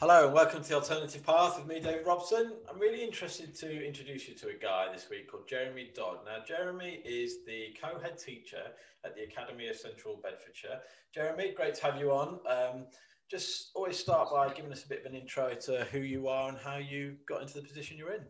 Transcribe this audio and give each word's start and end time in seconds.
Hello 0.00 0.26
and 0.26 0.32
welcome 0.32 0.62
to 0.62 0.68
the 0.68 0.76
Alternative 0.76 1.26
Path 1.26 1.58
with 1.58 1.66
me, 1.66 1.80
David 1.80 2.06
Robson. 2.06 2.52
I'm 2.70 2.78
really 2.78 3.02
interested 3.02 3.52
to 3.56 3.84
introduce 3.84 4.28
you 4.28 4.34
to 4.36 4.50
a 4.50 4.54
guy 4.54 4.86
this 4.92 5.10
week 5.10 5.28
called 5.28 5.48
Jeremy 5.48 5.90
Dodd. 5.92 6.18
Now, 6.24 6.36
Jeremy 6.46 7.02
is 7.04 7.44
the 7.44 7.74
co-head 7.82 8.16
teacher 8.16 8.62
at 9.04 9.16
the 9.16 9.24
Academy 9.24 9.66
of 9.66 9.74
Central 9.74 10.20
Bedfordshire. 10.22 10.82
Jeremy, 11.12 11.52
great 11.56 11.74
to 11.74 11.82
have 11.82 11.98
you 11.98 12.12
on. 12.12 12.38
Um, 12.48 12.86
just 13.28 13.72
always 13.74 13.98
start 13.98 14.30
by 14.30 14.54
giving 14.54 14.70
us 14.70 14.84
a 14.84 14.88
bit 14.88 15.00
of 15.00 15.06
an 15.06 15.18
intro 15.18 15.52
to 15.52 15.84
who 15.90 15.98
you 15.98 16.28
are 16.28 16.48
and 16.48 16.58
how 16.58 16.76
you 16.76 17.16
got 17.28 17.42
into 17.42 17.54
the 17.54 17.66
position 17.66 17.98
you're 17.98 18.12
in. 18.12 18.22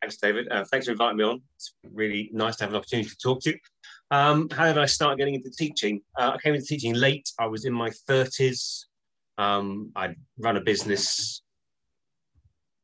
Thanks, 0.00 0.16
David. 0.16 0.48
Uh, 0.50 0.64
thanks 0.64 0.86
for 0.86 0.92
inviting 0.92 1.18
me 1.18 1.24
on. 1.24 1.42
It's 1.56 1.74
really 1.92 2.30
nice 2.32 2.56
to 2.56 2.64
have 2.64 2.70
an 2.70 2.76
opportunity 2.76 3.10
to 3.10 3.16
talk 3.18 3.42
to 3.42 3.50
you. 3.50 3.58
Um, 4.10 4.48
how 4.48 4.64
did 4.64 4.78
I 4.78 4.86
start 4.86 5.18
getting 5.18 5.34
into 5.34 5.50
teaching? 5.50 6.00
Uh, 6.18 6.30
I 6.34 6.38
came 6.38 6.54
into 6.54 6.66
teaching 6.66 6.94
late. 6.94 7.30
I 7.38 7.44
was 7.44 7.66
in 7.66 7.74
my 7.74 7.90
30s. 8.08 8.86
Um, 9.38 9.92
I'd 9.94 10.16
run 10.38 10.56
a 10.56 10.60
business, 10.60 11.42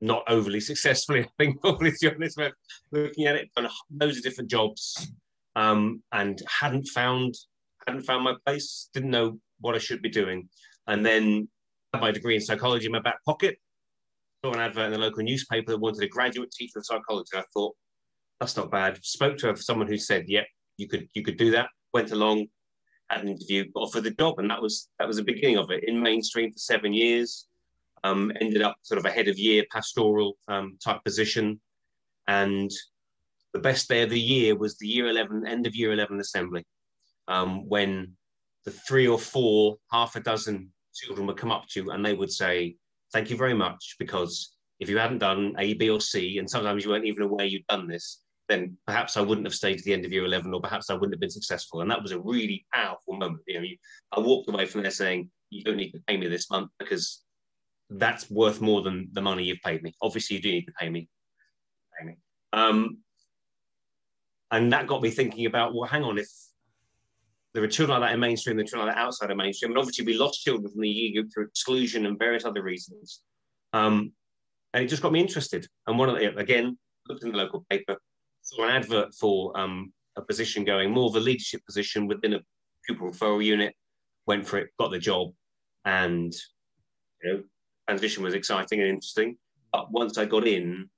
not 0.00 0.22
overly 0.28 0.60
successfully, 0.60 1.20
I 1.24 1.28
think, 1.38 1.60
probably 1.60 1.90
to 1.90 2.10
be 2.10 2.14
honest, 2.14 2.36
but 2.36 2.52
looking 2.92 3.26
at 3.26 3.34
it, 3.34 3.50
done 3.54 3.68
loads 4.00 4.16
of 4.16 4.22
different 4.22 4.50
jobs, 4.50 5.12
um, 5.56 6.02
and 6.12 6.40
hadn't 6.60 6.86
found 6.86 7.34
hadn't 7.86 8.04
found 8.04 8.24
my 8.24 8.34
place. 8.46 8.88
Didn't 8.94 9.10
know 9.10 9.38
what 9.60 9.74
I 9.74 9.78
should 9.78 10.00
be 10.00 10.08
doing, 10.08 10.48
and 10.86 11.04
then 11.04 11.48
had 11.92 12.00
my 12.00 12.12
degree 12.12 12.36
in 12.36 12.40
psychology 12.40 12.86
in 12.86 12.92
my 12.92 13.00
back 13.00 13.22
pocket. 13.24 13.58
Saw 14.44 14.52
an 14.52 14.60
advert 14.60 14.86
in 14.86 14.92
the 14.92 14.98
local 14.98 15.24
newspaper 15.24 15.72
that 15.72 15.80
wanted 15.80 16.02
a 16.02 16.08
graduate 16.08 16.50
teacher 16.52 16.78
of 16.78 16.86
psychology. 16.86 17.30
I 17.34 17.42
thought 17.52 17.74
that's 18.40 18.56
not 18.56 18.70
bad. 18.70 18.98
Spoke 19.04 19.38
to 19.38 19.56
someone 19.56 19.88
who 19.88 19.98
said, 19.98 20.24
"Yep, 20.28 20.46
you 20.76 20.88
could 20.88 21.08
you 21.14 21.22
could 21.24 21.36
do 21.36 21.50
that." 21.52 21.68
Went 21.92 22.12
along, 22.12 22.46
had 23.10 23.22
an 23.22 23.28
interview, 23.28 23.70
got 23.72 23.82
offered 23.82 24.04
the 24.04 24.10
job, 24.10 24.38
and 24.38 24.50
that 24.50 24.62
was 24.62 24.88
that 24.98 25.06
was 25.06 25.16
the 25.16 25.24
beginning 25.24 25.58
of 25.58 25.70
it. 25.70 25.84
In 25.84 26.00
mainstream 26.00 26.52
for 26.52 26.58
seven 26.58 26.92
years, 26.92 27.46
um, 28.02 28.32
ended 28.40 28.62
up 28.62 28.76
sort 28.82 28.98
of 28.98 29.04
a 29.04 29.10
head 29.10 29.28
of 29.28 29.38
year 29.38 29.64
pastoral 29.70 30.36
um, 30.48 30.76
type 30.82 31.02
position, 31.04 31.60
and 32.26 32.70
the 33.52 33.60
best 33.60 33.88
day 33.88 34.02
of 34.02 34.10
the 34.10 34.20
year 34.20 34.56
was 34.56 34.76
the 34.78 34.86
year 34.86 35.08
eleven 35.08 35.46
end 35.46 35.66
of 35.66 35.76
year 35.76 35.92
eleven 35.92 36.20
assembly, 36.20 36.64
um, 37.28 37.68
when 37.68 38.12
the 38.64 38.70
three 38.70 39.06
or 39.06 39.18
four, 39.18 39.76
half 39.92 40.16
a 40.16 40.20
dozen 40.20 40.72
children 40.94 41.26
would 41.26 41.36
come 41.36 41.52
up 41.52 41.66
to 41.68 41.82
you 41.82 41.90
and 41.90 42.04
they 42.04 42.14
would 42.14 42.32
say, 42.32 42.76
"Thank 43.12 43.30
you 43.30 43.36
very 43.36 43.54
much," 43.54 43.96
because 43.98 44.56
if 44.80 44.88
you 44.88 44.98
hadn't 44.98 45.18
done 45.18 45.54
A, 45.58 45.74
B, 45.74 45.90
or 45.90 46.00
C, 46.00 46.38
and 46.38 46.48
sometimes 46.48 46.84
you 46.84 46.90
weren't 46.90 47.04
even 47.04 47.22
aware 47.22 47.46
you'd 47.46 47.66
done 47.68 47.86
this, 47.86 48.23
then 48.48 48.76
perhaps 48.86 49.16
I 49.16 49.22
wouldn't 49.22 49.46
have 49.46 49.54
stayed 49.54 49.78
to 49.78 49.84
the 49.84 49.92
end 49.92 50.04
of 50.04 50.12
year 50.12 50.24
11 50.24 50.52
or 50.52 50.60
perhaps 50.60 50.90
I 50.90 50.94
wouldn't 50.94 51.14
have 51.14 51.20
been 51.20 51.30
successful. 51.30 51.80
And 51.80 51.90
that 51.90 52.02
was 52.02 52.12
a 52.12 52.18
really 52.18 52.66
powerful 52.72 53.16
moment. 53.16 53.42
You 53.46 53.60
know, 53.60 53.66
I 54.12 54.20
walked 54.20 54.48
away 54.48 54.66
from 54.66 54.82
there 54.82 54.90
saying, 54.90 55.30
you 55.50 55.62
don't 55.62 55.76
need 55.76 55.92
to 55.92 56.00
pay 56.06 56.16
me 56.16 56.28
this 56.28 56.50
month 56.50 56.70
because 56.78 57.22
that's 57.90 58.30
worth 58.30 58.60
more 58.60 58.82
than 58.82 59.08
the 59.12 59.22
money 59.22 59.44
you've 59.44 59.62
paid 59.64 59.82
me. 59.82 59.94
Obviously, 60.02 60.36
you 60.36 60.42
do 60.42 60.50
need 60.50 60.66
to 60.66 60.72
pay 60.72 60.90
me. 60.90 61.08
Pay 61.98 62.06
me. 62.06 62.16
Um, 62.52 62.98
and 64.50 64.72
that 64.72 64.86
got 64.86 65.02
me 65.02 65.10
thinking 65.10 65.46
about, 65.46 65.74
well, 65.74 65.88
hang 65.88 66.04
on, 66.04 66.18
if 66.18 66.28
there 67.54 67.62
are 67.62 67.68
children 67.68 68.00
like 68.00 68.10
that 68.10 68.14
in 68.14 68.20
mainstream, 68.20 68.56
there 68.56 68.64
are 68.64 68.66
children 68.66 68.86
like 68.86 68.96
that 68.96 69.02
outside 69.02 69.30
of 69.30 69.36
mainstream, 69.36 69.72
and 69.72 69.78
obviously 69.78 70.04
we 70.04 70.14
lost 70.14 70.42
children 70.42 70.70
from 70.70 70.80
the 70.80 70.88
year 70.88 71.12
group 71.12 71.32
through 71.32 71.46
exclusion 71.46 72.06
and 72.06 72.18
various 72.18 72.44
other 72.44 72.62
reasons. 72.62 73.22
Um, 73.72 74.12
and 74.72 74.84
it 74.84 74.88
just 74.88 75.02
got 75.02 75.12
me 75.12 75.20
interested. 75.20 75.66
And 75.86 75.98
one 75.98 76.08
of 76.08 76.16
the, 76.16 76.36
again, 76.36 76.76
looked 77.08 77.22
in 77.22 77.30
the 77.30 77.38
local 77.38 77.64
paper, 77.70 77.96
saw 78.44 78.64
an 78.64 78.70
advert 78.70 79.14
for 79.14 79.58
um, 79.58 79.92
a 80.16 80.22
position 80.22 80.64
going, 80.64 80.90
more 80.90 81.08
of 81.08 81.16
a 81.16 81.20
leadership 81.20 81.64
position 81.66 82.06
within 82.06 82.34
a 82.34 82.40
pupil 82.86 83.10
referral 83.10 83.44
unit, 83.44 83.74
went 84.26 84.46
for 84.46 84.58
it, 84.58 84.70
got 84.78 84.90
the 84.90 84.98
job, 84.98 85.32
and 85.84 86.32
you 87.22 87.32
know, 87.32 87.42
transition 87.88 88.22
was 88.22 88.34
exciting 88.34 88.80
and 88.80 88.88
interesting. 88.88 89.36
But 89.72 89.90
once 89.90 90.18
I 90.18 90.24
got 90.24 90.46
in, 90.46 90.88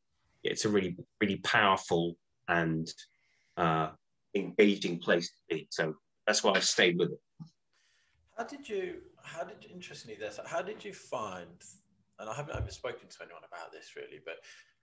it's 0.43 0.65
a 0.65 0.69
really, 0.69 0.97
really 1.21 1.37
powerful 1.37 2.17
and 2.49 2.93
uh, 3.57 3.91
engaging 4.35 4.99
place 4.99 5.29
to 5.29 5.55
be. 5.55 5.69
So 5.71 5.95
that's 6.27 6.45
why 6.45 6.53
I 6.53 6.61
stayed 6.61 6.99
with 6.99 7.13
it. 7.13 7.21
How 8.37 8.45
did 8.45 8.69
you? 8.69 8.97
How 9.23 9.45
did 9.45 9.67
interestingly 9.73 10.17
this? 10.21 10.39
How 10.47 10.63
did 10.63 10.85
you 10.85 10.93
find? 10.93 11.65
And 12.19 12.29
I 12.29 12.35
haven't 12.35 12.57
ever 12.57 12.71
spoken 12.71 13.09
to 13.09 13.17
anyone 13.23 13.43
about 13.51 13.73
this 13.73 13.95
really, 13.97 14.21
but 14.25 14.37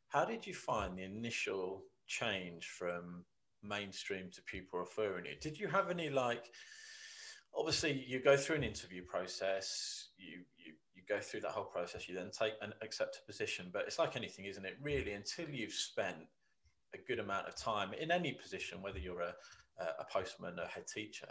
how 0.09 0.25
did 0.25 0.45
you 0.45 0.53
find 0.53 0.97
the 0.97 1.03
initial 1.03 1.83
change 2.07 2.67
from 2.67 3.25
mainstream 3.61 4.29
to 4.33 4.41
pupil 4.43 4.85
referral 4.85 5.17
unit? 5.17 5.41
Did 5.41 5.59
you 5.59 5.67
have 5.67 5.89
any 5.89 6.09
like? 6.09 6.45
Obviously, 7.55 8.03
you 8.07 8.19
go 8.19 8.35
through 8.35 8.57
an 8.57 8.63
interview 8.63 9.03
process. 9.03 10.09
You 10.17 10.43
you 10.57 10.73
you 10.95 11.03
go 11.07 11.19
through 11.19 11.41
that 11.41 11.51
whole 11.51 11.65
process. 11.65 12.07
You 12.07 12.15
then 12.15 12.31
take 12.31 12.53
and 12.61 12.73
accept 12.81 13.19
a 13.21 13.25
position. 13.25 13.69
But 13.71 13.83
it's 13.87 13.99
like 13.99 14.15
anything, 14.15 14.45
isn't 14.45 14.65
it? 14.65 14.77
Really, 14.81 15.13
until 15.13 15.49
you've 15.49 15.73
spent 15.73 16.17
a 16.93 16.97
good 17.07 17.19
amount 17.19 17.47
of 17.47 17.55
time 17.55 17.93
in 17.93 18.11
any 18.11 18.33
position, 18.33 18.81
whether 18.81 18.99
you're 18.99 19.21
a 19.21 19.33
a 19.79 20.05
postman, 20.11 20.57
a 20.59 20.67
head 20.67 20.85
teacher, 20.87 21.27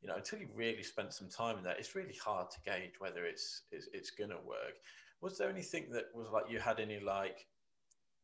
you 0.00 0.08
know, 0.08 0.16
until 0.16 0.40
you 0.40 0.48
really 0.54 0.82
spent 0.82 1.12
some 1.12 1.28
time 1.28 1.58
in 1.58 1.64
that, 1.64 1.78
it's 1.78 1.94
really 1.94 2.16
hard 2.22 2.50
to 2.50 2.58
gauge 2.64 2.94
whether 2.98 3.24
it's 3.24 3.62
it's, 3.70 3.88
it's 3.92 4.10
going 4.10 4.30
to 4.30 4.36
work. 4.36 4.74
Was 5.20 5.38
there 5.38 5.48
anything 5.48 5.90
that 5.92 6.06
was 6.12 6.28
like 6.30 6.50
you 6.50 6.58
had 6.58 6.80
any 6.80 6.98
like 6.98 7.46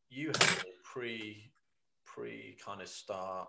you 0.09 0.27
had 0.27 0.65
pre 0.83 1.51
pre 2.13 2.57
kind 2.63 2.81
of 2.81 2.87
start 2.87 3.47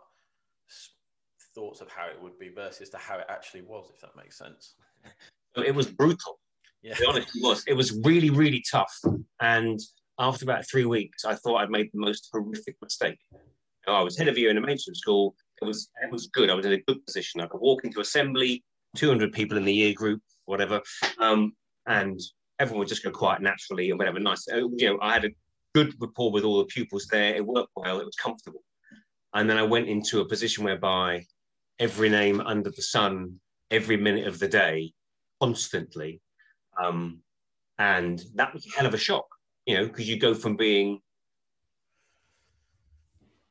thoughts 1.55 1.81
of 1.81 1.89
how 1.91 2.07
it 2.07 2.21
would 2.23 2.39
be 2.39 2.49
versus 2.49 2.91
to 2.91 2.99
how 2.99 3.19
it 3.19 3.27
actually 3.29 3.63
was, 3.63 3.91
if 3.95 4.01
that 4.01 4.17
makes 4.17 4.39
sense? 4.39 4.75
It 5.57 5.75
was 5.75 5.89
brutal. 5.89 6.39
Yeah. 6.81 6.95
To 6.95 7.01
be 7.01 7.07
honest, 7.09 7.37
it 7.37 7.43
was. 7.43 7.65
It 7.67 7.75
was 7.75 7.99
really, 8.05 8.31
really 8.31 8.63
tough. 8.71 8.97
And 9.41 9.81
after 10.21 10.45
about 10.45 10.65
three 10.71 10.85
weeks, 10.85 11.25
I 11.25 11.35
thought 11.35 11.57
I'd 11.57 11.71
made 11.71 11.91
the 11.93 11.99
most 11.99 12.29
horrific 12.33 12.77
mistake. 12.81 13.19
I 13.89 14.01
was 14.01 14.17
head 14.17 14.29
of 14.29 14.39
year 14.39 14.51
in 14.51 14.59
a 14.59 14.61
mainstream 14.61 14.95
school. 14.95 15.35
It 15.61 15.65
was 15.65 15.91
it 16.05 16.13
was 16.13 16.29
good. 16.29 16.51
I 16.51 16.55
was 16.55 16.67
in 16.67 16.73
a 16.75 16.83
good 16.83 17.05
position. 17.05 17.41
I 17.41 17.47
could 17.47 17.61
walk 17.61 17.85
into 17.85 17.99
assembly, 17.99 18.63
200 18.95 19.33
people 19.33 19.59
in 19.59 19.65
the 19.65 19.75
year 19.75 19.93
group, 19.93 20.23
whatever, 20.45 20.81
um, 21.19 21.53
and 21.87 22.21
everyone 22.61 22.81
would 22.81 22.89
just 22.89 23.03
go 23.03 23.11
quiet 23.11 23.43
naturally 23.43 23.91
and 23.91 23.99
whatever. 23.99 24.21
Nice. 24.21 24.47
Uh, 24.49 24.69
you 24.77 24.87
know, 24.87 24.99
I 25.03 25.15
had 25.15 25.25
a 25.25 25.31
good 25.75 25.95
rapport 26.01 26.33
with 26.33 26.45
all 26.45 26.59
the 26.59 26.65
pupils 26.65 27.07
there. 27.07 27.35
It 27.35 27.47
worked 27.47 27.73
well. 27.77 28.01
It 28.01 28.05
was 28.05 28.17
comfortable. 28.17 28.63
And 29.35 29.49
then 29.49 29.57
I 29.57 29.63
went 29.63 29.89
into 29.89 30.21
a 30.21 30.29
position 30.29 30.65
whereby 30.65 31.25
every 31.79 32.09
name 32.09 32.41
under 32.41 32.71
the 32.71 32.83
sun, 32.83 33.41
every 33.71 33.97
minute 33.97 34.27
of 34.27 34.39
the 34.39 34.49
day, 34.49 34.93
constantly. 35.41 36.21
Um, 36.83 37.21
and 37.79 38.23
that 38.35 38.53
was 38.53 38.67
a 38.67 38.77
hell 38.77 38.87
of 38.87 38.95
a 38.95 38.99
shock, 38.99 39.27
you 39.67 39.77
know, 39.77 39.87
because 39.87 40.09
you 40.09 40.19
go 40.19 40.35
from 40.35 40.57
being 40.57 41.01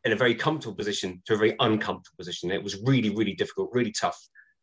in 0.04 0.12
a 0.12 0.16
very 0.16 0.36
comfortable 0.36 0.76
position 0.76 1.22
to 1.26 1.34
a 1.34 1.38
very 1.38 1.56
uncomfortable 1.60 2.16
position. 2.18 2.52
It 2.52 2.64
was 2.64 2.82
really, 2.84 3.10
really 3.10 3.34
difficult, 3.34 3.70
really 3.74 3.92
tough. 3.92 4.20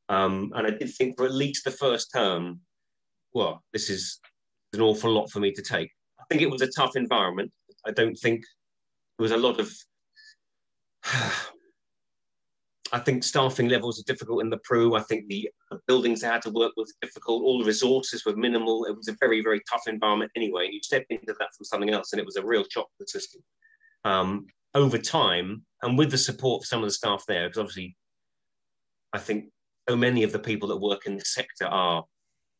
Um, 0.09 0.53
and 0.55 0.67
I 0.67 0.71
did 0.71 0.91
think 0.91 1.17
for 1.17 1.27
at 1.27 1.33
least 1.33 1.65
the 1.65 1.71
first 1.71 2.11
term, 2.15 2.61
well, 3.35 3.63
this 3.73 3.91
is 3.91 4.21
an 4.73 4.81
awful 4.81 5.11
lot 5.11 5.31
for 5.31 5.41
me 5.41 5.53
to 5.53 5.63
take. 5.63 5.91
I 6.27 6.35
think 6.35 6.43
it 6.43 6.51
was 6.51 6.63
a 6.63 6.67
tough 6.67 6.97
environment. 6.97 7.53
I 7.87 7.93
don't 7.93 8.17
think 8.17 8.43
there 9.19 9.23
was 9.23 9.31
a 9.33 9.37
lot 9.37 9.61
of. 9.61 9.73
I 12.93 13.01
think 13.01 13.25
staffing 13.25 13.69
levels 13.69 13.99
are 13.99 14.05
difficult 14.05 14.43
in 14.43 14.51
the 14.51 14.59
PRU. 14.59 14.95
I 14.95 15.03
think 15.03 15.27
the 15.27 15.51
buildings 15.89 16.21
they 16.21 16.29
had 16.29 16.43
to 16.43 16.51
work 16.51 16.73
with 16.77 16.93
difficult. 17.03 17.43
All 17.43 17.59
the 17.59 17.65
resources 17.65 18.25
were 18.25 18.37
minimal. 18.37 18.85
It 18.85 18.97
was 18.97 19.09
a 19.09 19.17
very, 19.19 19.43
very 19.43 19.61
tough 19.71 19.83
environment 19.89 20.31
anyway. 20.37 20.67
And 20.67 20.75
you 20.75 20.81
step 20.83 21.05
into 21.11 21.35
that 21.39 21.55
from 21.57 21.65
something 21.65 21.91
else, 21.91 22.13
and 22.13 22.21
it 22.21 22.27
was 22.27 22.37
a 22.37 22.47
real 22.47 22.65
shock 22.71 22.87
to 22.87 22.93
the 23.01 23.09
system. 23.09 23.43
Um, 24.05 24.47
over 24.75 24.99
time, 24.99 25.65
and 25.83 25.99
with 25.99 26.11
the 26.11 26.19
support 26.19 26.63
of 26.63 26.67
some 26.67 26.83
of 26.83 26.89
the 26.89 26.93
staff 26.93 27.25
there, 27.27 27.49
because 27.49 27.59
obviously, 27.59 27.97
I 29.13 29.19
think 29.19 29.47
so 29.89 29.97
many 29.97 30.23
of 30.23 30.33
the 30.33 30.39
people 30.39 30.69
that 30.69 30.77
work 30.77 31.07
in 31.07 31.17
the 31.17 31.25
sector 31.25 31.67
are 31.67 32.05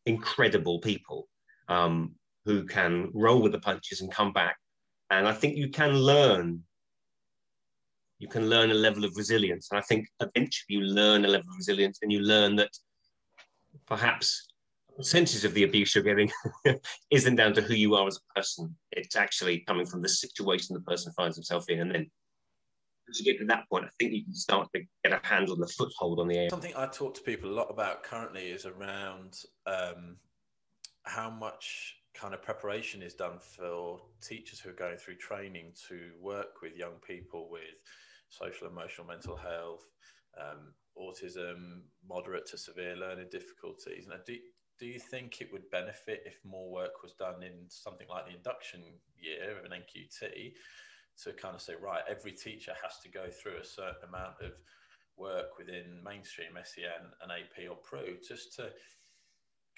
incredible 0.07 0.81
people 0.81 1.29
um, 1.69 2.15
who 2.47 2.65
can 2.65 3.11
roll 3.13 3.43
with 3.43 3.53
the 3.53 3.59
punches 3.59 4.01
and 4.01 4.11
come 4.11 4.33
back. 4.33 4.57
And 5.11 5.29
I 5.29 5.33
think 5.33 5.57
you 5.57 5.69
can 5.69 5.95
learn. 5.95 6.63
You 8.19 8.29
can 8.29 8.49
learn 8.49 8.71
a 8.71 8.75
level 8.75 9.05
of 9.05 9.17
resilience. 9.17 9.69
And 9.71 9.79
I 9.79 9.83
think 9.83 10.09
eventually 10.21 10.67
you 10.69 10.81
learn 10.81 11.25
a 11.25 11.29
level 11.29 11.51
of 11.51 11.57
resilience 11.57 11.99
and 12.01 12.11
you 12.11 12.21
learn 12.21 12.57
that 12.57 12.71
perhaps 13.87 14.47
percentage 14.97 15.45
of 15.45 15.53
the 15.53 15.65
abuse 15.65 15.95
you're 15.95 16.05
getting 16.05 16.31
isn't 17.11 17.37
down 17.37 17.53
to 17.53 17.61
who 17.61 17.75
you 17.75 17.95
are 17.97 18.07
as 18.07 18.17
a 18.17 18.35
person. 18.35 18.75
It's 18.93 19.17
actually 19.17 19.61
coming 19.67 19.85
from 19.85 20.01
the 20.01 20.09
situation 20.09 20.75
the 20.75 20.81
person 20.81 21.13
finds 21.13 21.37
himself 21.37 21.69
in. 21.69 21.81
And 21.81 21.91
then 21.91 22.11
to 23.13 23.23
get 23.25 23.39
to 23.39 23.45
that 23.47 23.69
point, 23.69 23.85
I 23.85 23.91
think 23.99 24.13
you 24.13 24.25
can 24.25 24.35
start 24.35 24.69
to 24.75 24.83
get 25.05 25.13
a 25.13 25.27
handle 25.27 25.57
the 25.57 25.67
foothold 25.67 26.21
on 26.21 26.29
the. 26.29 26.49
Something 26.49 26.75
I 26.77 26.87
talk 26.87 27.15
to 27.15 27.21
people 27.23 27.51
a 27.51 27.53
lot 27.53 27.71
about 27.71 28.03
currently 28.03 28.47
is 28.47 28.67
around 28.67 29.37
um, 29.67 30.17
how 31.03 31.31
much 31.31 31.96
kind 32.17 32.35
of 32.35 32.43
preparation 32.43 33.03
is 33.03 33.15
done 33.15 33.39
for 33.39 34.01
teachers 34.23 34.59
who 34.59 34.71
are 34.71 34.75
going 34.75 34.97
through 34.97 35.17
training 35.17 35.73
to 35.89 36.13
work 36.21 36.63
with 36.63 36.77
young 36.77 36.95
people 37.07 37.49
with 37.51 37.77
social, 38.29 38.67
emotional, 38.67 39.07
mental 39.07 39.37
health, 39.37 39.85
um, 40.41 40.73
autism, 40.99 41.83
moderate 42.09 42.47
to 42.47 42.59
severe 42.59 42.97
learning 42.97 43.29
difficulties. 43.31 44.07
Now, 44.09 44.17
do, 44.27 44.37
do 44.79 44.87
you 44.87 44.99
think 44.99 45.41
it 45.41 45.49
would 45.53 45.71
benefit 45.71 46.23
if 46.25 46.39
more 46.45 46.71
work 46.71 47.03
was 47.03 47.13
done 47.13 47.43
in 47.43 47.67
something 47.69 48.07
like 48.09 48.27
the 48.27 48.37
induction 48.37 48.83
year 49.19 49.59
of 49.59 49.65
an 49.65 49.73
NQT 49.73 50.53
to 51.25 51.33
kind 51.33 51.55
of 51.55 51.63
say, 51.63 51.75
right, 51.81 52.03
every 52.09 52.33
teacher 52.33 52.73
has 52.83 52.99
to 53.03 53.09
go 53.11 53.27
through 53.31 53.59
a 53.61 53.65
certain 53.65 54.09
amount 54.09 54.37
of 54.43 54.53
work 55.17 55.57
within 55.59 56.03
mainstream 56.05 56.53
SEN 56.63 57.13
and 57.23 57.33
AP 57.33 57.71
or 57.71 57.77
PRU 57.77 58.17
just 58.27 58.55
to 58.57 58.71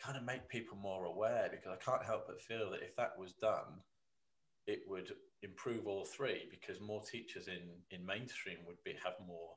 kind 0.03 0.17
of 0.17 0.25
make 0.25 0.49
people 0.49 0.77
more 0.77 1.05
aware 1.07 1.49
because 1.51 1.73
I 1.73 1.85
can't 1.85 2.05
help 2.05 2.27
but 2.27 2.41
feel 2.41 2.71
that 2.71 2.83
if 2.83 2.95
that 2.97 3.19
was 3.19 3.33
done, 3.33 3.83
it 4.67 4.81
would 4.87 5.13
improve 5.43 5.87
all 5.87 6.05
three 6.05 6.49
because 6.51 6.81
more 6.81 7.03
teachers 7.03 7.49
in, 7.49 7.63
in 7.91 8.05
mainstream 8.05 8.59
would 8.67 8.83
be 8.85 8.95
have 9.05 9.15
more 9.27 9.51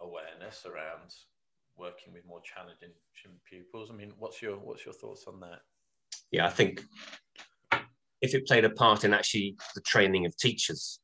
awareness 0.00 0.64
around 0.66 1.14
working 1.76 2.12
with 2.12 2.26
more 2.26 2.40
challenging 2.42 2.90
pupils. 3.48 3.90
I 3.90 3.94
mean, 3.94 4.12
what's 4.18 4.42
your 4.42 4.56
what's 4.56 4.84
your 4.84 4.94
thoughts 4.94 5.24
on 5.26 5.40
that? 5.40 5.60
Yeah, 6.30 6.46
I 6.46 6.50
think 6.50 6.84
if 8.20 8.34
it 8.34 8.46
played 8.46 8.64
a 8.64 8.70
part 8.70 9.04
in 9.04 9.14
actually 9.14 9.56
the 9.74 9.80
training 9.82 10.26
of 10.26 10.36
teachers, 10.36 11.00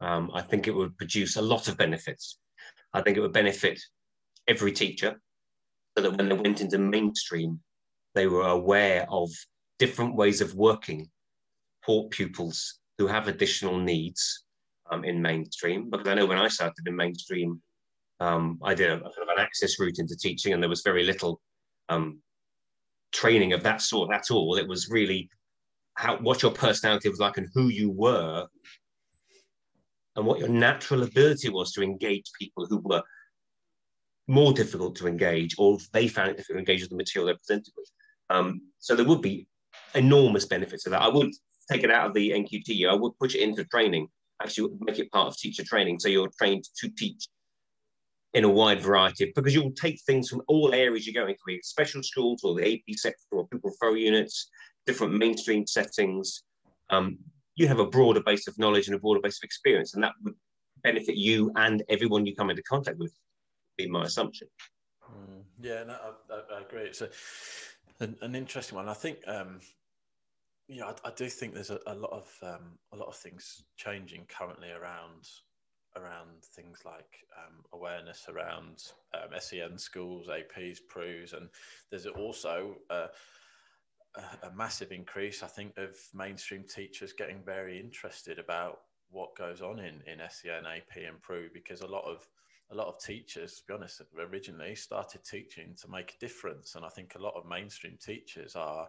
um, 0.00 0.30
I 0.32 0.40
think 0.40 0.66
it 0.66 0.74
would 0.74 0.96
produce 0.96 1.36
a 1.36 1.42
lot 1.42 1.68
of 1.68 1.76
benefits. 1.76 2.38
I 2.94 3.02
think 3.02 3.16
it 3.16 3.20
would 3.20 3.32
benefit 3.32 3.80
every 4.46 4.72
teacher 4.72 5.20
so 5.96 6.02
that 6.02 6.16
when 6.16 6.28
they 6.28 6.34
went 6.34 6.60
into 6.60 6.78
mainstream, 6.78 7.60
they 8.18 8.26
were 8.26 8.48
aware 8.48 9.06
of 9.08 9.30
different 9.78 10.16
ways 10.16 10.40
of 10.40 10.52
working 10.54 11.08
for 11.86 12.08
pupils 12.08 12.80
who 12.98 13.06
have 13.06 13.28
additional 13.28 13.78
needs 13.78 14.44
um, 14.90 15.04
in 15.04 15.22
mainstream. 15.22 15.88
Because 15.88 16.08
I 16.08 16.14
know 16.14 16.26
when 16.26 16.36
I 16.36 16.48
started 16.48 16.84
in 16.84 16.96
mainstream, 16.96 17.62
um, 18.18 18.58
I 18.60 18.74
did 18.74 18.90
a, 18.90 18.96
a, 18.96 19.12
sort 19.12 19.28
of 19.28 19.36
an 19.36 19.38
access 19.38 19.78
route 19.78 20.00
into 20.00 20.16
teaching, 20.16 20.52
and 20.52 20.60
there 20.60 20.68
was 20.68 20.82
very 20.82 21.04
little 21.04 21.40
um, 21.88 22.18
training 23.12 23.52
of 23.52 23.62
that 23.62 23.80
sort 23.80 24.12
at 24.12 24.32
all. 24.32 24.56
It 24.56 24.66
was 24.66 24.90
really 24.90 25.30
how 25.94 26.16
what 26.18 26.42
your 26.42 26.50
personality 26.50 27.08
was 27.08 27.20
like 27.20 27.36
and 27.36 27.48
who 27.54 27.68
you 27.68 27.88
were, 27.88 28.48
and 30.16 30.26
what 30.26 30.40
your 30.40 30.48
natural 30.48 31.04
ability 31.04 31.50
was 31.50 31.70
to 31.74 31.82
engage 31.82 32.32
people 32.36 32.66
who 32.66 32.78
were 32.78 33.02
more 34.26 34.52
difficult 34.52 34.96
to 34.96 35.06
engage, 35.06 35.54
or 35.56 35.78
they 35.92 36.08
found 36.08 36.30
it 36.30 36.36
difficult 36.36 36.56
to 36.56 36.58
engage 36.58 36.80
with 36.80 36.90
the 36.90 36.96
material 36.96 37.26
they're 37.26 37.36
presented 37.36 37.72
with. 37.76 37.88
Um, 38.30 38.60
so 38.78 38.94
there 38.94 39.06
would 39.06 39.22
be 39.22 39.46
enormous 39.94 40.44
benefits 40.44 40.86
of 40.86 40.92
that. 40.92 41.02
I 41.02 41.08
would 41.08 41.32
take 41.70 41.84
it 41.84 41.90
out 41.90 42.08
of 42.08 42.14
the 42.14 42.30
NQT. 42.30 42.88
I 42.88 42.94
would 42.94 43.18
push 43.18 43.34
it 43.34 43.40
into 43.40 43.64
training. 43.64 44.08
Actually, 44.42 44.70
make 44.80 44.98
it 44.98 45.10
part 45.10 45.28
of 45.28 45.36
teacher 45.36 45.64
training, 45.64 45.98
so 45.98 46.08
you're 46.08 46.30
trained 46.38 46.64
to 46.76 46.88
teach 46.90 47.28
in 48.34 48.44
a 48.44 48.48
wide 48.48 48.80
variety 48.80 49.24
of, 49.24 49.30
because 49.34 49.54
you'll 49.54 49.72
take 49.72 50.00
things 50.02 50.28
from 50.28 50.42
all 50.48 50.74
areas 50.74 51.06
you're 51.06 51.24
going 51.24 51.34
to, 51.34 51.58
special 51.62 52.02
schools 52.02 52.42
or 52.44 52.54
the 52.54 52.74
AP 52.74 52.96
sector 52.96 53.24
or 53.32 53.48
pupil 53.48 53.70
referral 53.70 53.98
units, 53.98 54.50
different 54.86 55.14
mainstream 55.14 55.66
settings. 55.66 56.42
Um, 56.90 57.18
you 57.56 57.66
have 57.66 57.80
a 57.80 57.86
broader 57.86 58.22
base 58.22 58.46
of 58.46 58.58
knowledge 58.58 58.86
and 58.86 58.94
a 58.94 58.98
broader 58.98 59.20
base 59.20 59.38
of 59.38 59.44
experience, 59.44 59.94
and 59.94 60.04
that 60.04 60.12
would 60.22 60.34
benefit 60.82 61.16
you 61.16 61.50
and 61.56 61.82
everyone 61.88 62.26
you 62.26 62.34
come 62.36 62.50
into 62.50 62.62
contact 62.62 62.98
with. 62.98 63.12
Be 63.76 63.88
my 63.88 64.04
assumption. 64.04 64.48
Mm, 65.04 65.42
yeah, 65.60 65.84
no, 65.84 65.96
I, 66.30 66.56
I, 66.56 66.60
agree. 66.60 66.82
It's 66.82 67.00
a, 67.00 67.08
an, 68.00 68.16
an, 68.20 68.34
interesting 68.34 68.76
one. 68.76 68.88
I 68.88 68.94
think, 68.94 69.18
um, 69.26 69.60
you 70.68 70.80
know, 70.80 70.88
I, 71.04 71.08
I 71.08 71.12
do 71.16 71.28
think 71.28 71.54
there's 71.54 71.70
a, 71.70 71.80
a 71.86 71.94
lot 71.94 72.12
of 72.12 72.28
um, 72.42 72.78
a 72.92 72.96
lot 72.96 73.08
of 73.08 73.16
things 73.16 73.64
changing 73.76 74.26
currently 74.28 74.70
around 74.70 75.28
around 75.96 76.44
things 76.54 76.80
like 76.84 77.26
um, 77.36 77.64
awareness 77.72 78.26
around 78.28 78.82
um, 79.14 79.38
SEN 79.38 79.78
schools, 79.78 80.28
APs, 80.28 80.78
PRUs, 80.88 81.32
and 81.32 81.48
there's 81.90 82.06
also 82.06 82.76
uh, 82.90 83.08
a, 84.16 84.46
a, 84.46 84.52
massive 84.54 84.92
increase, 84.92 85.42
I 85.42 85.46
think, 85.46 85.76
of 85.76 85.96
mainstream 86.14 86.64
teachers 86.64 87.12
getting 87.12 87.42
very 87.44 87.80
interested 87.80 88.38
about 88.38 88.80
what 89.10 89.36
goes 89.36 89.60
on 89.60 89.78
in, 89.78 90.02
in 90.06 90.20
SEN, 90.28 90.66
AP, 90.66 90.96
and 91.06 91.20
PRU 91.22 91.48
because 91.52 91.80
a 91.80 91.86
lot 91.86 92.04
of 92.04 92.28
a 92.70 92.74
lot 92.74 92.88
of 92.88 93.02
teachers, 93.02 93.56
to 93.56 93.66
be 93.66 93.74
honest, 93.74 94.02
originally 94.18 94.74
started 94.74 95.24
teaching 95.24 95.74
to 95.80 95.90
make 95.90 96.14
a 96.14 96.18
difference, 96.18 96.74
and 96.74 96.84
I 96.84 96.88
think 96.88 97.14
a 97.14 97.22
lot 97.22 97.34
of 97.34 97.48
mainstream 97.48 97.96
teachers 98.00 98.56
are 98.56 98.88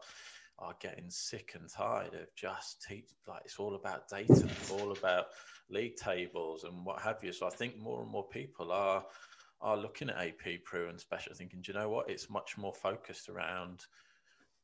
are 0.60 0.76
getting 0.82 1.10
sick 1.10 1.54
and 1.58 1.70
tired 1.70 2.14
of 2.14 2.36
just 2.36 2.86
teach 2.86 3.06
like 3.28 3.42
it's 3.46 3.60
all 3.60 3.76
about 3.76 4.10
data, 4.10 4.48
all 4.74 4.92
about 4.92 5.28
league 5.70 5.96
tables 5.96 6.66
and 6.66 6.86
what 6.86 7.00
have 7.02 7.24
you. 7.24 7.32
So 7.32 7.48
I 7.48 7.50
think 7.50 7.78
more 7.78 8.02
and 8.02 8.12
more 8.12 8.28
people 8.28 8.72
are 8.72 9.06
are 9.62 9.78
looking 9.78 10.10
at 10.10 10.18
AP 10.18 10.64
PRU 10.64 10.90
and 10.90 11.00
special, 11.00 11.34
thinking, 11.34 11.62
do 11.62 11.72
you 11.72 11.80
know 11.80 11.90
what? 11.90 12.10
It's 12.10 12.30
much 12.30 12.58
more 12.58 12.74
focused 12.74 13.30
around 13.30 13.86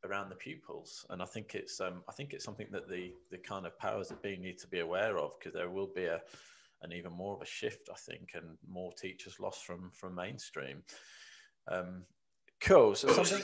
around 0.04 0.30
the 0.30 0.36
pupils, 0.36 1.06
and 1.10 1.22
I 1.22 1.26
think 1.26 1.56
it's 1.56 1.80
um, 1.80 2.04
I 2.10 2.12
think 2.12 2.34
it's 2.34 2.44
something 2.44 2.68
that 2.72 2.90
the 2.90 3.14
the 3.32 3.38
kind 3.38 3.66
of 3.66 3.78
powers 3.80 4.10
that 4.10 4.22
be 4.22 4.36
need 4.36 4.58
to 4.60 4.68
be 4.68 4.80
aware 4.80 5.18
of 5.18 5.40
because 5.40 5.54
there 5.54 5.70
will 5.70 5.88
be 5.88 6.06
a 6.06 6.22
an 6.82 6.92
even 6.92 7.12
more 7.12 7.36
of 7.36 7.42
a 7.42 7.46
shift, 7.46 7.90
I 7.92 7.96
think, 7.96 8.32
and 8.34 8.58
more 8.68 8.92
teachers 8.94 9.40
lost 9.40 9.66
from 9.66 9.92
from 9.92 10.16
mainstream. 10.16 10.84
Um, 11.68 12.04
cool. 12.62 12.96
So 12.96 13.08
something 13.24 13.42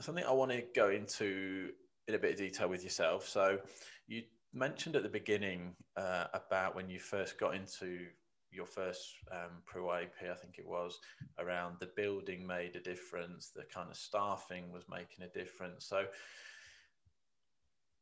something 0.00 0.24
I 0.24 0.32
want 0.32 0.52
to 0.52 0.62
go 0.74 0.90
into 0.90 1.70
in 2.06 2.14
a 2.14 2.18
bit 2.18 2.32
of 2.32 2.38
detail 2.38 2.68
with 2.68 2.82
yourself. 2.82 3.28
So 3.28 3.58
you 4.06 4.22
mentioned 4.52 4.96
at 4.96 5.02
the 5.02 5.08
beginning 5.08 5.74
uh, 5.96 6.24
about 6.34 6.74
when 6.74 6.88
you 6.88 6.98
first 6.98 7.38
got 7.38 7.54
into 7.54 8.06
your 8.50 8.66
first 8.66 9.14
um, 9.30 9.62
PRU 9.66 9.90
I 9.90 10.06
think 10.06 10.58
it 10.58 10.66
was, 10.66 10.98
around 11.38 11.76
the 11.80 11.90
building 11.96 12.46
made 12.46 12.76
a 12.76 12.80
difference, 12.80 13.50
the 13.54 13.64
kind 13.72 13.90
of 13.90 13.96
staffing 13.96 14.72
was 14.72 14.84
making 14.90 15.24
a 15.24 15.38
difference. 15.38 15.86
So, 15.86 16.04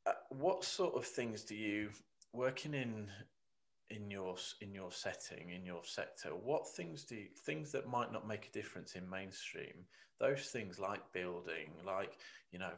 uh, 0.06 0.12
what 0.30 0.64
sort 0.64 0.94
of 0.94 1.04
things 1.04 1.42
do 1.42 1.56
you 1.56 1.90
working 2.32 2.74
in 2.74 3.08
in 3.90 4.10
your 4.10 4.36
in 4.60 4.74
your 4.74 4.90
setting 4.90 5.50
in 5.50 5.64
your 5.64 5.82
sector? 5.84 6.30
What 6.30 6.68
things 6.68 7.04
do 7.04 7.16
you, 7.16 7.28
things 7.44 7.72
that 7.72 7.88
might 7.88 8.12
not 8.12 8.26
make 8.26 8.48
a 8.48 8.52
difference 8.52 8.94
in 8.94 9.08
mainstream? 9.08 9.84
Those 10.18 10.46
things 10.46 10.78
like 10.78 11.00
building, 11.12 11.70
like 11.84 12.12
you 12.50 12.58
know, 12.58 12.72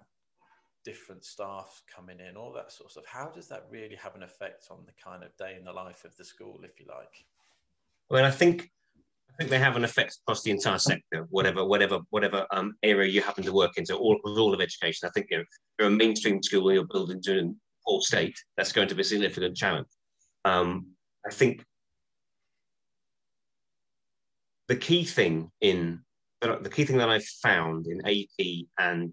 different 0.85 1.25
staff 1.25 1.83
coming 1.95 2.19
in, 2.21 2.37
all 2.37 2.53
that 2.53 2.73
sort 2.73 2.87
of 2.87 2.93
stuff. 2.93 3.05
How 3.07 3.29
does 3.29 3.49
that 3.49 3.67
really 3.71 3.97
have 3.97 4.17
an 4.17 4.23
effect 4.23 4.67
on 4.71 4.79
the 4.87 4.93
kind 5.03 5.23
of 5.23 5.37
day 5.37 5.57
in 5.59 5.65
the 5.65 5.73
life 5.73 6.05
of 6.05 6.17
the 6.17 6.25
school, 6.25 6.61
if 6.65 6.81
you 6.81 6.87
like? 6.89 7.25
Well, 8.11 8.25
I 8.25 8.31
think 8.31 8.71
I 9.31 9.37
think 9.37 9.51
they 9.51 9.59
have 9.59 9.77
an 9.77 9.85
effect 9.85 10.19
across 10.23 10.43
the 10.43 10.51
entire 10.51 10.79
sector, 10.79 11.27
whatever 11.31 11.65
whatever 11.65 12.01
whatever 12.11 12.47
um, 12.51 12.75
area 12.83 13.09
you 13.11 13.23
happen 13.23 13.45
to 13.45 13.53
work 13.53 13.79
in. 13.79 13.87
So 13.87 13.97
all 13.97 14.19
all 14.25 14.53
of 14.53 14.61
education. 14.61 15.09
I 15.09 15.13
think 15.13 15.29
you 15.31 15.39
know, 15.39 15.45
you're 15.79 15.89
a 15.89 15.91
mainstream 15.91 16.43
school 16.43 16.73
you're 16.73 16.85
building 16.85 17.23
to 17.23 17.39
an 17.39 17.61
poor 17.87 18.01
state. 18.03 18.37
That's 18.57 18.73
going 18.73 18.89
to 18.89 18.95
be 18.95 19.03
a 19.03 19.05
significant 19.05 19.57
challenge. 19.57 19.87
Um, 20.45 20.87
I 21.27 21.31
think 21.31 21.65
the 24.69 24.77
key 24.77 25.05
thing 25.05 25.51
in 25.61 26.01
the 26.41 26.71
key 26.71 26.85
thing 26.85 26.99
that 26.99 27.09
I've 27.09 27.25
found 27.25 27.87
in 27.87 28.07
AP 28.07 28.67
and 28.79 29.13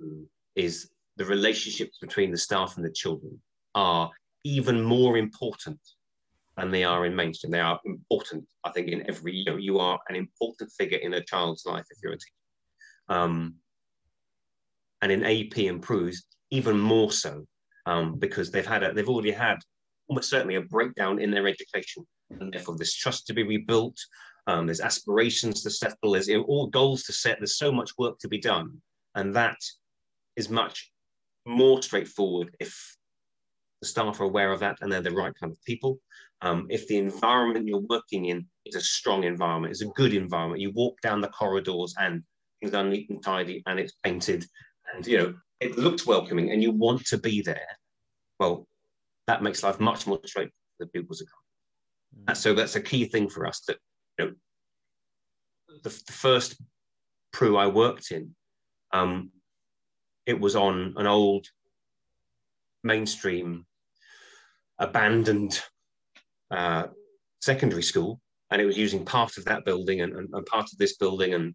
um, 0.00 0.28
is 0.54 0.90
the 1.16 1.24
relationships 1.24 1.98
between 2.00 2.30
the 2.30 2.38
staff 2.38 2.76
and 2.76 2.84
the 2.84 2.92
children 2.92 3.40
are 3.74 4.10
even 4.44 4.82
more 4.82 5.16
important 5.16 5.80
than 6.56 6.70
they 6.70 6.84
are 6.84 7.06
in 7.06 7.16
mainstream. 7.16 7.50
They 7.50 7.60
are 7.60 7.80
important, 7.84 8.44
I 8.62 8.70
think, 8.70 8.88
in 8.88 9.08
every, 9.08 9.34
you 9.34 9.44
know, 9.44 9.56
you 9.56 9.78
are 9.78 9.98
an 10.08 10.14
important 10.14 10.70
figure 10.70 10.98
in 10.98 11.14
a 11.14 11.24
child's 11.24 11.66
life 11.66 11.84
if 11.90 11.98
you're 12.02 12.12
a 12.12 12.16
teacher. 12.16 12.34
Um, 13.08 13.56
and 15.02 15.10
in 15.10 15.24
AP 15.24 15.58
improves 15.58 16.24
even 16.50 16.78
more 16.78 17.10
so, 17.10 17.46
um, 17.86 18.18
because 18.18 18.50
they've 18.50 18.66
had 18.66 18.82
a, 18.82 18.92
they've 18.92 19.08
already 19.08 19.32
had 19.32 19.58
almost 20.08 20.30
certainly 20.30 20.56
a 20.56 20.62
breakdown 20.62 21.20
in 21.20 21.30
their 21.30 21.46
education, 21.46 22.06
and 22.40 22.52
therefore 22.52 22.76
there's 22.76 22.94
trust 22.94 23.26
to 23.26 23.34
be 23.34 23.42
rebuilt. 23.42 23.98
Um, 24.46 24.66
there's 24.66 24.80
aspirations 24.80 25.62
to 25.62 25.70
settle. 25.70 26.12
There's 26.12 26.28
all 26.28 26.66
goals 26.66 27.04
to 27.04 27.12
set. 27.12 27.38
There's 27.38 27.56
so 27.56 27.72
much 27.72 27.92
work 27.98 28.18
to 28.20 28.28
be 28.28 28.38
done, 28.38 28.80
and 29.14 29.34
that 29.34 29.58
is 30.36 30.50
much 30.50 30.90
more 31.46 31.82
straightforward 31.82 32.54
if 32.60 32.96
the 33.80 33.88
staff 33.88 34.20
are 34.20 34.24
aware 34.24 34.50
of 34.50 34.60
that 34.60 34.78
and 34.80 34.90
they're 34.90 35.02
the 35.02 35.10
right 35.10 35.34
kind 35.38 35.52
of 35.52 35.62
people. 35.64 35.98
Um, 36.40 36.66
if 36.70 36.86
the 36.88 36.96
environment 36.96 37.68
you're 37.68 37.86
working 37.88 38.26
in 38.26 38.46
is 38.64 38.74
a 38.74 38.80
strong 38.80 39.24
environment, 39.24 39.72
is 39.72 39.82
a 39.82 39.86
good 39.88 40.14
environment, 40.14 40.60
you 40.60 40.72
walk 40.72 41.00
down 41.02 41.20
the 41.20 41.28
corridors 41.28 41.94
and 41.98 42.22
things 42.60 42.74
are 42.74 42.84
neat 42.84 43.10
and 43.10 43.22
tidy 43.22 43.62
and 43.66 43.78
it's 43.78 43.92
painted 44.02 44.44
and 44.92 45.06
you 45.06 45.18
know 45.18 45.34
it 45.60 45.78
looks 45.78 46.06
welcoming 46.06 46.50
and 46.50 46.62
you 46.62 46.70
want 46.70 47.04
to 47.06 47.18
be 47.18 47.42
there. 47.42 47.68
Well, 48.38 48.66
that 49.26 49.42
makes 49.42 49.62
life 49.62 49.80
much 49.80 50.06
more 50.06 50.20
straight 50.24 50.48
for 50.48 50.84
the 50.84 50.90
pupils 50.90 51.20
who 51.20 51.26
come. 51.26 52.34
Mm. 52.34 52.36
So 52.36 52.54
that's 52.54 52.76
a 52.76 52.80
key 52.80 53.06
thing 53.06 53.28
for 53.28 53.46
us 53.46 53.60
that 53.68 53.78
you 54.18 54.26
know 54.26 54.32
the, 55.82 56.02
the 56.06 56.12
first 56.12 56.60
PRU 57.32 57.56
I 57.56 57.66
worked 57.66 58.10
in, 58.10 58.34
um, 58.92 59.30
it 60.26 60.38
was 60.38 60.56
on 60.56 60.94
an 60.96 61.06
old 61.06 61.46
mainstream 62.82 63.66
abandoned 64.78 65.60
uh, 66.50 66.84
secondary 67.40 67.82
school 67.82 68.20
and 68.50 68.60
it 68.60 68.66
was 68.66 68.76
using 68.76 69.04
part 69.04 69.36
of 69.38 69.44
that 69.46 69.64
building 69.64 70.02
and, 70.02 70.12
and, 70.12 70.28
and, 70.32 70.46
part 70.46 70.66
of 70.70 70.78
this 70.78 70.96
building 70.96 71.34
and 71.34 71.54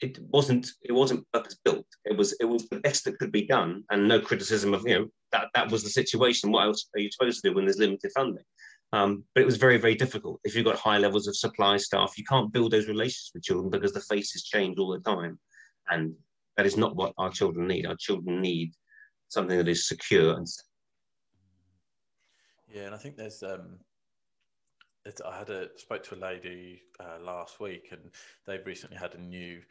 it 0.00 0.18
wasn't 0.28 0.68
it 0.82 0.92
wasn't 0.92 1.26
purpose 1.32 1.58
built 1.64 1.86
it 2.04 2.16
was 2.16 2.32
it 2.40 2.44
was 2.44 2.68
the 2.68 2.80
best 2.80 3.04
that 3.04 3.18
could 3.18 3.32
be 3.32 3.46
done, 3.46 3.84
and 3.90 4.06
no 4.06 4.20
criticism 4.20 4.74
of 4.74 4.86
you 4.86 4.98
know 4.98 5.06
that 5.32 5.48
that 5.54 5.70
was 5.70 5.82
the 5.82 5.90
situation. 5.90 6.50
What 6.50 6.64
else 6.64 6.88
are 6.94 7.00
you 7.00 7.10
supposed 7.10 7.42
to 7.42 7.48
do 7.48 7.54
when 7.54 7.64
there's 7.64 7.78
limited 7.78 8.10
funding? 8.14 8.44
Um, 8.92 9.24
but 9.34 9.42
it 9.42 9.46
was 9.46 9.56
very 9.56 9.78
very 9.78 9.94
difficult. 9.94 10.40
If 10.44 10.54
you've 10.54 10.64
got 10.64 10.76
high 10.76 10.98
levels 10.98 11.28
of 11.28 11.36
supply 11.36 11.76
staff, 11.76 12.14
you 12.16 12.24
can't 12.24 12.52
build 12.52 12.72
those 12.72 12.88
relations 12.88 13.30
with 13.34 13.44
children 13.44 13.70
because 13.70 13.92
the 13.92 14.00
faces 14.00 14.44
change 14.44 14.78
all 14.78 14.90
the 14.90 15.00
time, 15.00 15.38
and 15.90 16.14
that 16.56 16.66
is 16.66 16.76
not 16.76 16.96
what 16.96 17.14
our 17.18 17.30
children 17.30 17.68
need. 17.68 17.86
Our 17.86 17.96
children 17.96 18.40
need 18.40 18.72
something 19.28 19.56
that 19.56 19.68
is 19.68 19.88
secure 19.88 20.34
and. 20.34 20.46
Yeah, 22.72 22.82
and 22.82 22.94
I 22.94 22.98
think 22.98 23.16
there's 23.16 23.42
um, 23.42 23.80
it, 25.04 25.20
I 25.26 25.38
had 25.38 25.50
a 25.50 25.68
spoke 25.78 26.02
to 26.04 26.14
a 26.14 26.16
lady 26.16 26.82
uh, 26.98 27.22
last 27.22 27.60
week, 27.60 27.88
and 27.92 28.10
they've 28.46 28.64
recently 28.66 28.96
had 28.96 29.14
a 29.14 29.20
new 29.20 29.62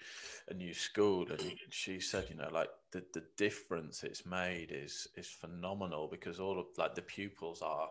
a 0.49 0.53
new 0.53 0.73
school, 0.73 1.27
and 1.29 1.41
she 1.69 1.99
said, 1.99 2.27
you 2.29 2.35
know, 2.35 2.49
like 2.51 2.69
the 2.91 3.03
the 3.13 3.23
difference 3.37 4.03
it's 4.03 4.25
made 4.25 4.71
is 4.71 5.07
is 5.15 5.27
phenomenal 5.27 6.07
because 6.07 6.39
all 6.39 6.59
of 6.59 6.67
like 6.77 6.95
the 6.95 7.01
pupils 7.01 7.61
are 7.61 7.89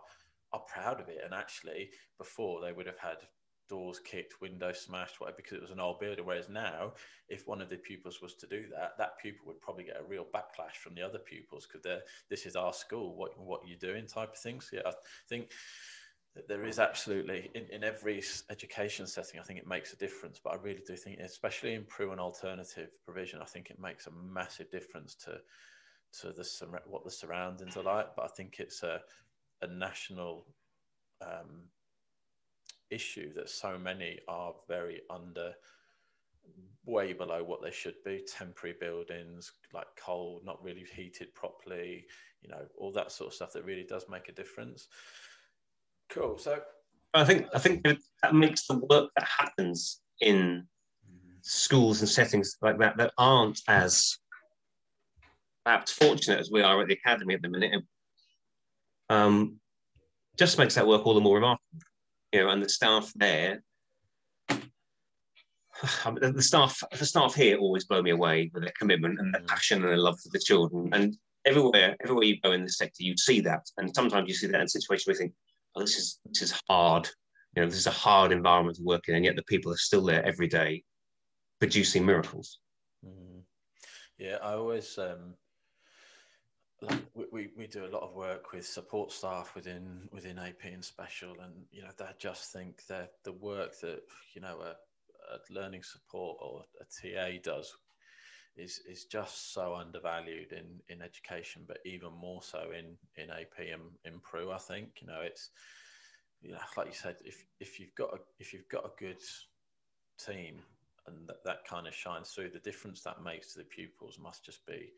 are 0.53 0.63
proud 0.73 1.01
of 1.01 1.09
it, 1.09 1.21
and 1.25 1.33
actually 1.33 1.91
before 2.19 2.61
they 2.61 2.73
would 2.73 2.87
have 2.87 2.99
had 2.99 3.19
doors 3.69 4.01
kicked, 4.01 4.41
windows 4.41 4.81
smashed, 4.81 5.21
whatever, 5.21 5.37
because 5.37 5.53
it 5.53 5.61
was 5.61 5.71
an 5.71 5.81
old 5.81 6.01
building. 6.01 6.25
Whereas 6.25 6.49
now, 6.49 6.95
if 7.29 7.47
one 7.47 7.61
of 7.61 7.69
the 7.69 7.77
pupils 7.77 8.21
was 8.23 8.35
to 8.37 8.47
do 8.47 8.65
that, 8.75 8.97
that 8.99 9.19
pupil 9.19 9.47
would 9.47 9.61
probably 9.61 9.85
get 9.85 10.01
a 10.01 10.09
real 10.09 10.25
backlash 10.25 10.77
from 10.83 10.95
the 10.95 11.03
other 11.03 11.19
pupils 11.19 11.67
because 11.67 11.83
they're 11.83 12.03
this 12.29 12.47
is 12.47 12.57
our 12.57 12.73
school. 12.73 13.15
What 13.15 13.39
what 13.39 13.63
are 13.63 13.69
you 13.69 13.77
doing? 13.77 14.07
Type 14.07 14.33
of 14.33 14.39
things. 14.39 14.69
So 14.71 14.79
yeah, 14.79 14.89
I 14.89 14.93
think 15.29 15.53
there 16.49 16.65
is 16.65 16.79
absolutely 16.79 17.51
in, 17.55 17.65
in 17.71 17.85
every 17.85 18.23
education 18.51 19.07
setting 19.07 19.41
i 19.41 19.43
think 19.43 19.59
it 19.59 19.67
makes 19.67 19.93
a 19.93 19.97
difference 19.97 20.41
but 20.43 20.53
i 20.53 20.57
really 20.57 20.83
do 20.87 20.95
think 20.95 21.19
especially 21.21 21.75
in 21.75 21.85
PRU 21.85 22.13
and 22.13 22.21
alternative 22.21 22.91
provision 23.05 23.41
i 23.43 23.45
think 23.45 23.71
it 23.71 23.81
makes 23.81 24.07
a 24.07 24.13
massive 24.13 24.71
difference 24.71 25.15
to 25.15 25.39
to 26.21 26.33
the 26.33 26.49
what 26.87 27.05
the 27.05 27.11
surroundings 27.11 27.77
are 27.77 27.83
like. 27.83 28.15
But 28.17 28.25
i 28.25 28.29
think 28.29 28.57
it's 28.61 28.83
a, 28.83 29.01
a 29.63 29.67
national 29.67 30.47
um, 31.21 31.65
issue 32.91 33.33
that 33.35 33.51
so 33.51 33.79
many 33.79 34.19
are 34.29 34.55
very 34.69 35.03
under 35.11 35.53
way 36.87 37.13
below 37.13 37.45
what 37.45 37.61
they 37.63 37.71
should 37.71 38.03
be. 38.05 38.25
Temporary 38.27 38.77
buildings 38.81 39.53
like 39.75 39.87
cold 40.03 40.43
not 40.45 40.63
really 40.63 40.87
heated 40.95 41.35
properly 41.35 42.07
you 42.41 42.49
know 42.49 42.65
all 42.79 42.93
that 42.93 43.13
sort 43.13 43.29
of 43.29 43.35
stuff 43.35 43.53
that 43.53 43.65
really 43.65 43.85
does 43.85 44.07
make 44.09 44.29
a 44.29 44.33
difference 44.33 44.89
Cool. 46.11 46.39
So 46.39 46.61
I 47.15 47.25
think 47.25 47.47
I 47.55 47.59
think 47.59 47.83
that 47.85 48.35
makes 48.35 48.67
the 48.67 48.79
work 48.91 49.11
that 49.17 49.27
happens 49.27 50.01
in 50.21 50.67
schools 51.43 52.01
and 52.01 52.09
settings 52.09 52.57
like 52.61 52.79
that 52.79 52.97
that 52.99 53.13
aren't 53.17 53.61
as 53.69 54.19
perhaps 55.65 55.93
fortunate 55.93 56.41
as 56.41 56.51
we 56.51 56.63
are 56.63 56.81
at 56.81 56.89
the 56.89 56.95
academy 56.95 57.35
at 57.35 57.43
the 57.43 57.49
minute. 57.49 57.83
Um, 59.11 59.61
just 60.39 60.59
makes 60.59 60.75
that 60.75 60.87
work 60.87 61.07
all 61.07 61.15
the 61.15 61.21
more 61.21 61.37
remarkable. 61.37 61.81
You 62.33 62.45
know, 62.45 62.51
and 62.51 62.63
the 62.63 62.69
staff 62.69 63.13
there, 63.17 63.63
the 64.49 66.43
staff, 66.43 66.83
the 66.97 67.07
staff 67.07 67.35
here 67.35 67.59
always 67.59 67.85
blow 67.85 68.03
me 68.03 68.11
away 68.11 68.51
with 68.53 68.63
their 68.63 68.73
commitment 68.79 69.19
and 69.19 69.35
their 69.35 69.43
mm. 69.43 69.49
passion 69.49 69.83
and 69.83 69.91
their 69.91 69.99
love 69.99 70.21
for 70.21 70.29
the 70.31 70.39
children. 70.39 70.91
And 70.93 71.17
everywhere, 71.45 71.97
everywhere 72.03 72.25
you 72.25 72.41
go 72.41 72.53
in 72.53 72.65
the 72.65 72.73
sector, 72.73 73.03
you 73.03 73.17
see 73.17 73.41
that. 73.41 73.67
And 73.79 73.95
sometimes 73.95 74.29
you 74.29 74.35
see 74.35 74.47
that 74.49 74.61
in 74.61 74.69
situations 74.69 75.07
where 75.07 75.15
you 75.15 75.19
think, 75.19 75.33
oh, 75.75 75.81
this 75.81 75.97
is 75.97 76.21
this 76.27 76.43
is 76.43 76.61
hard. 76.69 77.09
You 77.57 77.63
know, 77.63 77.69
this 77.69 77.79
is 77.79 77.87
a 77.87 77.91
hard 77.91 78.33
environment 78.33 78.77
to 78.77 78.85
work 78.85 79.09
in, 79.09 79.15
and 79.15 79.25
yet 79.25 79.37
the 79.37 79.43
people 79.45 79.73
are 79.73 79.77
still 79.77 80.05
there 80.05 80.25
every 80.25 80.49
day, 80.49 80.83
producing 81.59 82.05
miracles. 82.05 82.59
Mm. 83.05 83.43
Yeah, 84.19 84.39
I 84.43 84.55
always 84.55 84.99
um, 84.99 85.35
like 86.83 87.03
we, 87.15 87.25
we, 87.33 87.49
we 87.57 87.67
do 87.67 87.85
a 87.85 87.95
lot 87.95 88.03
of 88.03 88.15
work 88.15 88.53
with 88.53 88.67
support 88.67 89.13
staff 89.13 89.55
within 89.55 90.09
within 90.13 90.39
AP 90.39 90.65
and 90.65 90.85
special, 90.85 91.37
and 91.43 91.53
you 91.71 91.83
know, 91.83 91.91
they 91.97 92.05
just 92.19 92.53
think 92.53 92.87
that 92.89 93.13
the 93.25 93.33
work 93.33 93.79
that 93.81 94.01
you 94.35 94.41
know 94.41 94.59
a, 94.61 94.75
a 95.35 95.39
learning 95.51 95.83
support 95.83 96.39
or 96.41 96.65
a 96.81 96.85
TA 96.85 97.39
does 97.43 97.73
is 98.59 98.81
is 98.89 99.05
just 99.05 99.53
so 99.53 99.75
undervalued 99.75 100.53
in 100.53 100.81
in 100.89 101.03
education, 101.03 101.63
but 101.67 101.79
even 101.85 102.13
more 102.13 102.43
so 102.43 102.71
in 102.77 102.97
in 103.23 103.31
AP 103.31 103.59
and 103.73 103.83
in 104.05 104.21
PRU. 104.21 104.51
I 104.51 104.59
think 104.59 105.01
you 105.01 105.07
know 105.07 105.21
it's 105.23 105.51
you 106.43 106.53
know 106.53 106.59
like 106.77 106.89
you 106.89 106.95
said, 106.95 107.17
if 107.25 107.45
if 107.61 107.81
you've 107.81 107.95
got 107.95 108.15
a 108.15 108.19
if 108.39 108.53
you've 108.53 108.69
got 108.69 108.85
a 108.85 108.91
good 108.99 109.23
team 110.25 110.61
and 111.07 111.29
that, 111.29 111.45
that 111.45 111.65
kind 111.67 111.87
of 111.87 111.95
shines 111.95 112.31
through, 112.31 112.51
the 112.51 112.59
difference 112.59 113.03
that 113.03 113.23
makes 113.23 113.53
to 113.53 113.61
the 113.61 113.65
pupils 113.65 114.19
must 114.19 114.45
just 114.45 114.67
be 114.67 114.93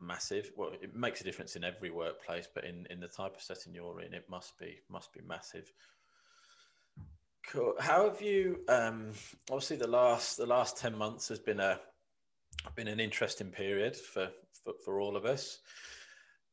massive. 0.00 0.50
Well, 0.56 0.72
it 0.82 0.94
makes 0.94 1.20
a 1.20 1.24
difference 1.24 1.56
in 1.56 1.64
every 1.64 1.90
workplace, 1.90 2.48
but 2.52 2.64
in 2.64 2.86
in 2.90 3.00
the 3.00 3.08
type 3.08 3.36
of 3.36 3.42
setting 3.42 3.74
you're 3.74 4.00
in, 4.00 4.14
it 4.14 4.28
must 4.28 4.58
be 4.58 4.78
must 4.88 5.12
be 5.12 5.20
massive. 5.26 5.72
Cool. 7.46 7.74
How 7.80 8.08
have 8.08 8.20
you? 8.20 8.60
Um, 8.68 9.12
obviously, 9.50 9.76
the 9.76 9.88
last 9.88 10.36
the 10.36 10.46
last 10.46 10.76
ten 10.76 10.96
months 10.96 11.28
has 11.28 11.38
been 11.38 11.60
a 11.60 11.80
been 12.76 12.88
an 12.88 13.00
interesting 13.00 13.50
period 13.50 13.96
for, 13.96 14.30
for, 14.64 14.72
for 14.84 15.00
all 15.00 15.16
of 15.16 15.24
us. 15.24 15.58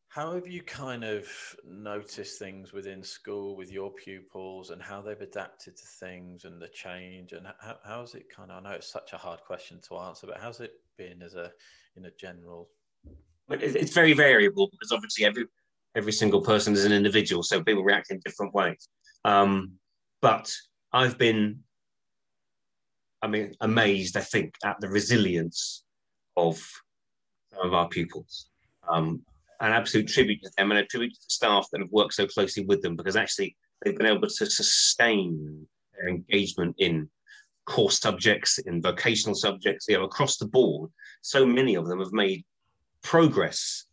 How 0.09 0.33
have 0.33 0.47
you 0.47 0.61
kind 0.61 1.03
of 1.03 1.27
noticed 1.65 2.39
things 2.39 2.73
within 2.73 3.03
school 3.03 3.55
with 3.55 3.71
your 3.71 3.91
pupils 3.91 4.71
and 4.71 4.81
how 4.81 5.01
they've 5.01 5.21
adapted 5.21 5.77
to 5.77 5.85
things 5.99 6.45
and 6.45 6.61
the 6.61 6.69
change 6.69 7.33
and 7.33 7.45
how, 7.59 7.77
how's 7.85 8.15
it 8.15 8.25
kind 8.35 8.51
of, 8.51 8.57
I 8.57 8.61
know 8.61 8.75
it's 8.75 8.91
such 8.91 9.13
a 9.13 9.17
hard 9.17 9.41
question 9.41 9.79
to 9.87 9.97
answer, 9.97 10.27
but 10.27 10.39
how's 10.39 10.59
it 10.59 10.73
been 10.97 11.21
as 11.21 11.35
a, 11.35 11.51
in 11.95 12.05
a 12.05 12.11
general? 12.19 12.69
It's 13.49 13.93
very 13.93 14.13
variable 14.13 14.69
because 14.71 14.91
obviously 14.91 15.25
every, 15.25 15.45
every 15.95 16.13
single 16.13 16.41
person 16.41 16.73
is 16.73 16.83
an 16.83 16.91
individual. 16.91 17.43
So 17.43 17.63
people 17.63 17.83
react 17.83 18.11
in 18.11 18.19
different 18.25 18.53
ways. 18.53 18.89
Um, 19.23 19.73
but 20.21 20.51
I've 20.91 21.17
been, 21.17 21.59
I 23.21 23.27
mean, 23.27 23.55
amazed, 23.61 24.17
I 24.17 24.21
think, 24.21 24.55
at 24.63 24.79
the 24.79 24.89
resilience 24.89 25.83
of 26.37 26.57
some 27.53 27.65
of 27.65 27.73
our 27.73 27.89
pupils. 27.89 28.47
Um, 28.89 29.23
an 29.59 29.73
absolute 29.73 30.07
tribute 30.07 30.41
to 30.43 30.51
them 30.57 30.71
and 30.71 30.79
a 30.79 30.85
tribute 30.85 31.13
to 31.13 31.19
the 31.19 31.29
staff 31.29 31.67
that 31.71 31.81
have 31.81 31.91
worked 31.91 32.13
so 32.13 32.27
closely 32.27 32.63
with 32.65 32.81
them 32.81 32.95
because 32.95 33.15
actually 33.15 33.57
they've 33.83 33.97
been 33.97 34.05
able 34.05 34.27
to 34.27 34.45
sustain 34.45 35.67
their 35.97 36.09
engagement 36.09 36.75
in 36.77 37.09
core 37.65 37.91
subjects, 37.91 38.59
in 38.59 38.81
vocational 38.81 39.35
subjects, 39.35 39.87
you 39.89 39.97
know, 39.97 40.05
across 40.05 40.37
the 40.37 40.47
board. 40.47 40.89
So 41.21 41.45
many 41.45 41.75
of 41.75 41.87
them 41.87 41.99
have 41.99 42.13
made 42.13 42.45
progress, 43.03 43.85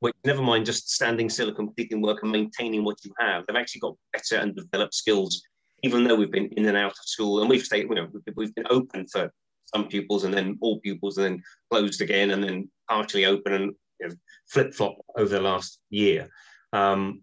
which 0.00 0.14
never 0.24 0.42
mind 0.42 0.66
just 0.66 0.90
standing 0.90 1.30
still 1.30 1.48
and 1.48 1.56
completing 1.56 2.02
work 2.02 2.22
and 2.22 2.32
maintaining 2.32 2.84
what 2.84 3.04
you 3.04 3.12
have. 3.18 3.44
They've 3.46 3.56
actually 3.56 3.80
got 3.80 3.96
better 4.12 4.36
and 4.36 4.54
developed 4.54 4.94
skills, 4.94 5.42
even 5.82 6.04
though 6.04 6.16
we've 6.16 6.32
been 6.32 6.48
in 6.48 6.66
and 6.66 6.76
out 6.76 6.92
of 6.92 7.04
school 7.04 7.40
and 7.40 7.48
we've 7.48 7.62
stayed, 7.62 7.88
you 7.88 7.94
know, 7.94 8.08
we've 8.36 8.54
been 8.54 8.66
open 8.70 9.06
for 9.06 9.32
some 9.74 9.88
pupils 9.88 10.24
and 10.24 10.34
then 10.34 10.58
all 10.60 10.80
pupils 10.80 11.18
and 11.18 11.24
then 11.24 11.42
closed 11.70 12.00
again 12.00 12.30
and 12.30 12.42
then 12.42 12.70
partially 12.88 13.24
open 13.24 13.52
and 13.52 13.74
you 14.00 14.08
know, 14.08 14.14
flip 14.48 14.74
flop 14.74 14.96
over 15.16 15.28
the 15.28 15.40
last 15.40 15.78
year. 15.90 16.28
Um, 16.72 17.22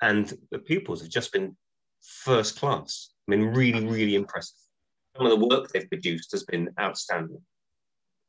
and 0.00 0.32
the 0.50 0.58
pupils 0.58 1.00
have 1.02 1.10
just 1.10 1.32
been 1.32 1.56
first 2.02 2.58
class. 2.58 3.10
I 3.28 3.32
mean, 3.32 3.46
really, 3.46 3.84
really 3.86 4.14
impressive. 4.14 4.56
Some 5.16 5.26
of 5.26 5.38
the 5.38 5.46
work 5.46 5.68
they've 5.68 5.88
produced 5.88 6.30
has 6.32 6.44
been 6.44 6.68
outstanding. 6.80 7.42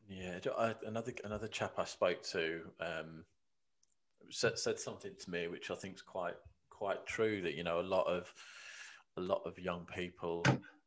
Yeah, 0.08 0.40
another 0.88 1.14
another 1.24 1.48
chap 1.48 1.74
I 1.78 1.86
spoke 1.86 2.24
to 2.32 2.62
um, 2.80 3.26
said, 4.32 4.58
said 4.58 4.80
something 4.80 5.12
to 5.20 5.30
me 5.30 5.48
which 5.48 5.70
I 5.70 5.76
think 5.76 5.96
is 5.96 6.02
quite 6.02 6.34
quite 6.72 7.06
true. 7.06 7.44
That 7.44 7.54
you 7.54 7.64
know 7.64 7.80
a 7.80 7.82
lot 7.82 8.08
of 8.08 8.34
a 9.18 9.22
lot 9.22 9.44
of 9.46 9.60
young 9.60 9.86
people 9.86 10.44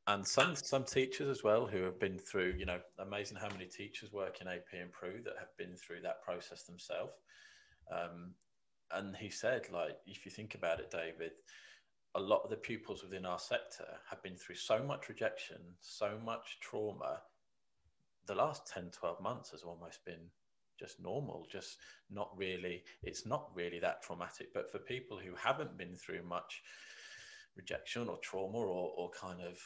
and 0.09 0.27
some 0.27 0.57
some 0.57 0.85
teachers 0.85 1.29
as 1.29 1.45
well 1.45 1.67
who 1.67 1.83
have 1.83 2.01
been 2.01 2.19
through 2.19 2.55
you 2.59 2.67
know 2.67 2.79
amazing 2.99 3.37
how 3.37 3.49
many 3.49 3.67
teachers 3.67 4.13
work 4.13 4.41
in 4.41 4.49
ap 4.49 4.67
and 4.73 4.91
PRU 4.93 5.23
that 5.25 5.35
have 5.39 5.57
been 5.57 5.77
through 5.77 6.01
that 6.03 6.23
process 6.23 6.65
themselves. 6.65 7.13
Um, 7.91 8.35
and 8.93 9.17
he 9.17 9.31
said 9.31 9.69
like 9.73 9.99
if 10.07 10.25
you 10.25 10.31
think 10.31 10.55
about 10.55 10.81
it 10.81 10.91
david 10.91 11.33
a 12.15 12.21
lot 12.21 12.43
of 12.45 12.51
the 12.51 12.57
pupils 12.57 13.03
within 13.03 13.25
our 13.25 13.39
sector 13.39 13.87
have 14.09 14.23
been 14.23 14.37
through 14.37 14.57
so 14.57 14.83
much 14.83 15.09
rejection 15.09 15.59
so 15.81 16.19
much 16.25 16.59
trauma. 16.61 17.21
The 18.27 18.35
last 18.35 18.67
10 18.73 18.91
12 18.91 19.21
months 19.21 19.51
has 19.51 19.63
almost 19.63 20.05
been 20.05 20.31
just 20.79 21.01
normal 21.01 21.47
just 21.51 21.79
not 22.11 22.31
really 22.37 22.83
it's 23.03 23.25
not 23.25 23.51
really 23.55 23.79
that 23.79 24.03
traumatic. 24.03 24.53
But 24.53 24.71
for 24.71 24.79
people 24.79 25.17
who 25.17 25.35
haven't 25.37 25.79
been 25.79 25.95
through 25.95 26.25
much 26.25 26.63
rejection 27.57 28.09
or 28.09 28.19
trauma 28.19 28.59
or, 28.59 28.93
or 28.97 29.11
kind 29.11 29.41
of 29.41 29.59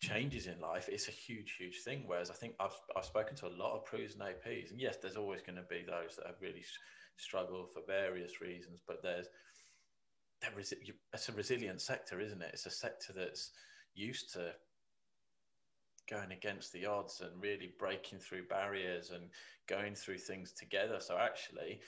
changes 0.00 0.46
in 0.46 0.60
life, 0.60 0.88
it's 0.88 1.08
a 1.08 1.12
huge, 1.12 1.56
huge 1.58 1.80
thing. 1.84 2.04
Whereas 2.06 2.30
I 2.30 2.34
think 2.34 2.54
I've, 2.60 2.76
I've 2.96 3.04
spoken 3.04 3.36
to 3.36 3.46
a 3.46 3.56
lot 3.56 3.74
of 3.74 3.84
PRUs 3.84 4.14
and 4.14 4.22
APs, 4.22 4.70
and 4.70 4.80
yes, 4.80 4.96
there's 5.00 5.16
always 5.16 5.42
going 5.42 5.56
to 5.56 5.62
be 5.68 5.84
those 5.86 6.16
that 6.16 6.26
have 6.26 6.40
really 6.40 6.64
struggled 7.16 7.70
for 7.72 7.80
various 7.86 8.40
reasons, 8.40 8.80
but 8.86 9.02
there's 9.02 9.28
there 10.40 10.58
is 10.58 10.74
it's 11.12 11.28
a 11.28 11.32
resilient 11.32 11.80
sector, 11.80 12.20
isn't 12.20 12.42
it? 12.42 12.50
It's 12.52 12.66
a 12.66 12.70
sector 12.70 13.12
that's 13.16 13.52
used 13.94 14.32
to 14.34 14.52
going 16.10 16.32
against 16.32 16.72
the 16.72 16.84
odds 16.84 17.22
and 17.22 17.42
really 17.42 17.72
breaking 17.78 18.18
through 18.18 18.46
barriers 18.48 19.10
and 19.10 19.30
going 19.68 19.94
through 19.94 20.18
things 20.18 20.52
together. 20.52 20.98
So 21.00 21.16
actually, 21.16 21.80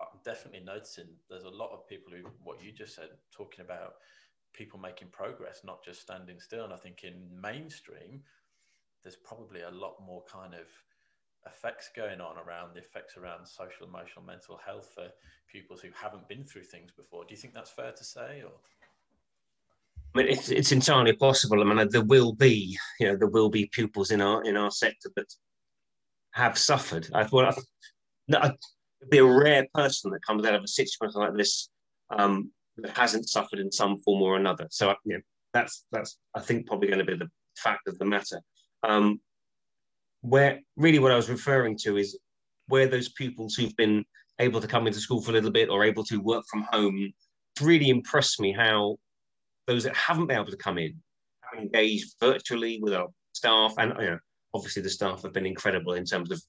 I'm 0.00 0.18
definitely 0.24 0.64
noticing 0.64 1.06
there's 1.30 1.44
a 1.44 1.50
lot 1.50 1.70
of 1.72 1.88
people 1.88 2.12
who, 2.12 2.28
what 2.42 2.62
you 2.62 2.72
just 2.72 2.94
said, 2.94 3.08
talking 3.34 3.64
about 3.64 3.94
people 4.52 4.78
making 4.78 5.08
progress, 5.08 5.60
not 5.64 5.84
just 5.84 6.00
standing 6.00 6.38
still. 6.38 6.64
And 6.64 6.72
I 6.72 6.76
think 6.76 7.04
in 7.04 7.14
mainstream, 7.40 8.22
there's 9.02 9.16
probably 9.16 9.62
a 9.62 9.70
lot 9.70 9.96
more 10.04 10.22
kind 10.30 10.54
of 10.54 10.66
effects 11.46 11.90
going 11.94 12.20
on 12.20 12.36
around 12.38 12.74
the 12.74 12.80
effects 12.80 13.16
around 13.16 13.46
social, 13.46 13.86
emotional, 13.86 14.24
mental 14.24 14.58
health 14.64 14.90
for 14.94 15.08
pupils 15.50 15.80
who 15.80 15.88
haven't 15.94 16.28
been 16.28 16.44
through 16.44 16.64
things 16.64 16.92
before. 16.92 17.24
Do 17.24 17.34
you 17.34 17.36
think 17.36 17.54
that's 17.54 17.70
fair 17.70 17.92
to 17.92 18.04
say? 18.04 18.42
Or 18.44 18.52
I 20.14 20.18
mean, 20.18 20.28
it's, 20.28 20.50
it's 20.50 20.72
entirely 20.72 21.14
possible. 21.14 21.60
I 21.60 21.64
mean, 21.64 21.88
there 21.90 22.04
will 22.04 22.32
be, 22.32 22.78
you 23.00 23.06
know, 23.06 23.16
there 23.16 23.28
will 23.28 23.48
be 23.48 23.70
pupils 23.72 24.10
in 24.10 24.20
our 24.20 24.44
in 24.44 24.56
our 24.56 24.70
sector 24.70 25.10
that 25.16 25.32
have 26.32 26.58
suffered. 26.58 27.08
I 27.14 27.24
thought 27.24 27.58
I'd 28.32 28.52
be 29.10 29.18
a 29.18 29.24
rare 29.24 29.66
person 29.74 30.10
that 30.12 30.24
comes 30.24 30.46
out 30.46 30.54
of 30.54 30.64
a 30.64 30.68
situation 30.68 31.20
like 31.20 31.36
this 31.36 31.68
um, 32.10 32.50
that 32.78 32.96
hasn't 32.96 33.28
suffered 33.28 33.58
in 33.58 33.70
some 33.70 33.98
form 33.98 34.22
or 34.22 34.36
another. 34.36 34.66
So, 34.70 34.94
you 35.04 35.14
know, 35.14 35.20
that's 35.52 35.84
that's 35.92 36.18
I 36.34 36.40
think 36.40 36.66
probably 36.66 36.88
going 36.88 36.98
to 36.98 37.04
be 37.04 37.16
the 37.16 37.30
fact 37.56 37.88
of 37.88 37.98
the 37.98 38.04
matter. 38.04 38.40
Um, 38.82 39.20
where 40.22 40.60
really 40.76 40.98
what 40.98 41.12
I 41.12 41.16
was 41.16 41.28
referring 41.28 41.76
to 41.82 41.96
is 41.96 42.18
where 42.68 42.86
those 42.86 43.10
pupils 43.10 43.54
who've 43.54 43.76
been 43.76 44.04
able 44.38 44.60
to 44.60 44.66
come 44.66 44.86
into 44.86 45.00
school 45.00 45.20
for 45.20 45.30
a 45.30 45.34
little 45.34 45.50
bit 45.50 45.68
or 45.68 45.84
able 45.84 46.04
to 46.04 46.20
work 46.20 46.44
from 46.50 46.62
home 46.70 47.12
really 47.60 47.90
impressed 47.90 48.40
me 48.40 48.52
how 48.52 48.96
those 49.66 49.84
that 49.84 49.96
haven't 49.96 50.26
been 50.26 50.38
able 50.38 50.50
to 50.50 50.56
come 50.56 50.78
in 50.78 50.94
have 51.42 51.62
engaged 51.62 52.14
virtually 52.20 52.78
with 52.82 52.94
our 52.94 53.08
staff 53.32 53.74
and 53.78 53.92
you 53.98 54.06
know 54.06 54.18
obviously 54.54 54.82
the 54.82 54.90
staff 54.90 55.22
have 55.22 55.32
been 55.32 55.46
incredible 55.46 55.94
in 55.94 56.04
terms 56.04 56.30
of 56.30 56.42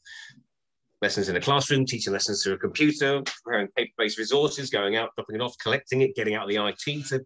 lessons 1.03 1.29
in 1.29 1.35
a 1.35 1.41
classroom, 1.41 1.85
teaching 1.85 2.13
lessons 2.13 2.41
through 2.41 2.53
a 2.53 2.57
computer, 2.57 3.21
preparing 3.43 3.67
paper-based 3.77 4.17
resources, 4.17 4.69
going 4.69 4.95
out, 4.95 5.09
dropping 5.15 5.35
it 5.35 5.41
off, 5.41 5.55
collecting 5.61 6.01
it, 6.01 6.15
getting 6.15 6.33
out 6.33 6.43
of 6.43 6.49
the 6.49 6.55
IT 6.55 7.05
to 7.07 7.23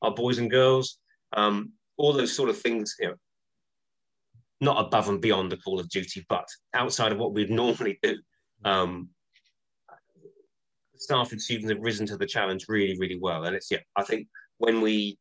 our 0.00 0.14
boys 0.14 0.38
and 0.38 0.50
girls, 0.50 0.98
um, 1.36 1.72
all 1.98 2.12
those 2.12 2.34
sort 2.34 2.48
of 2.48 2.58
things, 2.58 2.94
you 2.98 3.08
know, 3.08 3.14
not 4.60 4.86
above 4.86 5.08
and 5.08 5.20
beyond 5.20 5.50
the 5.50 5.56
call 5.58 5.80
of 5.80 5.90
duty, 5.90 6.24
but 6.28 6.46
outside 6.72 7.12
of 7.12 7.18
what 7.18 7.34
we'd 7.34 7.50
normally 7.62 7.98
do. 8.02 8.16
Um, 8.64 9.10
staff 10.96 11.32
and 11.32 11.40
students 11.42 11.70
have 11.70 11.80
risen 11.80 12.06
to 12.06 12.16
the 12.16 12.26
challenge 12.26 12.66
really, 12.68 12.96
really 12.98 13.18
well. 13.20 13.44
And 13.44 13.56
it's, 13.56 13.70
yeah, 13.70 13.78
I 13.96 14.04
think 14.04 14.28
when 14.58 14.80
we, 14.80 15.18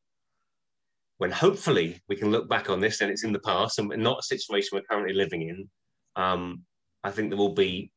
when 1.18 1.32
hopefully 1.32 2.02
we 2.08 2.16
can 2.16 2.32
look 2.32 2.48
back 2.48 2.70
on 2.70 2.80
this 2.80 3.02
and 3.02 3.10
it's 3.10 3.24
in 3.24 3.34
the 3.34 3.40
past 3.40 3.80
and 3.80 3.90
not 3.98 4.20
a 4.20 4.24
situation 4.24 4.70
we're 4.74 4.82
currently 4.84 5.14
living 5.14 5.42
in, 5.50 5.70
um, 6.16 6.64
I 7.04 7.12
think 7.12 7.30
there 7.30 7.38
will 7.38 7.54
be 7.54 7.92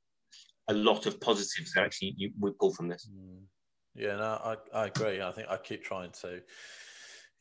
a 0.68 0.74
lot 0.74 1.06
of 1.06 1.20
positives 1.20 1.72
that 1.74 1.84
actually 1.84 2.14
you, 2.16 2.30
we 2.38 2.52
pull 2.52 2.72
from 2.72 2.88
this. 2.88 3.08
Mm. 3.12 3.42
Yeah, 3.94 4.16
no, 4.16 4.22
I, 4.22 4.56
I 4.74 4.86
agree. 4.86 5.20
I 5.20 5.32
think 5.32 5.48
I 5.50 5.56
keep 5.58 5.84
trying 5.84 6.12
to, 6.22 6.28
you 6.28 6.40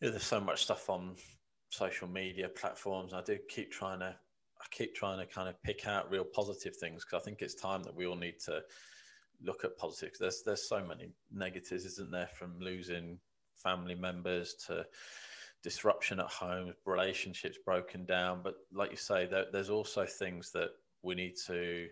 know, 0.02 0.12
there's 0.12 0.24
so 0.24 0.42
much 0.42 0.64
stuff 0.64 0.90
on 0.90 1.16
social 1.70 2.08
media 2.08 2.50
platforms. 2.50 3.14
I 3.14 3.22
do 3.22 3.38
keep 3.48 3.72
trying 3.72 4.00
to, 4.00 4.08
I 4.08 4.66
keep 4.72 4.94
trying 4.94 5.20
to 5.20 5.34
kind 5.34 5.48
of 5.48 5.62
pick 5.64 5.88
out 5.88 6.12
real 6.12 6.26
positive 6.26 6.76
things 6.76 7.06
because 7.06 7.22
I 7.22 7.24
think 7.24 7.42
it's 7.42 7.56
time 7.56 7.84
that 7.84 7.96
we 7.96 8.06
all 8.06 8.18
need 8.18 8.40
to 8.46 8.62
look 9.44 9.64
at 9.64 9.78
positives. 9.78 10.20
There's 10.20 10.44
there's 10.46 10.68
so 10.68 10.84
many 10.84 11.12
negatives, 11.34 11.86
isn't 11.86 12.12
there, 12.12 12.30
from 12.34 12.60
losing 12.60 13.18
family 13.56 13.96
members 13.96 14.56
to 14.68 14.86
disruption 15.64 16.20
at 16.20 16.28
home, 16.28 16.74
relationships 16.86 17.58
broken 17.64 18.06
down. 18.06 18.42
But 18.44 18.56
like 18.74 18.92
you 18.92 18.98
say, 18.98 19.26
there, 19.26 19.46
there's 19.52 19.70
also 19.70 20.06
things 20.06 20.52
that 20.52 20.70
we 21.04 21.16
need 21.16 21.36
to 21.48 21.88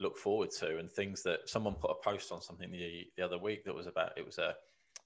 look 0.00 0.16
forward 0.16 0.50
to 0.50 0.78
and 0.78 0.90
things 0.90 1.22
that 1.22 1.48
someone 1.48 1.74
put 1.74 1.90
a 1.90 2.02
post 2.02 2.32
on 2.32 2.42
something 2.42 2.70
the, 2.70 3.06
the 3.16 3.24
other 3.24 3.38
week 3.38 3.64
that 3.64 3.74
was 3.74 3.86
about 3.86 4.12
it 4.16 4.26
was 4.26 4.38
a 4.38 4.54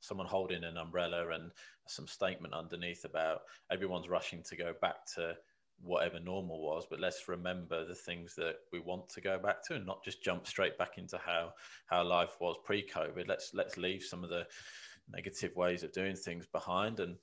someone 0.01 0.27
holding 0.27 0.65
an 0.65 0.77
umbrella 0.77 1.29
and 1.31 1.51
some 1.87 2.07
statement 2.07 2.55
underneath 2.55 3.05
about 3.05 3.41
everyone's 3.71 4.09
rushing 4.09 4.43
to 4.43 4.57
go 4.57 4.73
back 4.81 5.05
to 5.15 5.35
whatever 5.83 6.19
normal 6.21 6.61
was 6.61 6.87
but 6.89 7.01
let's 7.01 7.29
remember 7.29 7.85
the 7.85 7.95
things 7.95 8.35
that 8.35 8.57
we 8.73 8.81
want 8.81 9.09
to 9.09 9.21
go 9.21 9.39
back 9.39 9.65
to 9.65 9.75
and 9.75 9.87
not 9.87 10.03
just 10.05 10.23
jump 10.23 10.47
straight 10.47 10.79
back 10.79 10.99
into 10.99 11.19
how 11.19 11.53
how 11.87 12.03
life 12.03 12.37
was 12.41 12.57
pre-covid. 12.65 13.29
Let's 13.29 13.53
let's 13.55 13.77
leave 13.77 14.03
some 14.03 14.25
of 14.25 14.31
the 14.31 14.47
negative 15.13 15.55
ways 15.55 15.83
of 15.83 15.93
doing 15.93 16.17
things 16.17 16.47
behind. 16.47 17.01
And 17.01 17.17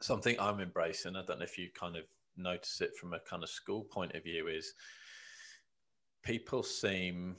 something 0.00 0.36
i'm 0.38 0.60
embracing 0.60 1.16
i 1.16 1.24
don't 1.24 1.38
know 1.38 1.44
if 1.44 1.58
you 1.58 1.68
kind 1.78 1.96
of 1.96 2.04
notice 2.36 2.80
it 2.80 2.94
from 2.96 3.14
a 3.14 3.20
kind 3.20 3.42
of 3.42 3.48
school 3.48 3.84
point 3.84 4.14
of 4.14 4.22
view 4.22 4.46
is 4.48 4.74
people 6.26 6.62
seem 6.64 7.36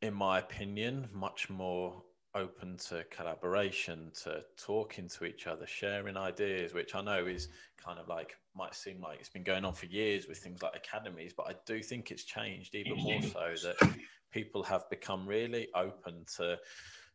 in 0.00 0.14
my 0.14 0.38
opinion 0.38 1.08
much 1.12 1.50
more 1.50 2.00
open 2.36 2.76
to 2.76 3.04
collaboration, 3.10 4.10
to 4.22 4.42
talking 4.56 5.08
to 5.08 5.24
each 5.24 5.46
other, 5.46 5.66
sharing 5.66 6.16
ideas, 6.16 6.74
which 6.74 6.94
I 6.94 7.02
know 7.02 7.26
is 7.26 7.48
kind 7.76 7.98
of 7.98 8.06
like 8.06 8.36
might 8.56 8.74
seem 8.74 9.00
like 9.00 9.18
it's 9.18 9.28
been 9.28 9.42
going 9.42 9.64
on 9.64 9.74
for 9.74 9.86
years 9.86 10.28
with 10.28 10.38
things 10.38 10.62
like 10.62 10.76
academies, 10.76 11.32
but 11.36 11.48
I 11.48 11.54
do 11.66 11.82
think 11.82 12.10
it's 12.10 12.24
changed 12.24 12.76
even 12.76 12.98
more 12.98 13.20
so 13.22 13.54
that 13.64 13.96
people 14.32 14.62
have 14.62 14.88
become 14.90 15.26
really 15.26 15.68
open 15.74 16.24
to 16.36 16.58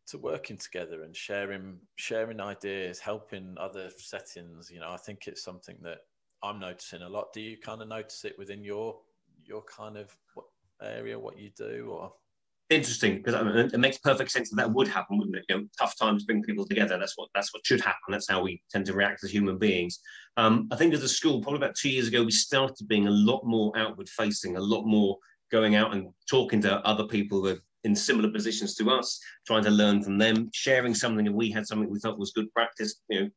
to 0.08 0.18
working 0.18 0.58
together 0.58 1.04
and 1.04 1.16
sharing 1.16 1.78
sharing 1.96 2.42
ideas, 2.42 3.00
helping 3.00 3.56
other 3.58 3.90
settings. 3.98 4.70
You 4.70 4.82
know, 4.82 4.92
I 4.92 4.98
think 4.98 5.28
it's 5.28 5.44
something 5.44 5.78
that 5.84 6.00
I'm 6.44 6.60
noticing 6.60 7.04
a 7.04 7.10
lot. 7.10 7.28
Do 7.34 7.42
you 7.42 7.58
kind 7.58 7.82
of 7.82 7.88
notice 7.88 8.26
it 8.26 8.36
within 8.38 8.64
your 8.64 8.98
your 9.46 9.64
kind 9.64 9.98
of 9.98 10.16
area, 10.82 11.20
what 11.20 11.38
you 11.38 11.52
do, 11.56 11.90
or 11.92 12.14
interesting 12.70 13.18
because 13.18 13.34
I 13.34 13.42
mean, 13.42 13.56
it 13.56 13.80
makes 13.80 13.98
perfect 13.98 14.32
sense 14.32 14.50
that 14.50 14.58
that 14.58 14.72
would 14.72 14.88
happen, 14.88 15.18
wouldn't 15.18 15.38
it? 15.38 15.46
You 15.50 15.58
know, 15.58 15.64
tough 15.78 15.98
times 15.98 16.26
bring 16.26 16.44
people 16.44 16.66
together. 16.66 16.98
That's 16.98 17.18
what 17.18 17.30
that's 17.34 17.54
what 17.54 17.66
should 17.66 17.82
happen. 17.82 18.12
That's 18.12 18.30
how 18.30 18.42
we 18.42 18.62
tend 18.72 18.86
to 18.88 18.94
react 18.94 19.24
as 19.24 19.32
human 19.32 19.58
beings. 19.58 20.00
Um, 20.38 20.68
I 20.72 20.76
think 20.76 20.94
as 20.94 21.04
a 21.04 21.10
school, 21.10 21.42
probably 21.42 21.58
about 21.58 21.76
two 21.76 21.90
years 21.90 22.08
ago, 22.08 22.24
we 22.24 22.32
started 22.32 22.88
being 22.88 23.08
a 23.08 23.12
lot 23.12 23.44
more 23.44 23.76
outward 23.78 24.10
facing, 24.10 24.56
a 24.56 24.62
lot 24.62 24.86
more 24.86 25.18
going 25.52 25.76
out 25.76 25.94
and 25.94 26.10
talking 26.30 26.62
to 26.62 26.78
other 26.88 27.06
people 27.06 27.42
that 27.42 27.60
in 27.86 27.96
similar 27.96 28.30
positions 28.30 28.76
to 28.76 28.90
us, 28.92 29.20
trying 29.48 29.64
to 29.64 29.72
learn 29.72 30.04
from 30.04 30.18
them, 30.18 30.50
sharing 30.54 30.94
something 30.94 31.26
if 31.26 31.34
we 31.34 31.50
had 31.50 31.66
something 31.66 31.90
we 31.90 32.00
thought 32.00 32.20
was 32.20 32.32
good 32.32 32.52
practice. 32.54 33.02
You 33.10 33.22
know, 33.22 33.30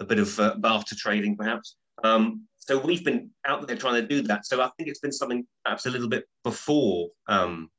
a 0.00 0.04
bit 0.04 0.18
of 0.18 0.40
uh, 0.40 0.56
barter 0.56 0.96
trading 0.96 1.36
perhaps. 1.36 1.76
Um, 2.02 2.46
so 2.60 2.78
we've 2.78 3.04
been 3.04 3.30
out 3.46 3.66
there 3.66 3.76
trying 3.76 4.00
to 4.00 4.06
do 4.06 4.22
that. 4.22 4.46
So 4.46 4.60
I 4.60 4.70
think 4.76 4.88
it's 4.88 5.00
been 5.00 5.12
something 5.12 5.46
perhaps 5.64 5.86
a 5.86 5.90
little 5.90 6.08
bit 6.08 6.24
before 6.44 7.08
um, 7.26 7.70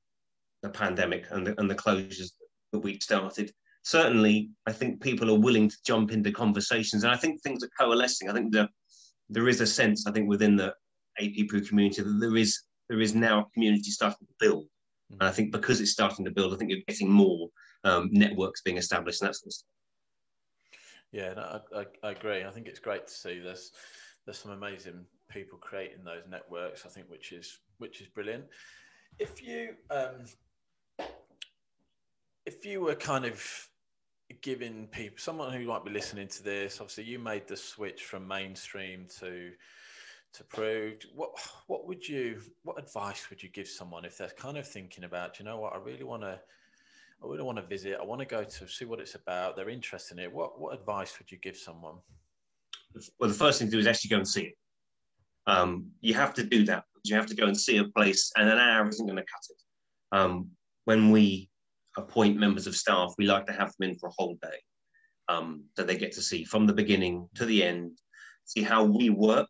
the 0.63 0.69
pandemic 0.69 1.25
and 1.31 1.47
the, 1.47 1.59
and 1.59 1.69
the 1.69 1.75
closures 1.75 2.31
that 2.73 2.79
we 2.79 2.99
started, 2.99 3.53
certainly 3.83 4.49
I 4.67 4.71
think 4.71 5.01
people 5.01 5.29
are 5.29 5.39
willing 5.39 5.69
to 5.69 5.77
jump 5.85 6.11
into 6.11 6.31
conversations. 6.31 7.03
And 7.03 7.13
I 7.13 7.15
think 7.15 7.41
things 7.41 7.63
are 7.63 7.69
coalescing. 7.79 8.29
I 8.29 8.33
think 8.33 8.51
the, 8.51 8.67
there 9.29 9.47
is 9.47 9.61
a 9.61 9.67
sense, 9.67 10.07
I 10.07 10.11
think, 10.11 10.27
within 10.27 10.55
the 10.55 10.73
AP 11.19 11.47
PRU 11.47 11.61
community 11.61 12.01
that 12.01 12.19
there 12.19 12.35
is 12.35 12.59
there 12.89 12.99
is 12.99 13.15
now 13.15 13.39
a 13.39 13.49
community 13.53 13.89
starting 13.89 14.27
to 14.27 14.33
build. 14.37 14.65
And 15.11 15.23
I 15.23 15.31
think 15.31 15.53
because 15.53 15.79
it's 15.79 15.91
starting 15.91 16.25
to 16.25 16.31
build, 16.31 16.53
I 16.53 16.57
think 16.57 16.71
you're 16.71 16.81
getting 16.87 17.09
more 17.09 17.47
um, 17.85 18.09
networks 18.11 18.61
being 18.61 18.77
established 18.77 19.21
and 19.21 19.29
that 19.29 19.35
sort 19.35 19.47
of 19.47 19.53
stuff. 19.53 19.67
Yeah, 21.13 21.33
no, 21.33 21.41
I, 21.41 21.79
I, 21.79 21.85
I, 22.03 22.11
agree. 22.11 22.43
I 22.43 22.51
think 22.51 22.67
it's 22.67 22.79
great 22.79 23.07
to 23.07 23.13
see 23.13 23.39
there's 23.39 23.71
there's 24.25 24.37
some 24.37 24.51
amazing 24.51 25.05
people 25.29 25.57
creating 25.57 26.03
those 26.03 26.23
networks. 26.29 26.85
I 26.85 26.89
think 26.89 27.09
which 27.09 27.31
is 27.31 27.59
which 27.77 28.01
is 28.01 28.07
brilliant. 28.07 28.45
If 29.19 29.41
you 29.45 29.75
um, 29.89 30.25
if 32.45 32.65
you 32.65 32.81
were 32.81 32.95
kind 32.95 33.25
of 33.25 33.69
giving 34.41 34.87
people 34.87 35.17
someone 35.17 35.51
who 35.53 35.65
might 35.67 35.83
be 35.83 35.91
listening 35.91 36.27
to 36.27 36.41
this 36.41 36.79
obviously 36.79 37.03
you 37.03 37.19
made 37.19 37.47
the 37.47 37.57
switch 37.57 38.03
from 38.05 38.25
mainstream 38.25 39.05
to 39.19 39.51
to 40.33 40.43
proved 40.45 41.05
what 41.13 41.31
what 41.67 41.85
would 41.87 42.07
you 42.07 42.39
what 42.63 42.79
advice 42.79 43.29
would 43.29 43.43
you 43.43 43.49
give 43.49 43.67
someone 43.67 44.05
if 44.05 44.17
they're 44.17 44.29
kind 44.29 44.57
of 44.57 44.67
thinking 44.67 45.03
about 45.03 45.37
you 45.37 45.45
know 45.45 45.59
what 45.59 45.73
i 45.73 45.77
really 45.77 46.05
want 46.05 46.21
to 46.21 46.39
i 47.21 47.27
really 47.27 47.43
want 47.43 47.57
to 47.57 47.63
visit 47.63 47.97
i 47.99 48.05
want 48.05 48.19
to 48.19 48.25
go 48.25 48.43
to 48.43 48.67
see 48.67 48.85
what 48.85 48.99
it's 48.99 49.15
about 49.15 49.55
they're 49.55 49.69
interested 49.69 50.17
in 50.17 50.23
it 50.23 50.31
what 50.31 50.59
what 50.59 50.73
advice 50.73 51.17
would 51.19 51.29
you 51.29 51.37
give 51.37 51.57
someone 51.57 51.95
well 53.19 53.29
the 53.29 53.35
first 53.35 53.59
thing 53.59 53.67
to 53.67 53.71
do 53.71 53.79
is 53.79 53.87
actually 53.87 54.09
go 54.09 54.17
and 54.17 54.27
see 54.27 54.43
it 54.43 54.53
um, 55.47 55.87
you 56.01 56.13
have 56.13 56.33
to 56.33 56.43
do 56.43 56.63
that 56.63 56.83
you 57.03 57.15
have 57.15 57.25
to 57.25 57.35
go 57.35 57.45
and 57.47 57.57
see 57.57 57.77
a 57.77 57.83
place 57.85 58.31
and 58.37 58.47
an 58.47 58.59
hour 58.59 58.87
isn't 58.87 59.07
going 59.07 59.17
to 59.17 59.23
cut 59.23 59.41
it 59.49 60.17
um, 60.17 60.49
when 60.85 61.11
we 61.11 61.49
appoint 61.97 62.37
members 62.37 62.67
of 62.67 62.75
staff, 62.75 63.13
we 63.17 63.25
like 63.25 63.45
to 63.47 63.53
have 63.53 63.73
them 63.77 63.89
in 63.89 63.97
for 63.97 64.09
a 64.09 64.13
whole 64.17 64.37
day. 64.41 64.57
Um, 65.27 65.63
so 65.77 65.83
they 65.83 65.97
get 65.97 66.11
to 66.13 66.21
see 66.21 66.43
from 66.43 66.65
the 66.65 66.73
beginning 66.73 67.27
to 67.35 67.45
the 67.45 67.63
end, 67.63 67.97
see 68.45 68.63
how 68.63 68.83
we 68.83 69.09
work, 69.09 69.49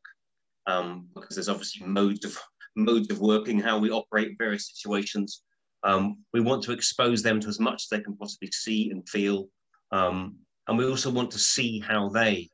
um, 0.68 1.08
because 1.16 1.36
there's 1.36 1.50
obviously 1.50 1.86
modes 1.86 2.26
of 2.26 2.38
modes 2.76 3.12
of 3.12 3.20
working, 3.20 3.60
how 3.60 3.78
we 3.78 3.92
operate 3.92 4.38
various 4.38 4.72
situations. 4.74 5.44
Um, 5.84 6.20
we 6.34 6.40
want 6.40 6.64
to 6.64 6.72
expose 6.72 7.22
them 7.22 7.40
to 7.40 7.48
as 7.48 7.60
much 7.60 7.84
as 7.84 7.88
they 7.90 8.04
can 8.04 8.16
possibly 8.16 8.52
see 8.52 8.92
and 8.92 9.08
feel. 9.10 9.48
Um, 9.92 10.38
and 10.68 10.78
we 10.78 10.86
also 10.86 11.10
want 11.10 11.32
to 11.32 11.40
see 11.40 11.80
how 11.80 12.10
they 12.10 12.50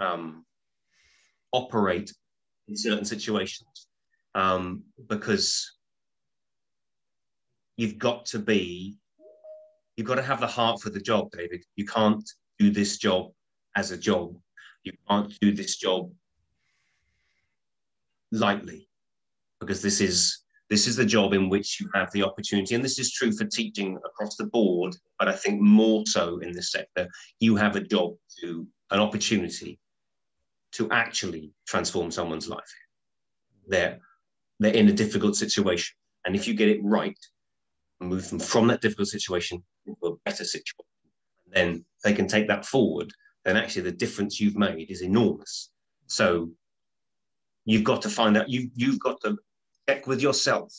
um, 0.00 0.44
operate 1.52 2.12
in 2.68 2.76
certain 2.76 3.04
situations 3.04 3.88
um, 4.34 4.82
because 5.08 5.76
you've 7.76 7.98
got 7.98 8.26
to 8.26 8.38
be, 8.38 8.96
you've 9.96 10.06
got 10.06 10.16
to 10.16 10.22
have 10.22 10.40
the 10.40 10.46
heart 10.46 10.80
for 10.80 10.90
the 10.90 11.00
job, 11.00 11.30
David. 11.32 11.64
You 11.76 11.84
can't 11.84 12.28
do 12.58 12.70
this 12.70 12.98
job 12.98 13.32
as 13.76 13.90
a 13.90 13.96
job. 13.96 14.34
You 14.84 14.92
can't 15.08 15.32
do 15.40 15.52
this 15.52 15.76
job 15.76 16.10
lightly 18.32 18.88
because 19.60 19.82
this 19.82 20.00
is 20.00 20.44
this 20.68 20.86
is 20.86 20.94
the 20.94 21.04
job 21.04 21.34
in 21.34 21.48
which 21.48 21.80
you 21.80 21.88
have 21.94 22.10
the 22.12 22.22
opportunity 22.22 22.74
and 22.74 22.84
this 22.84 22.98
is 22.98 23.12
true 23.12 23.32
for 23.32 23.44
teaching 23.44 23.98
across 24.04 24.36
the 24.36 24.46
board 24.46 24.94
but 25.18 25.28
i 25.28 25.32
think 25.32 25.60
more 25.60 26.04
so 26.06 26.38
in 26.38 26.52
this 26.52 26.70
sector 26.70 27.08
you 27.40 27.56
have 27.56 27.74
a 27.74 27.80
job 27.80 28.14
to 28.40 28.66
an 28.92 29.00
opportunity 29.00 29.78
to 30.72 30.90
actually 30.90 31.52
transform 31.66 32.10
someone's 32.10 32.48
life 32.48 32.72
they're 33.68 33.98
they're 34.58 34.74
in 34.74 34.88
a 34.88 34.92
difficult 34.92 35.36
situation 35.36 35.94
and 36.24 36.34
if 36.34 36.46
you 36.46 36.54
get 36.54 36.68
it 36.68 36.80
right 36.82 37.18
move 38.00 38.28
them 38.30 38.38
from 38.38 38.66
that 38.66 38.80
difficult 38.80 39.08
situation 39.08 39.62
into 39.86 40.06
a 40.06 40.16
better 40.24 40.44
situation 40.44 40.84
then 41.52 41.84
they 42.04 42.12
can 42.12 42.26
take 42.26 42.48
that 42.48 42.64
forward 42.64 43.10
then 43.44 43.56
actually 43.56 43.82
the 43.82 43.92
difference 43.92 44.40
you've 44.40 44.56
made 44.56 44.90
is 44.90 45.02
enormous 45.02 45.70
so 46.06 46.50
you've 47.64 47.84
got 47.84 48.02
to 48.02 48.08
find 48.08 48.36
out 48.36 48.48
you 48.48 48.70
you've 48.74 49.00
got 49.00 49.20
to 49.22 49.36
check 49.88 50.06
with 50.06 50.20
yourself 50.20 50.72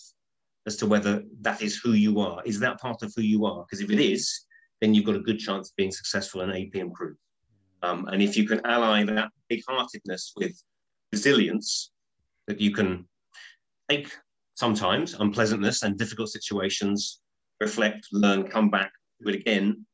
as 0.65 0.75
to 0.77 0.85
whether 0.85 1.23
that 1.41 1.61
is 1.61 1.77
who 1.77 1.93
you 1.93 2.19
are. 2.19 2.41
Is 2.45 2.59
that 2.59 2.79
part 2.79 3.01
of 3.03 3.13
who 3.15 3.21
you 3.21 3.45
are? 3.45 3.63
Because 3.63 3.81
if 3.81 3.89
it 3.89 3.99
is, 3.99 4.45
then 4.79 4.93
you've 4.93 5.05
got 5.05 5.15
a 5.15 5.19
good 5.19 5.39
chance 5.39 5.69
of 5.69 5.75
being 5.75 5.91
successful 5.91 6.41
in 6.41 6.51
AP 6.51 6.91
PRU. 6.93 7.15
Um, 7.83 8.07
and 8.07 8.21
if 8.21 8.37
you 8.37 8.47
can 8.47 8.61
ally 8.65 9.03
that 9.05 9.31
big-heartedness 9.51 10.33
with 10.37 10.55
resilience, 11.11 11.91
that 12.47 12.61
you 12.61 12.71
can 12.73 13.05
take 13.89 14.07
sometimes 14.55 15.13
unpleasantness 15.25 15.83
and 15.83 15.97
difficult 15.97 16.29
situations, 16.29 17.19
reflect, 17.59 18.07
learn, 18.13 18.47
come 18.47 18.69
back, 18.69 18.91
do 19.21 19.29
it 19.29 19.35
again, 19.35 19.85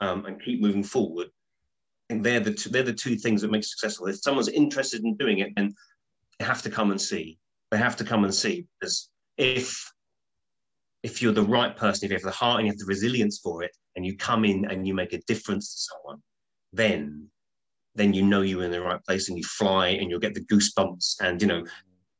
um, 0.00 0.24
and 0.26 0.42
keep 0.42 0.60
moving 0.60 0.82
forward. 0.82 1.28
And 2.08 2.24
they're 2.24 2.40
the 2.40 2.54
two, 2.54 2.70
they're 2.70 2.82
the 2.92 3.02
two 3.04 3.16
things 3.16 3.42
that 3.42 3.50
make 3.50 3.64
successful. 3.64 4.06
If 4.06 4.22
someone's 4.22 4.48
interested 4.48 5.04
in 5.04 5.16
doing 5.16 5.38
it, 5.40 5.50
then 5.56 5.74
they 6.38 6.46
have 6.46 6.62
to 6.62 6.70
come 6.70 6.90
and 6.90 7.00
see. 7.00 7.38
They 7.70 7.78
have 7.78 7.96
to 7.96 8.04
come 8.04 8.24
and 8.24 8.34
see 8.34 8.66
because 8.80 9.10
if 9.36 9.92
if 11.02 11.22
you're 11.22 11.32
the 11.40 11.52
right 11.58 11.74
person, 11.76 12.04
if 12.04 12.10
you 12.10 12.16
have 12.16 12.22
the 12.22 12.30
heart 12.30 12.58
and 12.58 12.66
you 12.66 12.72
have 12.72 12.78
the 12.78 12.92
resilience 12.94 13.38
for 13.38 13.62
it, 13.62 13.74
and 13.94 14.04
you 14.04 14.16
come 14.16 14.44
in 14.44 14.66
and 14.70 14.86
you 14.86 14.94
make 14.94 15.12
a 15.12 15.22
difference 15.32 15.66
to 15.72 15.80
someone, 15.88 16.20
then 16.72 17.28
then 17.94 18.14
you 18.14 18.22
know 18.22 18.42
you're 18.42 18.64
in 18.64 18.70
the 18.70 18.80
right 18.80 19.02
place 19.04 19.28
and 19.28 19.36
you 19.36 19.44
fly 19.44 19.88
and 19.88 20.10
you'll 20.10 20.20
get 20.20 20.34
the 20.34 20.44
goosebumps. 20.44 21.16
And 21.20 21.40
you 21.40 21.48
know, 21.48 21.64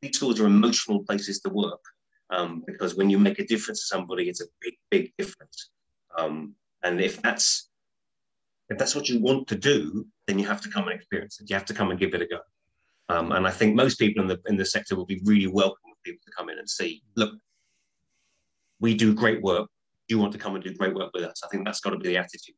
these 0.02 0.16
schools 0.16 0.40
are 0.40 0.46
emotional 0.46 1.04
places 1.04 1.40
to 1.40 1.50
work 1.50 1.80
um, 2.30 2.62
because 2.66 2.96
when 2.96 3.10
you 3.10 3.18
make 3.18 3.38
a 3.38 3.46
difference 3.46 3.80
to 3.80 3.86
somebody, 3.86 4.28
it's 4.28 4.40
a 4.40 4.46
big, 4.60 4.74
big 4.90 5.12
difference. 5.18 5.70
Um, 6.16 6.54
and 6.82 7.00
if 7.00 7.20
that's 7.22 7.68
if 8.68 8.78
that's 8.78 8.94
what 8.94 9.08
you 9.08 9.20
want 9.20 9.48
to 9.48 9.56
do, 9.56 10.06
then 10.26 10.38
you 10.38 10.46
have 10.46 10.60
to 10.60 10.68
come 10.68 10.86
and 10.86 10.94
experience 10.94 11.40
it. 11.40 11.50
You 11.50 11.56
have 11.56 11.64
to 11.66 11.74
come 11.74 11.90
and 11.90 11.98
give 11.98 12.14
it 12.14 12.22
a 12.22 12.26
go. 12.26 12.38
Um, 13.08 13.32
and 13.32 13.44
I 13.46 13.50
think 13.50 13.74
most 13.74 13.98
people 13.98 14.22
in 14.22 14.28
the 14.28 14.40
in 14.46 14.56
the 14.56 14.64
sector 14.64 14.96
will 14.96 15.06
be 15.06 15.20
really 15.24 15.48
welcome 15.48 15.90
for 15.90 15.98
people 16.04 16.22
to 16.24 16.32
come 16.36 16.48
in 16.48 16.58
and 16.58 16.68
see. 16.68 17.02
Look, 17.16 17.34
we 18.78 18.94
do 18.94 19.14
great 19.14 19.42
work. 19.42 19.68
You 20.08 20.18
want 20.18 20.32
to 20.32 20.38
come 20.38 20.54
and 20.54 20.62
do 20.62 20.74
great 20.74 20.94
work 20.94 21.10
with 21.14 21.24
us? 21.24 21.42
I 21.44 21.48
think 21.48 21.64
that's 21.64 21.80
got 21.80 21.90
to 21.90 21.98
be 21.98 22.08
the 22.08 22.16
attitude. 22.16 22.54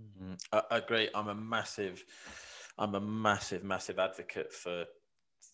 Mm-hmm. 0.00 0.34
I, 0.52 0.62
I 0.70 0.78
agree. 0.78 1.08
I'm 1.14 1.28
a 1.28 1.34
massive, 1.34 2.04
I'm 2.78 2.94
a 2.94 3.00
massive, 3.00 3.64
massive 3.64 3.98
advocate 3.98 4.52
for, 4.52 4.84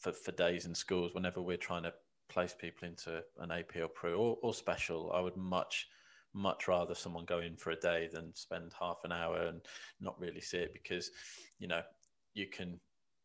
for 0.00 0.12
for 0.12 0.32
days 0.32 0.66
in 0.66 0.74
schools. 0.74 1.14
Whenever 1.14 1.42
we're 1.42 1.56
trying 1.56 1.82
to 1.84 1.92
place 2.28 2.54
people 2.58 2.88
into 2.88 3.22
an 3.38 3.50
AP 3.50 3.76
or 3.76 3.88
PRU 3.88 4.16
or, 4.16 4.38
or 4.42 4.54
special, 4.54 5.12
I 5.12 5.20
would 5.20 5.36
much 5.36 5.88
much 6.34 6.68
rather 6.68 6.94
someone 6.94 7.24
go 7.24 7.38
in 7.38 7.56
for 7.56 7.70
a 7.70 7.76
day 7.76 8.10
than 8.12 8.34
spend 8.34 8.70
half 8.78 8.98
an 9.04 9.12
hour 9.12 9.46
and 9.46 9.62
not 10.00 10.20
really 10.20 10.40
see 10.40 10.58
it 10.58 10.74
because 10.74 11.10
you 11.58 11.66
know 11.66 11.80
you 12.34 12.46
can 12.46 12.78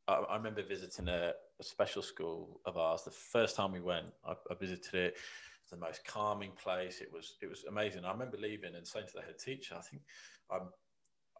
I, 0.08 0.14
I 0.14 0.38
remember 0.38 0.64
visiting 0.64 1.10
a, 1.10 1.34
a, 1.60 1.64
special 1.64 2.02
school 2.02 2.62
of 2.66 2.78
ours. 2.78 3.04
The 3.04 3.12
first 3.12 3.56
time 3.56 3.72
we 3.72 3.82
went, 3.82 4.08
I, 4.26 4.32
I 4.50 4.56
visited 4.60 4.96
it. 4.96 5.18
It's 5.62 5.72
the 5.72 5.78
most 5.78 6.06
calming 6.06 6.52
place. 6.62 7.02
It 7.02 7.12
was 7.12 7.36
it 7.42 7.50
was 7.50 7.66
amazing. 7.66 8.06
I 8.06 8.12
remember 8.12 8.38
leaving 8.38 8.76
and 8.76 8.88
saying 8.88 9.08
to 9.08 9.14
the 9.16 9.22
head 9.22 9.38
teacher, 9.38 9.76
I 9.78 9.82
think 9.82 10.02
I'm 10.50 10.70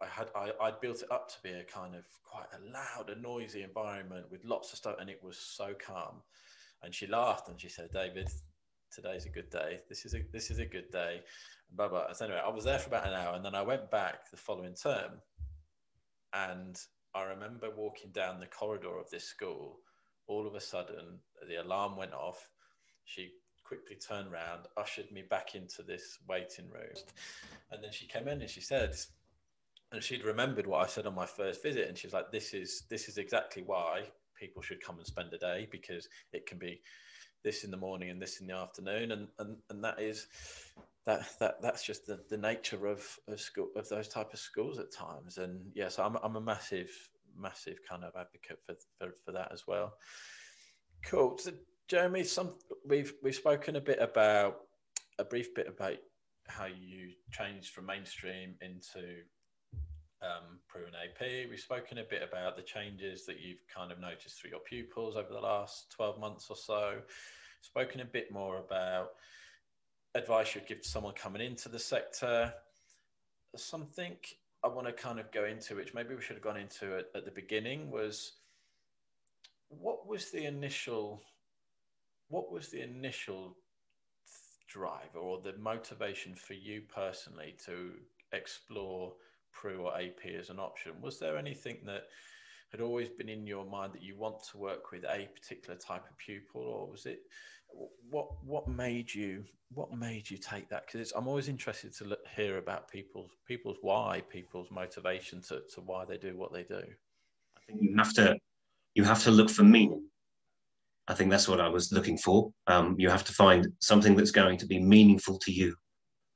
I 0.02 0.06
had 0.06 0.30
I, 0.34 0.50
I'd 0.60 0.80
built 0.80 1.02
it 1.02 1.10
up 1.10 1.28
to 1.30 1.36
be 1.42 1.50
a 1.50 1.64
kind 1.64 1.94
of 1.94 2.04
quite 2.24 2.46
a 2.52 2.72
loud 2.72 3.10
and 3.10 3.22
noisy 3.22 3.62
environment 3.62 4.26
with 4.30 4.44
lots 4.44 4.72
of 4.72 4.78
stuff, 4.78 4.96
and 5.00 5.08
it 5.08 5.20
was 5.22 5.36
so 5.36 5.74
calm. 5.74 6.22
And 6.82 6.94
she 6.94 7.06
laughed 7.06 7.48
and 7.48 7.60
she 7.60 7.68
said, 7.68 7.90
"David, 7.92 8.28
today's 8.94 9.26
a 9.26 9.30
good 9.30 9.50
day. 9.50 9.78
This 9.88 10.04
is 10.04 10.14
a 10.14 10.22
this 10.32 10.50
is 10.50 10.58
a 10.58 10.66
good 10.66 10.90
day." 10.90 11.22
And 11.68 11.76
blah 11.76 11.88
blah. 11.88 12.12
So 12.12 12.24
anyway, 12.24 12.40
I 12.44 12.50
was 12.50 12.64
there 12.64 12.78
for 12.78 12.88
about 12.88 13.06
an 13.06 13.14
hour, 13.14 13.34
and 13.34 13.44
then 13.44 13.54
I 13.54 13.62
went 13.62 13.90
back 13.90 14.30
the 14.30 14.36
following 14.36 14.74
term, 14.74 15.12
and 16.32 16.76
I 17.14 17.22
remember 17.24 17.68
walking 17.70 18.10
down 18.10 18.40
the 18.40 18.46
corridor 18.46 18.98
of 18.98 19.10
this 19.10 19.24
school. 19.24 19.78
All 20.26 20.46
of 20.46 20.54
a 20.54 20.60
sudden, 20.60 21.18
the 21.48 21.56
alarm 21.56 21.96
went 21.96 22.14
off. 22.14 22.48
She 23.04 23.32
quickly 23.64 23.96
turned 23.96 24.32
around, 24.32 24.66
ushered 24.76 25.10
me 25.10 25.22
back 25.22 25.54
into 25.54 25.82
this 25.82 26.18
waiting 26.28 26.70
room. 26.70 26.94
And 27.70 27.82
then 27.82 27.90
she 27.90 28.06
came 28.06 28.28
in 28.28 28.40
and 28.40 28.50
she 28.50 28.60
said, 28.60 28.94
and 29.92 30.02
she'd 30.02 30.24
remembered 30.24 30.66
what 30.66 30.82
I 30.82 30.86
said 30.86 31.06
on 31.06 31.14
my 31.14 31.26
first 31.26 31.62
visit. 31.62 31.88
And 31.88 31.96
she's 31.96 32.12
like, 32.12 32.32
this 32.32 32.54
is, 32.54 32.84
this 32.88 33.08
is 33.08 33.18
exactly 33.18 33.62
why 33.64 34.04
people 34.38 34.62
should 34.62 34.82
come 34.82 34.98
and 34.98 35.06
spend 35.06 35.32
a 35.32 35.38
day 35.38 35.68
because 35.70 36.08
it 36.32 36.46
can 36.46 36.58
be 36.58 36.80
this 37.44 37.64
in 37.64 37.70
the 37.70 37.76
morning 37.76 38.10
and 38.10 38.20
this 38.20 38.40
in 38.40 38.46
the 38.46 38.54
afternoon. 38.54 39.12
And, 39.12 39.28
and, 39.38 39.56
and 39.70 39.84
that 39.84 40.00
is, 40.00 40.26
that 41.06 41.26
that 41.40 41.60
that's 41.60 41.84
just 41.84 42.06
the, 42.06 42.20
the 42.30 42.36
nature 42.36 42.86
of, 42.86 43.04
of 43.28 43.40
school 43.40 43.68
of 43.76 43.88
those 43.88 44.08
type 44.08 44.32
of 44.32 44.38
schools 44.38 44.78
at 44.78 44.92
times 44.92 45.38
and 45.38 45.60
yes 45.74 45.98
i'm, 45.98 46.16
I'm 46.22 46.36
a 46.36 46.40
massive 46.40 46.90
massive 47.36 47.78
kind 47.88 48.04
of 48.04 48.12
advocate 48.18 48.58
for, 48.64 48.74
for, 48.98 49.14
for 49.24 49.32
that 49.32 49.50
as 49.52 49.66
well 49.66 49.94
cool 51.04 51.36
so 51.38 51.50
jeremy 51.88 52.22
some 52.22 52.54
we've 52.86 53.14
we've 53.22 53.34
spoken 53.34 53.76
a 53.76 53.80
bit 53.80 53.98
about 54.00 54.58
a 55.18 55.24
brief 55.24 55.54
bit 55.54 55.66
about 55.66 55.96
how 56.48 56.66
you 56.66 57.10
changed 57.30 57.72
from 57.72 57.86
mainstream 57.86 58.54
into 58.60 59.22
um, 60.22 60.58
AP. 60.74 61.48
We've 61.50 61.60
spoken 61.60 61.98
a 61.98 62.04
bit 62.04 62.22
about 62.22 62.56
the 62.56 62.62
changes 62.62 63.26
that 63.26 63.40
you've 63.40 63.66
kind 63.74 63.90
of 63.90 63.98
noticed 63.98 64.40
through 64.40 64.50
your 64.50 64.60
pupils 64.60 65.16
over 65.16 65.32
the 65.32 65.40
last 65.40 65.90
12 65.92 66.20
months 66.20 66.46
or 66.48 66.56
so. 66.56 66.98
Spoken 67.60 68.00
a 68.00 68.04
bit 68.04 68.32
more 68.32 68.58
about 68.58 69.10
advice 70.14 70.54
you'd 70.54 70.66
give 70.66 70.82
to 70.82 70.88
someone 70.88 71.14
coming 71.14 71.42
into 71.42 71.68
the 71.68 71.78
sector? 71.78 72.52
Something 73.56 74.16
I 74.64 74.68
want 74.68 74.86
to 74.86 74.92
kind 74.92 75.18
of 75.18 75.30
go 75.32 75.44
into, 75.44 75.76
which 75.76 75.94
maybe 75.94 76.14
we 76.14 76.22
should 76.22 76.36
have 76.36 76.42
gone 76.42 76.56
into 76.56 76.96
at, 76.96 77.06
at 77.14 77.24
the 77.24 77.30
beginning, 77.30 77.90
was 77.90 78.32
what 79.68 80.06
was 80.06 80.30
the 80.30 80.44
initial, 80.44 81.22
what 82.28 82.50
was 82.52 82.68
the 82.68 82.80
initial 82.80 83.56
drive 84.68 85.14
or 85.14 85.40
the 85.40 85.54
motivation 85.58 86.34
for 86.34 86.54
you 86.54 86.82
personally 86.94 87.54
to 87.66 87.92
explore 88.32 89.12
PRU 89.52 89.82
or 89.82 89.96
AP 89.96 90.26
as 90.38 90.50
an 90.50 90.58
option? 90.58 90.92
Was 91.00 91.18
there 91.18 91.36
anything 91.36 91.78
that 91.86 92.04
had 92.72 92.80
always 92.80 93.10
been 93.10 93.28
in 93.28 93.46
your 93.46 93.66
mind 93.66 93.92
that 93.92 94.02
you 94.02 94.16
want 94.16 94.42
to 94.50 94.56
work 94.56 94.90
with 94.92 95.04
a 95.04 95.28
particular 95.34 95.78
type 95.78 96.04
of 96.10 96.16
pupil, 96.16 96.62
or 96.62 96.90
was 96.90 97.06
it 97.06 97.20
what 98.10 98.28
what 98.44 98.68
made 98.68 99.12
you 99.14 99.44
what 99.74 99.92
made 99.96 100.30
you 100.30 100.38
take 100.38 100.68
that? 100.70 100.86
Because 100.86 101.12
I'm 101.12 101.28
always 101.28 101.48
interested 101.48 101.94
to 101.96 102.04
look, 102.04 102.20
hear 102.34 102.58
about 102.58 102.90
people's 102.90 103.30
people's 103.46 103.78
why, 103.80 104.22
people's 104.28 104.70
motivation 104.70 105.40
to, 105.42 105.62
to 105.74 105.80
why 105.80 106.04
they 106.04 106.16
do 106.16 106.36
what 106.36 106.52
they 106.52 106.62
do. 106.62 106.82
I 107.56 107.60
think 107.66 107.80
you 107.80 107.94
have 107.96 108.12
to 108.14 108.36
you 108.94 109.04
have 109.04 109.22
to 109.24 109.30
look 109.30 109.50
for 109.50 109.64
meaning. 109.64 110.04
I 111.08 111.14
think 111.14 111.30
that's 111.30 111.48
what 111.48 111.60
I 111.60 111.68
was 111.68 111.92
looking 111.92 112.16
for. 112.16 112.52
Um, 112.68 112.94
you 112.98 113.10
have 113.10 113.24
to 113.24 113.32
find 113.32 113.66
something 113.80 114.14
that's 114.14 114.30
going 114.30 114.56
to 114.58 114.66
be 114.66 114.78
meaningful 114.78 115.38
to 115.40 115.52
you, 115.52 115.74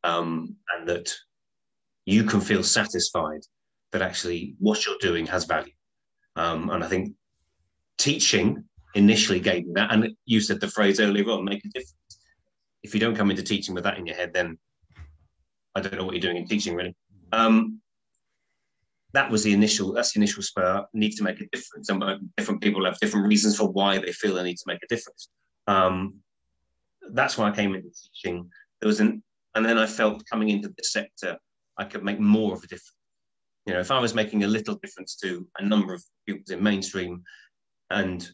um, 0.05 0.57
and 0.75 0.89
that 0.89 1.15
you 2.07 2.25
can 2.25 2.41
feel 2.41 2.63
satisfied 2.63 3.43
that 3.93 4.01
actually 4.01 4.55
what 4.59 4.87
you're 4.87 4.97
doing 5.01 5.27
has 5.27 5.45
value. 5.45 5.73
Um, 6.37 6.71
and 6.71 6.83
I 6.83 6.87
think 6.87 7.15
teaching 7.99 8.65
initially 8.95 9.41
gave 9.41 9.67
me 9.67 9.73
that. 9.75 9.93
And 9.93 10.09
you 10.25 10.41
said 10.41 10.61
the 10.61 10.69
phrase 10.69 11.01
earlier 11.01 11.29
on, 11.31 11.45
make 11.45 11.65
a 11.65 11.69
difference. 11.69 11.95
If 12.83 12.95
you 12.95 13.01
don't 13.01 13.17
come 13.17 13.31
into 13.31 13.43
teaching 13.43 13.75
with 13.75 13.85
that 13.85 13.99
in 13.99 14.07
your 14.07 14.17
head, 14.17 14.33
then 14.33 14.59
I 15.75 15.81
don't 15.81 15.95
know 15.95 16.05
what 16.05 16.15
you're 16.15 16.21
doing 16.21 16.37
in 16.37 16.47
teaching 16.47 16.75
really. 16.75 16.95
Um, 17.33 17.81
that 19.13 19.31
was 19.31 19.43
the 19.43 19.53
initial, 19.53 19.93
that's 19.93 20.13
the 20.13 20.21
initial 20.21 20.43
spur, 20.43 20.85
need 20.93 21.13
to 21.13 21.25
make 21.25 21.41
a 21.41 21.47
difference. 21.53 21.89
And 21.89 22.31
different 22.37 22.61
people 22.61 22.85
have 22.85 23.01
different 23.01 23.27
reasons 23.27 23.57
for 23.57 23.69
why 23.69 23.99
they 23.99 24.13
feel 24.13 24.35
they 24.35 24.45
need 24.45 24.59
to 24.59 24.65
make 24.67 24.83
a 24.83 24.87
difference. 24.87 25.29
Um, 25.67 26.17
that's 27.13 27.37
why 27.37 27.49
I 27.49 27.55
came 27.55 27.75
into 27.75 27.91
teaching. 27.91 28.49
There 28.81 28.89
was 28.89 29.01
an, 29.01 29.23
and 29.55 29.65
then 29.65 29.79
I 29.79 29.87
felt 29.87 30.23
coming 30.31 30.51
into 30.51 30.69
this 30.77 30.93
sector, 30.93 31.39
I 31.79 31.85
could 31.85 32.05
make 32.05 32.21
more 32.21 32.53
of 32.53 32.63
a 32.63 32.67
difference. 32.67 32.93
You 33.67 33.75
know, 33.75 33.81
if 33.81 33.91
I 33.91 33.99
was 33.99 34.15
making 34.15 34.45
a 34.45 34.49
little 34.49 34.77
difference 34.77 35.17
to 35.17 35.47
a 35.59 35.65
number 35.65 35.93
of 35.93 36.03
pupils 36.27 36.51
in 36.51 36.63
mainstream 36.63 37.23
and 37.91 38.29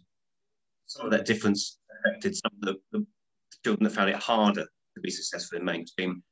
some 0.87 1.07
of 1.07 1.13
that 1.13 1.25
difference 1.25 1.79
affected 1.99 2.37
some 2.37 2.53
of 2.55 2.61
the, 2.61 2.77
the 2.93 3.07
children 3.65 3.85
that 3.85 3.95
found 3.95 4.11
it 4.11 4.17
harder 4.17 4.65
to 4.95 5.01
be 5.01 5.11
successful 5.11 5.59
in 5.59 5.65
mainstream. 5.65 6.23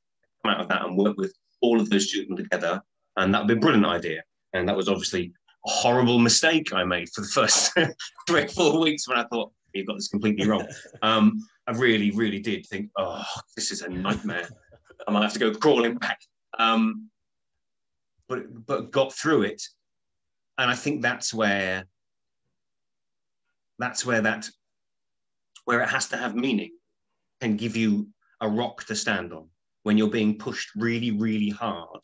Come 0.45 0.55
out 0.55 0.61
of 0.61 0.69
that 0.69 0.85
and 0.85 0.97
work 0.97 1.17
with 1.17 1.35
all 1.63 1.81
of 1.81 1.91
those 1.91 2.07
children 2.07 2.37
together, 2.37 2.81
and 3.17 3.33
that 3.35 3.41
would 3.41 3.49
be 3.49 3.55
a 3.55 3.61
brilliant 3.61 3.87
idea. 3.87 4.23
And 4.53 4.69
that 4.69 4.77
was 4.77 4.89
obviously 4.89 5.33
a 5.67 5.71
horrible 5.71 6.19
mistake 6.19 6.73
I 6.73 6.85
made 6.85 7.09
for 7.15 7.21
the 7.23 7.29
first 7.29 7.73
three 8.27 8.43
or 8.43 8.49
four 8.49 8.81
weeks 8.81 9.09
when 9.09 9.19
I 9.19 9.25
thought 9.25 9.53
you've 9.75 9.87
got 9.87 9.97
this 9.97 10.09
completely 10.09 10.47
wrong. 10.47 10.67
Um, 11.03 11.41
I 11.67 11.73
really, 11.73 12.11
really 12.11 12.41
did 12.41 12.67
think, 12.67 12.91
oh, 12.99 13.25
this 13.57 13.71
is 13.71 13.83
a 13.83 13.89
nightmare. 13.89 14.49
I 15.07 15.13
might 15.13 15.23
have 15.23 15.33
to 15.35 15.39
go 15.39 15.53
crawling 15.53 15.97
back. 15.97 16.21
Um, 16.61 17.09
but 18.29 18.67
but 18.67 18.91
got 18.91 19.13
through 19.13 19.43
it, 19.43 19.63
and 20.59 20.71
I 20.71 20.75
think 20.75 21.03
that's 21.03 21.33
where 21.33 21.87
that's 23.79 24.05
where 24.05 24.21
that 24.21 24.49
where 25.65 25.81
it 25.81 25.89
has 25.89 26.09
to 26.09 26.17
have 26.17 26.35
meaning 26.35 26.73
and 27.41 27.59
give 27.59 27.77
you 27.77 28.09
a 28.41 28.49
rock 28.49 28.85
to 28.85 28.95
stand 28.95 29.33
on 29.33 29.49
when 29.83 29.97
you're 29.97 30.11
being 30.11 30.37
pushed 30.37 30.71
really, 30.77 31.11
really 31.11 31.49
hard 31.49 32.01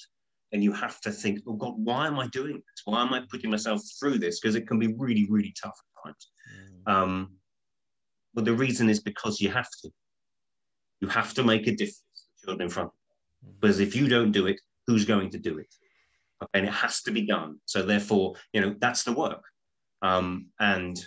and 0.53 0.63
you 0.63 0.73
have 0.73 1.01
to 1.03 1.11
think, 1.11 1.41
oh 1.47 1.55
God, 1.55 1.75
why 1.77 2.07
am 2.07 2.19
I 2.19 2.29
doing 2.29 2.55
this? 2.55 2.83
Why 2.85 3.03
am 3.03 3.13
I 3.13 3.23
putting 3.31 3.51
myself 3.51 3.83
through 3.99 4.19
this? 4.19 4.41
Because 4.41 4.55
it 4.55 4.67
can 4.67 4.79
be 4.79 4.95
really, 4.97 5.27
really 5.29 5.55
tough 5.61 5.77
at 5.79 6.09
times. 6.09 6.31
Mm. 6.87 6.93
Um, 6.93 7.33
but 8.35 8.45
the 8.45 8.55
reason 8.55 8.89
is 8.89 9.01
because 9.01 9.41
you 9.41 9.51
have 9.51 9.69
to. 9.83 9.91
You 11.01 11.09
have 11.09 11.35
to 11.35 11.43
make 11.43 11.67
a 11.67 11.73
difference 11.73 12.03
to 12.41 12.47
children 12.47 12.67
in 12.67 12.71
front. 12.71 12.89
Mm. 12.91 13.06
Because 13.61 13.81
if 13.81 13.97
you 13.97 14.09
don't 14.09 14.33
do 14.33 14.47
it, 14.47 14.61
who's 14.87 15.05
going 15.05 15.31
to 15.31 15.39
do 15.39 15.59
it? 15.59 15.75
And 16.55 16.67
it 16.67 16.73
has 16.73 17.03
to 17.03 17.11
be 17.11 17.27
done. 17.27 17.59
So 17.65 17.83
therefore, 17.83 18.35
you 18.53 18.61
know, 18.61 18.75
that's 18.79 19.05
the 19.05 19.13
work. 19.13 19.43
Um, 20.03 20.49
and 20.61 21.03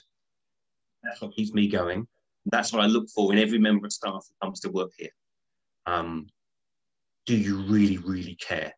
that's 1.04 1.21
what 1.21 1.34
keeps 1.34 1.54
me 1.54 1.67
going. 1.67 2.08
That's 2.45 2.73
what 2.73 2.82
I 2.82 2.88
look 2.88 3.08
for 3.10 3.32
in 3.32 3.39
every 3.39 3.60
member 3.60 3.86
of 3.86 3.93
staff 3.93 4.25
that 4.28 4.45
comes 4.45 4.60
to 4.62 4.69
work 4.69 4.91
here. 4.97 5.12
Um, 5.86 6.28
do 7.25 7.36
you 7.36 7.62
really, 7.63 7.97
really 7.97 8.36
care? 8.36 8.73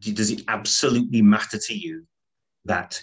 Does 0.00 0.30
it 0.30 0.42
absolutely 0.48 1.22
matter 1.22 1.58
to 1.58 1.74
you 1.74 2.06
that 2.64 3.00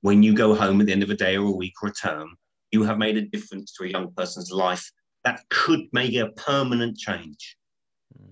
when 0.00 0.22
you 0.22 0.34
go 0.34 0.54
home 0.54 0.80
at 0.80 0.86
the 0.86 0.92
end 0.92 1.02
of 1.02 1.10
a 1.10 1.14
day 1.14 1.36
or 1.36 1.46
a 1.46 1.56
week 1.56 1.74
or 1.82 1.90
a 1.90 1.92
term, 1.92 2.36
you 2.70 2.82
have 2.84 2.98
made 2.98 3.16
a 3.16 3.22
difference 3.22 3.72
to 3.74 3.84
a 3.84 3.88
young 3.88 4.12
person's 4.14 4.50
life 4.50 4.90
that 5.24 5.42
could 5.50 5.82
make 5.92 6.14
a 6.16 6.30
permanent 6.30 6.96
change? 6.96 7.56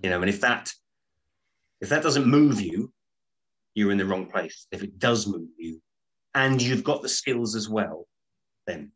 You 0.03 0.09
know, 0.09 0.21
and 0.21 0.29
if 0.29 0.41
that 0.41 0.73
if 1.79 1.89
that 1.89 2.03
doesn't 2.03 2.27
move 2.27 2.61
you, 2.61 2.91
you're 3.73 3.91
in 3.91 3.97
the 3.97 4.05
wrong 4.05 4.27
place. 4.27 4.67
If 4.71 4.83
it 4.83 4.99
does 4.99 5.27
move 5.27 5.49
you, 5.57 5.81
and 6.35 6.61
you've 6.61 6.83
got 6.83 7.01
the 7.01 7.09
skills 7.09 7.55
as 7.55 7.69
well, 7.69 8.07
then 8.67 8.91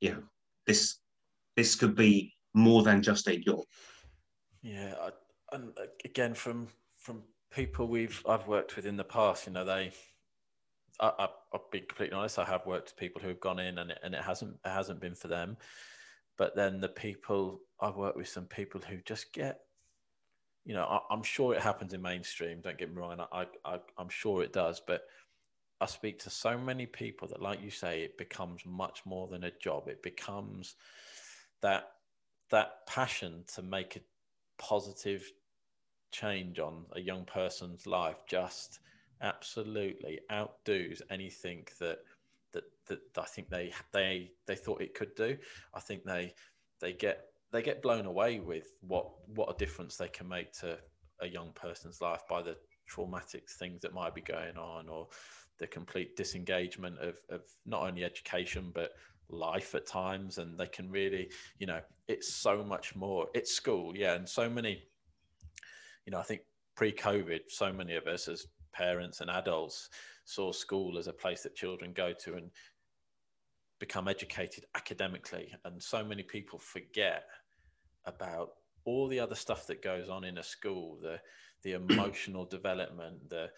you 0.00 0.12
know 0.12 0.22
this 0.66 0.98
this 1.56 1.74
could 1.74 1.94
be 1.94 2.34
more 2.54 2.82
than 2.82 3.02
just 3.02 3.28
a 3.28 3.36
job. 3.36 3.60
Yeah, 4.62 4.94
I, 5.00 5.10
and 5.52 5.70
uh, 5.78 5.86
again, 6.04 6.34
from 6.34 6.68
from 6.98 7.22
people 7.50 7.86
we've 7.86 8.22
I've 8.28 8.46
worked 8.46 8.76
with 8.76 8.86
in 8.86 8.96
the 8.96 9.04
past, 9.04 9.46
you 9.46 9.52
know, 9.52 9.64
they. 9.64 9.92
I, 11.00 11.12
I, 11.18 11.28
will 11.52 11.64
be 11.72 11.80
completely 11.80 12.14
honest. 12.14 12.38
I 12.38 12.44
have 12.44 12.66
worked 12.66 12.88
with 12.88 12.96
people 12.96 13.22
who 13.22 13.28
have 13.28 13.40
gone 13.40 13.58
in, 13.58 13.78
and 13.78 13.90
it, 13.90 13.98
and 14.02 14.14
it 14.14 14.22
hasn't 14.22 14.56
it 14.64 14.68
hasn't 14.68 15.00
been 15.00 15.14
for 15.14 15.28
them. 15.28 15.56
But 16.36 16.54
then 16.54 16.80
the 16.80 16.88
people 16.88 17.60
I've 17.80 17.96
worked 17.96 18.16
with, 18.16 18.28
some 18.28 18.44
people 18.44 18.80
who 18.86 18.98
just 19.06 19.32
get, 19.32 19.60
you 20.64 20.74
know, 20.74 20.84
I, 20.84 21.14
am 21.14 21.22
sure 21.22 21.54
it 21.54 21.60
happens 21.60 21.94
in 21.94 22.02
mainstream. 22.02 22.60
Don't 22.60 22.78
get 22.78 22.90
me 22.90 22.96
wrong, 22.96 23.18
I, 23.32 23.46
I 23.64 23.78
I'm 23.98 24.08
sure 24.08 24.42
it 24.42 24.52
does. 24.52 24.80
But 24.84 25.02
I 25.80 25.86
speak 25.86 26.18
to 26.20 26.30
so 26.30 26.58
many 26.58 26.86
people 26.86 27.28
that, 27.28 27.40
like 27.40 27.62
you 27.62 27.70
say, 27.70 28.02
it 28.02 28.18
becomes 28.18 28.62
much 28.66 29.02
more 29.06 29.28
than 29.28 29.44
a 29.44 29.50
job. 29.50 29.88
It 29.88 30.02
becomes 30.02 30.74
that 31.62 31.92
that 32.50 32.86
passion 32.86 33.44
to 33.54 33.62
make 33.62 33.96
a 33.96 34.00
positive 34.58 35.24
change 36.12 36.58
on 36.58 36.84
a 36.92 37.00
young 37.00 37.24
person's 37.24 37.86
life 37.86 38.16
just 38.26 38.80
absolutely 39.22 40.18
outdoes 40.30 41.00
anything 41.10 41.64
that 41.78 41.98
that 42.52 42.64
that 42.88 43.00
I 43.16 43.24
think 43.24 43.48
they 43.48 43.72
they 43.92 44.32
they 44.46 44.56
thought 44.56 44.82
it 44.82 44.94
could 44.94 45.14
do. 45.14 45.36
I 45.74 45.80
think 45.80 46.04
they 46.04 46.34
they 46.80 46.92
get 46.92 47.26
they 47.52 47.62
get 47.62 47.82
blown 47.82 48.06
away 48.06 48.40
with 48.40 48.72
what 48.80 49.08
what 49.34 49.50
a 49.54 49.58
difference 49.58 49.96
they 49.96 50.08
can 50.08 50.28
make 50.28 50.52
to 50.52 50.78
a 51.20 51.26
young 51.26 51.50
person's 51.54 52.00
life 52.00 52.22
by 52.28 52.42
the 52.42 52.56
traumatic 52.86 53.48
things 53.58 53.82
that 53.82 53.94
might 53.94 54.14
be 54.14 54.20
going 54.20 54.56
on 54.56 54.88
or 54.88 55.06
the 55.58 55.66
complete 55.66 56.16
disengagement 56.16 56.98
of, 56.98 57.16
of 57.28 57.42
not 57.66 57.82
only 57.82 58.04
education 58.04 58.70
but 58.74 58.92
life 59.28 59.74
at 59.74 59.86
times. 59.86 60.38
And 60.38 60.58
they 60.58 60.66
can 60.66 60.90
really 60.90 61.30
you 61.58 61.66
know 61.66 61.80
it's 62.08 62.32
so 62.34 62.64
much 62.64 62.96
more. 62.96 63.28
It's 63.34 63.52
school 63.52 63.96
yeah. 63.96 64.14
And 64.14 64.28
so 64.28 64.48
many 64.48 64.82
you 66.06 66.12
know 66.12 66.18
i 66.18 66.22
think 66.22 66.40
pre-covid 66.76 67.40
so 67.48 67.70
many 67.70 67.94
of 67.94 68.06
us 68.06 68.26
as 68.26 68.46
parents 68.72 69.20
and 69.20 69.30
adults 69.30 69.90
saw 70.24 70.50
school 70.50 70.96
as 70.96 71.08
a 71.08 71.12
place 71.12 71.42
that 71.42 71.54
children 71.54 71.92
go 71.92 72.14
to 72.14 72.34
and 72.34 72.50
become 73.80 74.06
educated 74.06 74.66
academically. 74.76 75.52
And 75.64 75.82
so 75.82 76.04
many 76.04 76.22
people 76.22 76.58
forget 76.58 77.24
about 78.06 78.52
all 78.84 79.08
the 79.08 79.20
other 79.20 79.34
stuff 79.34 79.66
that 79.66 79.82
goes 79.82 80.08
on 80.08 80.24
in 80.24 80.38
a 80.38 80.42
school 80.42 80.98
the 81.02 81.20
the 81.62 81.72
emotional 81.90 82.44
development 82.44 83.28
the 83.28 83.50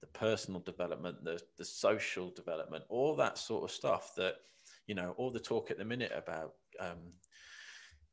the 0.00 0.06
personal 0.08 0.60
development 0.60 1.16
the 1.24 1.40
the 1.56 1.64
social 1.64 2.30
development 2.30 2.84
all 2.88 3.16
that 3.16 3.38
sort 3.38 3.64
of 3.64 3.70
stuff 3.70 4.14
that 4.16 4.36
you 4.86 4.94
know, 4.94 5.14
all 5.16 5.30
the 5.30 5.40
talk 5.40 5.70
at 5.70 5.78
the 5.78 5.84
minute 5.84 6.12
about 6.14 6.54
um, 6.80 7.12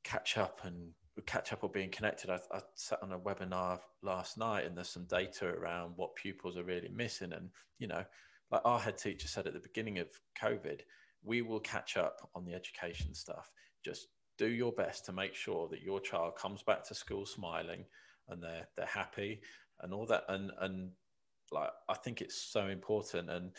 catch 0.03 0.37
up 0.37 0.61
and 0.63 0.89
catch 1.25 1.53
up 1.53 1.63
or 1.63 1.69
being 1.69 1.91
connected. 1.91 2.29
I, 2.29 2.39
I, 2.51 2.61
sat 2.75 3.01
on 3.03 3.11
a 3.11 3.19
webinar 3.19 3.79
last 4.01 4.37
night 4.37 4.65
and 4.65 4.75
there's 4.75 4.89
some 4.89 5.05
data 5.05 5.47
around 5.47 5.93
what 5.95 6.15
pupils 6.15 6.57
are 6.57 6.63
really 6.63 6.89
missing. 6.89 7.33
And, 7.33 7.49
you 7.77 7.87
know, 7.87 8.03
like 8.51 8.61
our 8.65 8.79
head 8.79 8.97
teacher 8.97 9.27
said 9.27 9.45
at 9.45 9.53
the 9.53 9.59
beginning 9.59 9.99
of 9.99 10.07
COVID, 10.41 10.81
we 11.23 11.41
will 11.43 11.59
catch 11.59 11.97
up 11.97 12.29
on 12.33 12.45
the 12.45 12.53
education 12.53 13.13
stuff. 13.13 13.51
Just 13.85 14.07
do 14.37 14.47
your 14.47 14.71
best 14.71 15.05
to 15.05 15.13
make 15.13 15.35
sure 15.35 15.67
that 15.69 15.81
your 15.81 15.99
child 15.99 16.35
comes 16.35 16.63
back 16.63 16.83
to 16.87 16.95
school 16.95 17.25
smiling 17.25 17.85
and 18.29 18.41
they're 18.41 18.67
they're 18.75 18.85
happy 18.85 19.41
and 19.81 19.93
all 19.93 20.05
that. 20.07 20.23
And 20.29 20.51
and 20.61 20.91
like 21.51 21.69
I 21.89 21.93
think 21.95 22.21
it's 22.21 22.35
so 22.35 22.67
important. 22.67 23.29
And 23.29 23.51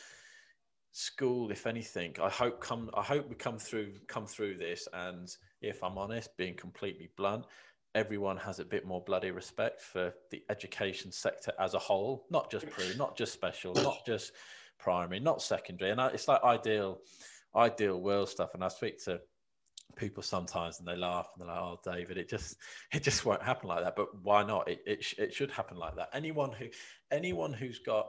school 0.97 1.51
if 1.51 1.67
anything 1.67 2.15
i 2.23 2.29
hope 2.29 2.61
come 2.61 2.89
i 2.95 3.03
hope 3.03 3.29
we 3.29 3.35
come 3.35 3.59
through 3.59 3.93
come 4.07 4.27
through 4.27 4.57
this 4.57 4.87
and 4.93 5.37
if 5.61 5.83
i'm 5.83 5.99
honest 5.99 6.31
being 6.37 6.55
completely 6.55 7.11
blunt 7.17 7.45
everyone 7.97 8.37
has 8.37 8.61
a 8.61 8.65
bit 8.65 8.87
more 8.87 9.03
bloody 9.03 9.33
respect 9.33 9.83
for 9.83 10.15
the 10.31 10.41
education 10.51 11.11
sector 11.11 11.53
as 11.59 11.75
a 11.75 11.79
whole 11.81 12.27
not 12.31 12.49
just 12.49 12.71
pre 12.71 12.85
not 12.97 13.17
just 13.17 13.33
special 13.33 13.75
not 13.75 14.07
just 14.07 14.31
primary 14.79 15.19
not 15.19 15.43
secondary 15.43 15.91
and 15.91 16.01
it's 16.01 16.29
like 16.29 16.43
ideal 16.45 17.01
ideal 17.57 18.01
world 18.01 18.29
stuff 18.29 18.55
and 18.55 18.63
i 18.63 18.69
speak 18.69 19.03
to 19.03 19.21
people 19.97 20.23
sometimes 20.23 20.81
and 20.81 20.89
they 20.89 20.97
laugh 20.97 21.29
and 21.35 21.47
they're 21.47 21.55
like 21.55 21.63
oh 21.63 21.79
david 21.85 22.19
it 22.19 22.29
just 22.29 22.57
it 22.93 23.03
just 23.03 23.25
won't 23.25 23.43
happen 23.43 23.69
like 23.69 23.85
that. 23.85 23.97
But 23.97 24.09
why 24.23 24.45
not? 24.45 24.69
It, 24.69 24.81
it, 24.87 25.05
sh- 25.05 25.19
it 25.19 25.35
should 25.35 25.51
happen 25.51 25.77
like 25.77 25.97
that. 25.97 26.09
Anyone 26.13 26.53
who 26.53 26.67
anyone 27.11 27.53
who's 27.53 27.79
got 27.79 28.09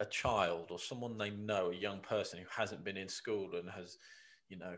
a 0.00 0.06
child 0.06 0.68
or 0.70 0.78
someone 0.78 1.18
they 1.18 1.30
know, 1.30 1.70
a 1.70 1.74
young 1.74 2.00
person 2.00 2.38
who 2.38 2.46
hasn't 2.50 2.84
been 2.84 2.96
in 2.96 3.08
school 3.08 3.50
and 3.56 3.68
has, 3.70 3.98
you 4.48 4.56
know, 4.56 4.76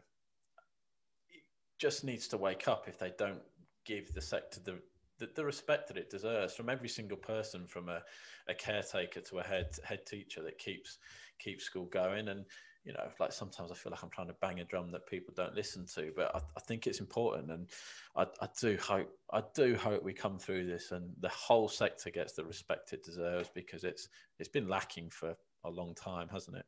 just 1.78 2.04
needs 2.04 2.28
to 2.28 2.36
wake 2.36 2.68
up 2.68 2.88
if 2.88 2.98
they 2.98 3.12
don't 3.18 3.42
give 3.84 4.12
the 4.14 4.20
sector 4.20 4.60
the, 4.64 4.78
the, 5.18 5.30
the 5.34 5.44
respect 5.44 5.88
that 5.88 5.96
it 5.96 6.10
deserves 6.10 6.54
from 6.54 6.68
every 6.68 6.88
single 6.88 7.16
person, 7.16 7.66
from 7.66 7.88
a, 7.88 8.00
a 8.48 8.54
caretaker 8.54 9.20
to 9.20 9.38
a 9.38 9.42
head 9.44 9.68
head 9.84 10.06
teacher 10.06 10.42
that 10.42 10.58
keeps 10.58 10.98
keeps 11.38 11.64
school 11.64 11.86
going. 11.86 12.28
And 12.28 12.44
you 12.84 12.92
know, 12.92 13.08
like 13.18 13.32
sometimes 13.32 13.70
I 13.70 13.74
feel 13.74 13.90
like 13.92 14.02
I'm 14.02 14.10
trying 14.10 14.28
to 14.28 14.36
bang 14.40 14.60
a 14.60 14.64
drum 14.64 14.90
that 14.92 15.06
people 15.06 15.34
don't 15.36 15.54
listen 15.54 15.86
to, 15.94 16.12
but 16.16 16.34
I, 16.34 16.38
I 16.56 16.60
think 16.60 16.86
it's 16.86 17.00
important, 17.00 17.50
and 17.50 17.68
I, 18.16 18.22
I, 18.40 18.48
do 18.58 18.78
hope 18.80 19.10
I 19.32 19.42
do 19.54 19.76
hope 19.76 20.02
we 20.02 20.14
come 20.14 20.38
through 20.38 20.66
this 20.66 20.90
and 20.90 21.10
the 21.20 21.28
whole 21.28 21.68
sector 21.68 22.10
gets 22.10 22.32
the 22.32 22.44
respect 22.44 22.92
it 22.92 23.04
deserves 23.04 23.50
because 23.54 23.84
it's 23.84 24.08
it's 24.38 24.48
been 24.48 24.68
lacking 24.68 25.10
for 25.10 25.36
a 25.64 25.70
long 25.70 25.94
time, 25.94 26.28
hasn't 26.28 26.56
it? 26.56 26.64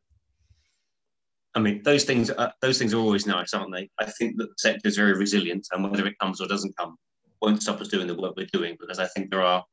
I 1.54 1.60
mean, 1.60 1.82
those 1.82 2.04
things 2.04 2.30
are, 2.30 2.52
those 2.60 2.78
things 2.78 2.94
are 2.94 2.98
always 2.98 3.26
nice, 3.26 3.52
aren't 3.52 3.72
they? 3.72 3.90
I 3.98 4.06
think 4.06 4.36
that 4.38 4.48
the 4.48 4.54
sector 4.58 4.88
is 4.88 4.96
very 4.96 5.14
resilient, 5.14 5.68
and 5.72 5.90
whether 5.90 6.06
it 6.06 6.18
comes 6.18 6.40
or 6.40 6.46
doesn't 6.46 6.76
come, 6.76 6.96
won't 7.40 7.62
stop 7.62 7.80
us 7.80 7.88
doing 7.88 8.06
the 8.06 8.14
work 8.14 8.34
we're 8.36 8.46
doing 8.52 8.76
because 8.78 8.98
I 8.98 9.06
think 9.06 9.30
there 9.30 9.42
are 9.42 9.64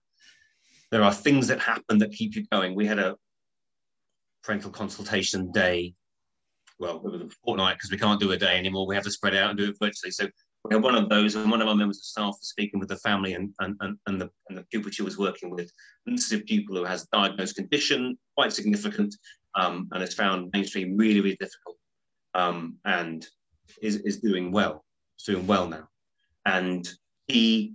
there 0.92 1.04
are 1.04 1.14
things 1.14 1.48
that 1.48 1.60
happen 1.60 2.00
that 2.00 2.14
keep 2.14 2.36
you 2.36 2.46
going. 2.52 2.76
We 2.76 2.88
had 2.88 2.98
a 2.98 3.18
parental 4.44 4.72
consultation 4.72 5.52
day 5.52 5.94
well, 6.80 7.02
it 7.04 7.12
was 7.12 7.22
a 7.22 7.30
fortnight 7.44 7.78
because 7.78 7.92
we 7.92 7.98
can't 7.98 8.20
do 8.20 8.32
a 8.32 8.38
day 8.38 8.58
anymore. 8.58 8.88
We 8.88 8.96
have 8.96 9.04
to 9.04 9.12
spread 9.12 9.36
out 9.36 9.50
and 9.50 9.60
do 9.60 9.70
it 9.70 9.78
virtually. 9.82 10.12
So 10.12 10.28
we 10.64 10.76
had 10.76 10.84
one 10.84 10.96
of 10.96 11.10
those, 11.10 11.36
and 11.36 11.52
one 11.52 11.62
of 11.62 11.68
our 11.68 11.76
members 11.76 11.98
of 11.98 12.06
staff 12.06 12.36
was 12.40 12.50
speaking 12.50 12.80
with 12.80 12.90
the 12.90 12.98
family 12.98 13.34
and, 13.34 13.54
and, 13.60 13.76
and, 13.82 13.98
and, 14.08 14.22
the, 14.22 14.30
and 14.48 14.58
the 14.58 14.64
pupil 14.64 14.92
she 14.92 15.04
was 15.04 15.18
working 15.18 15.50
with. 15.50 15.72
And 16.06 16.18
this 16.18 16.32
is 16.32 16.40
a 16.40 16.44
pupil 16.44 16.78
who 16.78 16.86
has 16.86 17.04
a 17.04 17.18
diagnosed 17.18 17.56
condition, 17.56 18.18
quite 18.36 18.54
significant, 18.54 19.16
um, 19.56 19.88
and 19.92 20.02
has 20.02 20.14
found 20.14 20.50
mainstream 20.54 20.98
really, 20.98 21.22
really 21.22 21.38
difficult. 21.40 21.78
Um, 22.34 22.78
and 22.86 23.26
is, 23.82 23.98
is 23.98 24.20
doing 24.20 24.52
well. 24.52 24.86
It's 25.16 25.26
doing 25.26 25.48
well 25.48 25.68
now. 25.68 25.88
And 26.46 26.90
he, 27.28 27.74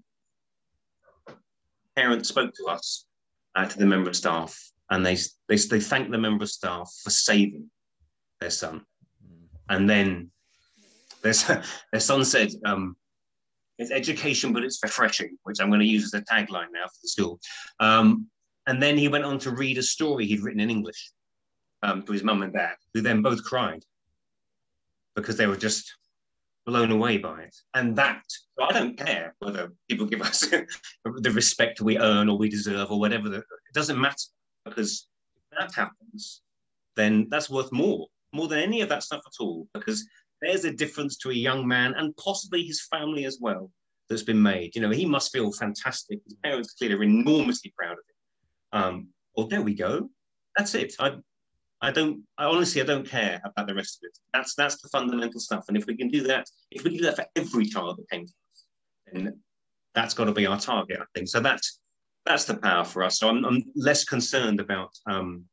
parents 1.97 2.29
spoke 2.29 2.55
to 2.55 2.67
us, 2.67 3.07
uh, 3.55 3.67
to 3.67 3.79
the 3.79 3.87
member 3.87 4.11
of 4.11 4.17
staff, 4.17 4.59
and 4.91 5.05
they, 5.05 5.17
they, 5.49 5.57
they 5.57 5.81
thanked 5.81 6.11
the 6.11 6.19
member 6.19 6.45
of 6.45 6.51
staff 6.51 6.91
for 7.03 7.11
saving 7.11 7.71
their 8.41 8.51
son. 8.51 8.85
And 9.69 9.89
then 9.89 10.31
their, 11.23 11.33
their 11.93 12.01
son 12.01 12.25
said, 12.25 12.51
um, 12.65 12.97
it's 13.79 13.91
education, 13.91 14.53
but 14.53 14.63
it's 14.63 14.81
refreshing, 14.83 15.37
which 15.43 15.61
I'm 15.61 15.69
going 15.69 15.81
to 15.81 15.87
use 15.87 16.05
as 16.05 16.15
a 16.15 16.25
tagline 16.25 16.73
now 16.73 16.87
for 16.87 16.99
the 17.03 17.09
school. 17.09 17.41
Um, 17.81 18.29
and 18.67 18.83
then 18.83 18.97
he 18.97 19.09
went 19.09 19.25
on 19.25 19.39
to 19.41 19.51
read 19.51 19.79
a 19.79 19.83
story 19.83 20.27
he'd 20.27 20.43
written 20.43 20.61
in 20.61 20.71
English 20.71 21.11
um, 21.83 22.03
to 22.03 22.13
his 22.13 22.23
mum 22.23 22.43
and 22.43 22.53
dad, 22.53 22.77
who 22.93 23.01
then 23.01 23.21
both 23.21 23.43
cried 23.45 23.85
because 25.17 25.37
they 25.37 25.47
were 25.47 25.57
just 25.57 25.93
blown 26.67 26.91
away 26.91 27.19
by 27.19 27.43
it. 27.43 27.57
And 27.75 27.97
that, 27.97 28.23
I 28.61 28.73
don't 28.73 28.97
care 28.97 29.35
whether 29.41 29.73
people 29.89 30.07
give 30.07 30.23
us 30.23 30.41
the 31.05 31.31
respect 31.31 31.81
we 31.81 31.99
earn 31.99 32.29
or 32.29 32.39
we 32.39 32.49
deserve 32.49 32.91
or 32.91 32.99
whatever, 32.99 33.35
it 33.35 33.45
doesn't 33.75 34.01
matter 34.01 34.29
because 34.65 35.09
if 35.37 35.59
that 35.59 35.75
happens, 35.75 36.43
then 36.97 37.29
that's 37.29 37.51
worth 37.51 37.73
more, 37.73 38.07
more 38.35 38.49
than 38.49 38.59
any 38.59 38.81
of 38.83 38.89
that 38.91 39.03
stuff 39.03 39.23
at 39.27 39.43
all, 39.43 39.69
because 39.73 40.07
there's 40.43 40.65
a 40.65 40.73
difference 40.73 41.17
to 41.19 41.31
a 41.31 41.35
young 41.35 41.67
man 41.67 41.95
and 41.95 42.17
possibly 42.17 42.63
his 42.65 42.87
family 42.91 43.25
as 43.25 43.39
well 43.41 43.71
that's 44.09 44.23
been 44.23 44.43
made. 44.43 44.75
You 44.75 44.83
know, 44.83 44.91
he 44.91 45.07
must 45.07 45.33
feel 45.33 45.53
fantastic. 45.53 46.21
His 46.25 46.37
parents 46.43 46.75
clearly 46.75 46.97
are 46.97 47.03
enormously 47.05 47.73
proud 47.79 47.93
of 47.93 47.99
him. 47.99 48.83
Um, 48.83 49.09
well, 49.37 49.47
there 49.47 49.63
we 49.63 49.75
go. 49.75 50.11
That's 50.57 50.75
it. 50.75 50.95
I, 50.99 51.17
I 51.81 51.91
don't. 51.91 52.23
I 52.39 52.45
honestly, 52.45 52.81
I 52.83 52.85
don't 52.85 53.09
care 53.09 53.41
about 53.45 53.67
the 53.67 53.75
rest 53.75 53.99
of 53.99 54.09
it. 54.09 54.19
That's 54.33 54.55
that's 54.55 54.81
the 54.81 54.89
fundamental 54.89 55.41
stuff. 55.41 55.65
And 55.69 55.77
if 55.77 55.87
we 55.87 55.97
can 55.97 56.09
do 56.09 56.23
that, 56.25 56.47
if 56.71 56.85
we 56.85 56.91
can 56.91 56.99
do 56.99 57.05
that 57.05 57.17
for 57.17 57.27
every 57.37 57.67
child 57.67 57.99
that 57.99 58.11
came 58.11 58.27
to 58.27 58.33
us, 58.33 58.65
then 59.13 59.41
that's 59.95 60.15
got 60.15 60.25
to 60.25 60.33
be 60.33 60.47
our 60.47 60.59
target. 60.59 60.99
I 61.01 61.05
think 61.15 61.29
so. 61.29 61.41
That's 61.41 61.81
that's 62.27 62.45
the 62.45 62.57
power 62.57 62.85
for 62.85 63.03
us. 63.03 63.19
So 63.19 63.29
I'm, 63.29 63.45
I'm 63.45 63.63
less 63.75 64.05
concerned 64.05 64.61
about 64.61 64.91
um, 65.07 65.45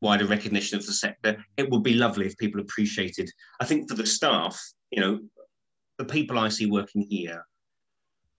wider 0.00 0.26
recognition 0.26 0.78
of 0.78 0.86
the 0.86 0.92
sector. 0.92 1.44
It 1.56 1.70
would 1.70 1.82
be 1.82 1.94
lovely 1.94 2.26
if 2.26 2.36
people 2.38 2.60
appreciated. 2.60 3.30
I 3.60 3.64
think 3.64 3.88
for 3.88 3.96
the 3.96 4.06
staff, 4.06 4.60
you 4.90 5.00
know, 5.00 5.20
the 5.98 6.04
people 6.04 6.38
I 6.38 6.48
see 6.48 6.66
working 6.66 7.02
here 7.02 7.44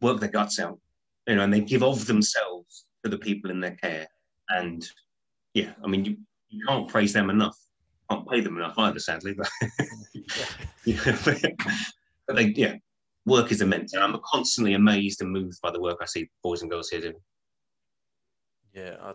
work 0.02 0.20
their 0.20 0.30
guts 0.30 0.60
out, 0.60 0.80
you 1.28 1.36
know, 1.36 1.44
and 1.44 1.54
they 1.54 1.62
give 1.62 1.84
of 1.84 2.06
themselves 2.08 2.86
to 3.04 3.10
the 3.10 3.18
people 3.18 3.52
in 3.52 3.60
their 3.60 3.76
care. 3.76 4.08
And 4.50 4.86
yeah, 5.54 5.74
I 5.84 5.88
mean, 5.88 6.06
you, 6.06 6.18
you 6.50 6.66
can't 6.68 6.88
praise 6.88 7.14
them 7.14 7.30
enough. 7.30 7.58
Can't 8.10 8.28
pay 8.28 8.42
them 8.42 8.58
enough 8.58 8.78
either, 8.78 9.00
sadly. 9.00 9.34
But, 9.34 9.50
yeah, 10.86 11.18
but 12.28 12.36
they, 12.36 12.46
yeah, 12.56 12.76
work 13.26 13.52
is 13.52 13.62
immense. 13.62 13.94
And 13.94 14.04
I'm 14.04 14.20
constantly 14.26 14.74
amazed 14.74 15.22
and 15.22 15.32
moved 15.32 15.62
by 15.62 15.72
the 15.72 15.80
work 15.80 16.00
I 16.02 16.06
see 16.06 16.30
boys 16.44 16.62
and 16.62 16.72
girls 16.72 16.90
here 16.90 17.02
doing. 17.02 17.16
Yeah, 18.74 18.96
I, 19.02 19.14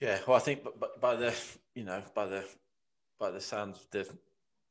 yeah, 0.00 0.18
well, 0.26 0.36
I 0.36 0.40
think 0.40 0.60
by 1.00 1.16
the 1.16 1.34
you 1.74 1.84
know 1.84 2.02
by 2.14 2.26
the 2.26 2.44
by 3.18 3.30
the 3.30 3.40
sounds 3.40 3.86
the 3.90 4.06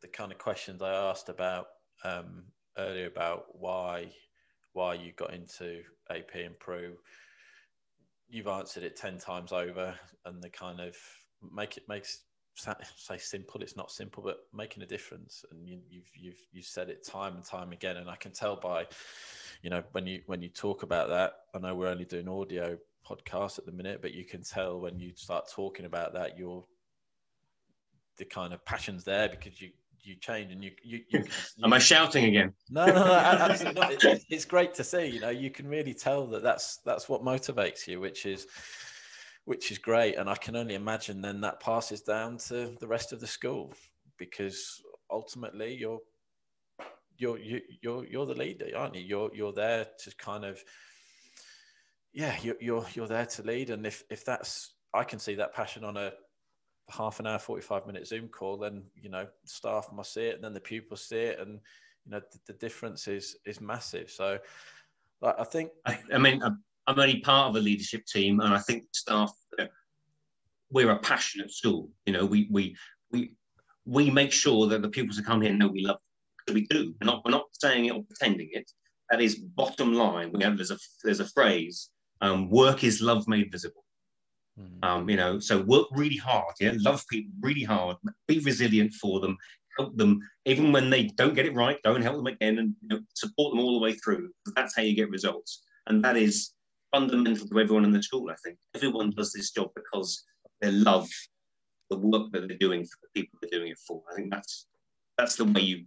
the 0.01 0.07
kind 0.07 0.31
of 0.31 0.37
questions 0.37 0.81
I 0.81 0.93
asked 0.93 1.29
about 1.29 1.67
um, 2.03 2.43
earlier 2.77 3.07
about 3.07 3.45
why 3.53 4.11
why 4.73 4.93
you 4.93 5.13
got 5.13 5.33
into 5.33 5.81
AP 6.09 6.35
and 6.35 6.59
PRU, 6.59 6.95
you've 8.27 8.47
answered 8.47 8.83
it 8.83 8.95
ten 8.95 9.17
times 9.17 9.51
over, 9.51 9.95
and 10.25 10.43
the 10.43 10.49
kind 10.49 10.79
of 10.79 10.95
make 11.53 11.77
it 11.77 11.83
makes 11.89 12.21
say 12.55 13.17
simple. 13.17 13.61
It's 13.61 13.75
not 13.75 13.91
simple, 13.91 14.21
but 14.23 14.37
making 14.53 14.83
a 14.83 14.85
difference, 14.87 15.43
and 15.51 15.67
you, 15.67 15.79
you've 15.89 16.09
you've 16.15 16.45
you've 16.51 16.65
said 16.65 16.89
it 16.89 17.03
time 17.03 17.35
and 17.35 17.43
time 17.43 17.71
again, 17.71 17.97
and 17.97 18.09
I 18.09 18.15
can 18.15 18.31
tell 18.31 18.57
by, 18.57 18.85
you 19.63 19.71
know, 19.71 19.83
when 19.93 20.05
you 20.05 20.21
when 20.27 20.41
you 20.41 20.49
talk 20.49 20.83
about 20.83 21.09
that. 21.09 21.33
I 21.55 21.59
know 21.59 21.73
we're 21.73 21.87
only 21.87 22.05
doing 22.05 22.27
audio 22.27 22.77
podcast 23.07 23.59
at 23.59 23.65
the 23.65 23.71
minute, 23.71 24.01
but 24.01 24.13
you 24.13 24.25
can 24.25 24.43
tell 24.43 24.79
when 24.79 24.99
you 24.99 25.11
start 25.15 25.49
talking 25.51 25.85
about 25.85 26.13
that, 26.13 26.37
you're 26.37 26.65
the 28.17 28.25
kind 28.25 28.53
of 28.53 28.63
passions 28.65 29.03
there 29.03 29.29
because 29.29 29.61
you 29.61 29.69
you 30.01 30.15
change 30.15 30.51
and 30.51 30.63
you 30.63 30.71
you. 30.83 31.01
you, 31.09 31.19
you 31.19 31.25
Am 31.63 31.73
I 31.73 31.79
shouting 31.79 32.25
again? 32.25 32.53
No, 32.69 32.85
no, 32.85 32.93
no 32.93 33.13
absolutely 33.13 33.81
not. 33.81 33.91
It's, 34.03 34.25
it's 34.29 34.45
great 34.45 34.73
to 34.75 34.83
see. 34.83 35.07
You 35.07 35.19
know, 35.19 35.29
you 35.29 35.49
can 35.49 35.67
really 35.67 35.93
tell 35.93 36.27
that 36.27 36.43
that's 36.43 36.77
that's 36.85 37.09
what 37.09 37.23
motivates 37.23 37.87
you, 37.87 37.99
which 37.99 38.25
is 38.25 38.47
which 39.45 39.71
is 39.71 39.77
great. 39.77 40.15
And 40.15 40.29
I 40.29 40.35
can 40.35 40.55
only 40.55 40.75
imagine 40.75 41.21
then 41.21 41.41
that 41.41 41.59
passes 41.59 42.01
down 42.01 42.37
to 42.49 42.75
the 42.79 42.87
rest 42.87 43.13
of 43.13 43.19
the 43.19 43.27
school 43.27 43.73
because 44.17 44.81
ultimately 45.09 45.73
you're 45.73 45.99
you're 47.17 47.39
you, 47.39 47.61
you're 47.81 48.05
you're 48.05 48.25
the 48.25 48.35
leader, 48.35 48.67
aren't 48.75 48.95
you? 48.95 49.01
You're 49.01 49.31
you're 49.33 49.53
there 49.53 49.87
to 50.03 50.15
kind 50.17 50.45
of 50.45 50.63
yeah, 52.15 52.37
you're, 52.41 52.55
you're 52.61 52.85
you're 52.93 53.07
there 53.07 53.25
to 53.25 53.43
lead, 53.43 53.69
and 53.69 53.85
if 53.85 54.03
if 54.09 54.23
that's 54.23 54.73
I 54.93 55.03
can 55.03 55.19
see 55.19 55.35
that 55.35 55.53
passion 55.53 55.83
on 55.83 55.97
a 55.97 56.13
half 56.89 57.19
an 57.19 57.27
hour, 57.27 57.37
forty 57.37 57.61
five 57.61 57.85
minute 57.85 58.07
Zoom 58.07 58.29
call, 58.29 58.57
then 58.57 58.83
you 58.95 59.09
know 59.09 59.27
staff 59.43 59.89
must 59.93 60.13
see 60.13 60.21
it, 60.21 60.35
and 60.35 60.43
then 60.43 60.53
the 60.53 60.61
pupils 60.61 61.03
see 61.03 61.17
it, 61.17 61.39
and 61.39 61.59
you 62.05 62.11
know 62.11 62.21
the, 62.21 62.39
the 62.47 62.53
difference 62.53 63.09
is 63.09 63.35
is 63.45 63.59
massive. 63.59 64.09
So, 64.09 64.39
like, 65.21 65.35
I 65.37 65.43
think 65.43 65.71
I, 65.85 65.99
I 66.13 66.17
mean 66.17 66.41
I'm, 66.41 66.63
I'm 66.87 66.97
only 66.97 67.19
part 67.19 67.49
of 67.49 67.57
a 67.57 67.59
leadership 67.59 68.05
team, 68.05 68.39
and 68.39 68.53
I 68.53 68.59
think 68.59 68.85
staff 68.93 69.33
we're 70.71 70.91
a 70.91 70.99
passionate 70.99 71.51
school. 71.51 71.89
You 72.05 72.13
know, 72.13 72.25
we 72.25 72.47
we 72.49 72.77
we 73.11 73.35
we 73.85 74.09
make 74.09 74.31
sure 74.31 74.67
that 74.67 74.81
the 74.81 74.89
pupils 74.89 75.17
who 75.17 75.23
come 75.23 75.41
here 75.41 75.53
know 75.53 75.67
we 75.67 75.85
love 75.85 75.97
them. 76.47 76.55
We 76.55 76.65
do. 76.67 76.95
We're 77.01 77.07
not 77.07 77.25
we're 77.25 77.31
not 77.31 77.47
saying 77.51 77.85
it 77.85 77.91
or 77.91 78.03
pretending 78.03 78.49
it. 78.53 78.71
That 79.09 79.21
is 79.21 79.35
bottom 79.35 79.93
line. 79.93 80.31
We 80.31 80.43
have 80.45 80.55
there's 80.55 80.71
a 80.71 80.77
there's 81.03 81.19
a 81.19 81.27
phrase 81.27 81.89
um, 82.21 82.49
work 82.49 82.83
is 82.83 83.01
love 83.01 83.27
made 83.27 83.51
visible. 83.51 83.83
Mm. 84.59 84.85
Um, 84.87 85.09
you 85.09 85.17
know, 85.17 85.39
so 85.39 85.61
work 85.61 85.87
really 85.91 86.15
hard, 86.17 86.53
yeah, 86.59 86.73
love 86.77 87.03
people 87.09 87.31
really 87.41 87.63
hard, 87.63 87.97
be 88.27 88.39
resilient 88.39 88.93
for 88.93 89.19
them, 89.19 89.37
help 89.77 89.97
them, 89.97 90.19
even 90.45 90.71
when 90.71 90.89
they 90.89 91.03
don't 91.03 91.33
get 91.33 91.45
it 91.45 91.53
right, 91.53 91.77
don't 91.83 92.01
help 92.01 92.15
them 92.15 92.27
again, 92.27 92.59
and 92.59 92.73
you 92.81 92.87
know, 92.87 92.99
support 93.13 93.51
them 93.51 93.59
all 93.59 93.73
the 93.73 93.83
way 93.83 93.93
through. 93.93 94.29
That's 94.55 94.75
how 94.75 94.83
you 94.83 94.95
get 94.95 95.09
results, 95.09 95.63
and 95.87 96.03
that 96.05 96.15
is 96.15 96.51
fundamental 96.93 97.47
to 97.47 97.59
everyone 97.59 97.83
in 97.83 97.91
the 97.91 98.01
school. 98.01 98.29
I 98.29 98.35
think 98.43 98.57
everyone 98.73 99.11
does 99.11 99.33
this 99.33 99.51
job 99.51 99.71
because 99.75 100.23
they 100.61 100.71
love 100.71 101.09
the 101.89 101.97
work 101.97 102.31
that 102.31 102.47
they're 102.47 102.57
doing 102.57 102.85
for 102.85 102.97
the 103.01 103.21
people 103.21 103.37
they're 103.41 103.59
doing 103.59 103.71
it 103.71 103.79
for. 103.85 104.01
I 104.09 104.15
think 104.15 104.31
that's 104.31 104.67
that's 105.17 105.35
the 105.35 105.45
way 105.45 105.61
you 105.61 105.85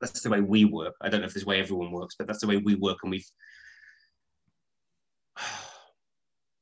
that's 0.00 0.22
the 0.22 0.30
way 0.30 0.40
we 0.40 0.64
work. 0.64 0.94
I 1.02 1.10
don't 1.10 1.20
know 1.20 1.26
if 1.26 1.34
this 1.34 1.44
way 1.44 1.60
everyone 1.60 1.92
works, 1.92 2.14
but 2.18 2.26
that's 2.26 2.40
the 2.40 2.46
way 2.46 2.56
we 2.56 2.76
work, 2.76 2.98
and 3.02 3.10
we've 3.10 3.30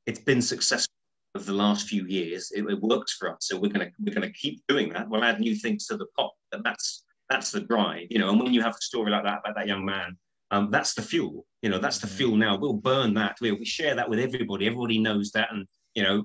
it's 0.08 0.20
been 0.20 0.40
successful 0.40 0.94
over 1.36 1.44
the 1.44 1.52
last 1.52 1.86
few 1.86 2.06
years. 2.06 2.50
It, 2.52 2.64
it 2.64 2.80
works 2.80 3.12
for 3.12 3.30
us, 3.30 3.40
so 3.42 3.60
we're 3.60 3.70
gonna 3.70 3.90
we're 4.00 4.14
gonna 4.14 4.32
keep 4.32 4.62
doing 4.66 4.88
that. 4.94 5.08
We'll 5.08 5.22
add 5.22 5.38
new 5.38 5.54
things 5.54 5.86
to 5.86 5.98
the 5.98 6.06
pot, 6.16 6.32
but 6.50 6.64
that's 6.64 7.04
that's 7.28 7.50
the 7.50 7.60
drive, 7.60 8.06
you 8.10 8.18
know. 8.18 8.30
And 8.30 8.40
when 8.40 8.54
you 8.54 8.62
have 8.62 8.74
a 8.74 8.80
story 8.80 9.10
like 9.10 9.24
that 9.24 9.40
about 9.44 9.54
that 9.54 9.68
young 9.68 9.84
man, 9.84 10.16
um, 10.50 10.70
that's 10.70 10.94
the 10.94 11.02
fuel. 11.02 11.46
You 11.60 11.68
know, 11.68 11.78
that's 11.78 11.98
the 11.98 12.06
fuel. 12.06 12.36
Now 12.36 12.56
we'll 12.56 12.72
burn 12.72 13.12
that. 13.14 13.36
We'll, 13.42 13.58
we 13.58 13.66
share 13.66 13.94
that 13.96 14.08
with 14.08 14.18
everybody. 14.18 14.66
Everybody 14.66 14.98
knows 14.98 15.30
that, 15.32 15.52
and 15.52 15.66
you 15.94 16.02
know, 16.02 16.24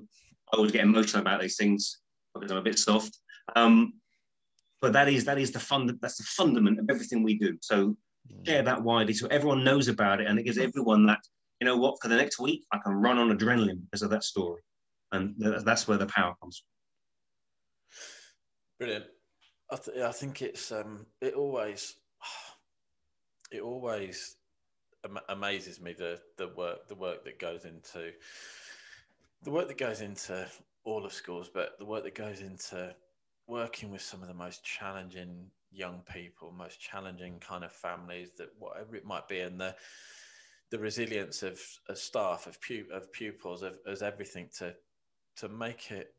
I 0.50 0.56
always 0.56 0.72
get 0.72 0.84
emotional 0.84 1.20
about 1.20 1.42
these 1.42 1.56
things 1.56 1.98
because 2.34 2.50
I'm 2.50 2.56
a 2.56 2.62
bit 2.62 2.78
soft. 2.78 3.18
Um, 3.54 3.92
but 4.80 4.94
that 4.94 5.08
is 5.08 5.26
that 5.26 5.38
is 5.38 5.52
the 5.52 5.60
fund. 5.60 5.92
That's 6.00 6.16
the 6.16 6.24
fundament 6.24 6.80
of 6.80 6.86
everything 6.88 7.22
we 7.22 7.38
do. 7.38 7.58
So 7.60 7.98
share 8.46 8.62
that 8.62 8.82
widely 8.82 9.12
so 9.12 9.26
everyone 9.26 9.62
knows 9.62 9.88
about 9.88 10.22
it, 10.22 10.26
and 10.26 10.38
it 10.38 10.44
gives 10.44 10.56
everyone 10.56 11.04
that 11.06 11.20
you 11.60 11.64
know 11.66 11.76
what, 11.76 11.96
for 12.00 12.08
the 12.08 12.16
next 12.16 12.38
week, 12.38 12.64
I 12.72 12.78
can 12.78 12.94
run 12.94 13.18
on 13.18 13.36
adrenaline 13.36 13.82
because 13.84 14.02
of 14.02 14.10
that 14.10 14.24
story. 14.24 14.62
And 15.12 15.34
that's 15.38 15.86
where 15.86 15.98
the 15.98 16.06
power 16.06 16.34
comes 16.40 16.58
from. 16.58 16.68
Brilliant. 18.78 19.06
I, 19.70 19.76
th- 19.76 19.98
I 19.98 20.12
think 20.12 20.42
it's, 20.42 20.72
um, 20.72 21.06
it 21.20 21.34
always, 21.34 21.94
it 23.52 23.60
always 23.60 24.36
am- 25.04 25.20
amazes 25.28 25.80
me 25.80 25.92
the, 25.92 26.20
the 26.36 26.48
work, 26.48 26.88
the 26.88 26.96
work 26.96 27.24
that 27.24 27.38
goes 27.38 27.64
into, 27.64 28.12
the 29.42 29.50
work 29.50 29.68
that 29.68 29.78
goes 29.78 30.00
into 30.00 30.46
all 30.84 31.04
of 31.04 31.12
schools, 31.12 31.48
but 31.52 31.78
the 31.78 31.84
work 31.84 32.04
that 32.04 32.14
goes 32.14 32.40
into 32.40 32.94
working 33.46 33.90
with 33.90 34.02
some 34.02 34.22
of 34.22 34.28
the 34.28 34.34
most 34.34 34.64
challenging 34.64 35.50
young 35.70 36.02
people, 36.12 36.52
most 36.52 36.80
challenging 36.80 37.38
kind 37.40 37.64
of 37.64 37.72
families 37.72 38.30
that 38.38 38.48
whatever 38.58 38.96
it 38.96 39.04
might 39.04 39.28
be, 39.28 39.40
and 39.40 39.60
the 39.60 39.74
the 40.74 40.80
resilience 40.80 41.44
of, 41.44 41.60
of 41.88 41.96
staff, 41.96 42.48
of, 42.48 42.60
pu- 42.60 42.88
of 42.92 43.12
pupils, 43.12 43.62
of, 43.62 43.78
as 43.86 44.02
everything 44.02 44.48
to 44.58 44.74
to 45.36 45.48
make 45.48 45.92
it 45.92 46.12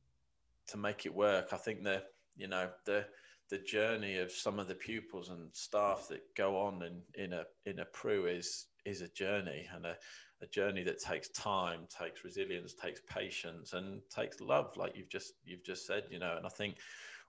to 0.66 0.78
make 0.78 1.06
it 1.06 1.14
work. 1.14 1.50
I 1.52 1.58
think 1.58 1.84
the 1.84 2.04
you 2.38 2.48
know 2.48 2.70
the 2.86 3.06
the 3.50 3.58
journey 3.58 4.18
of 4.18 4.32
some 4.32 4.58
of 4.58 4.70
the 4.70 4.76
pupils 4.76 5.28
and 5.28 5.50
staff 5.52 6.08
that 6.10 6.22
go 6.38 6.58
on 6.58 6.84
in, 6.84 7.02
in 7.22 7.34
a 7.34 7.44
in 7.66 7.80
a 7.80 7.86
PRU 7.86 8.28
is 8.28 8.68
is 8.86 9.02
a 9.02 9.10
journey 9.10 9.68
and 9.76 9.86
a, 9.86 9.98
a 10.42 10.48
journey 10.48 10.84
that 10.84 11.02
takes 11.02 11.28
time, 11.32 11.82
takes 11.90 12.24
resilience, 12.24 12.74
takes 12.76 13.02
patience, 13.10 13.74
and 13.74 14.00
takes 14.10 14.40
love, 14.40 14.72
like 14.78 14.96
you've 14.96 15.10
just 15.10 15.34
you've 15.44 15.66
just 15.66 15.86
said, 15.86 16.04
you 16.10 16.20
know. 16.20 16.38
And 16.38 16.46
I 16.46 16.50
think 16.50 16.78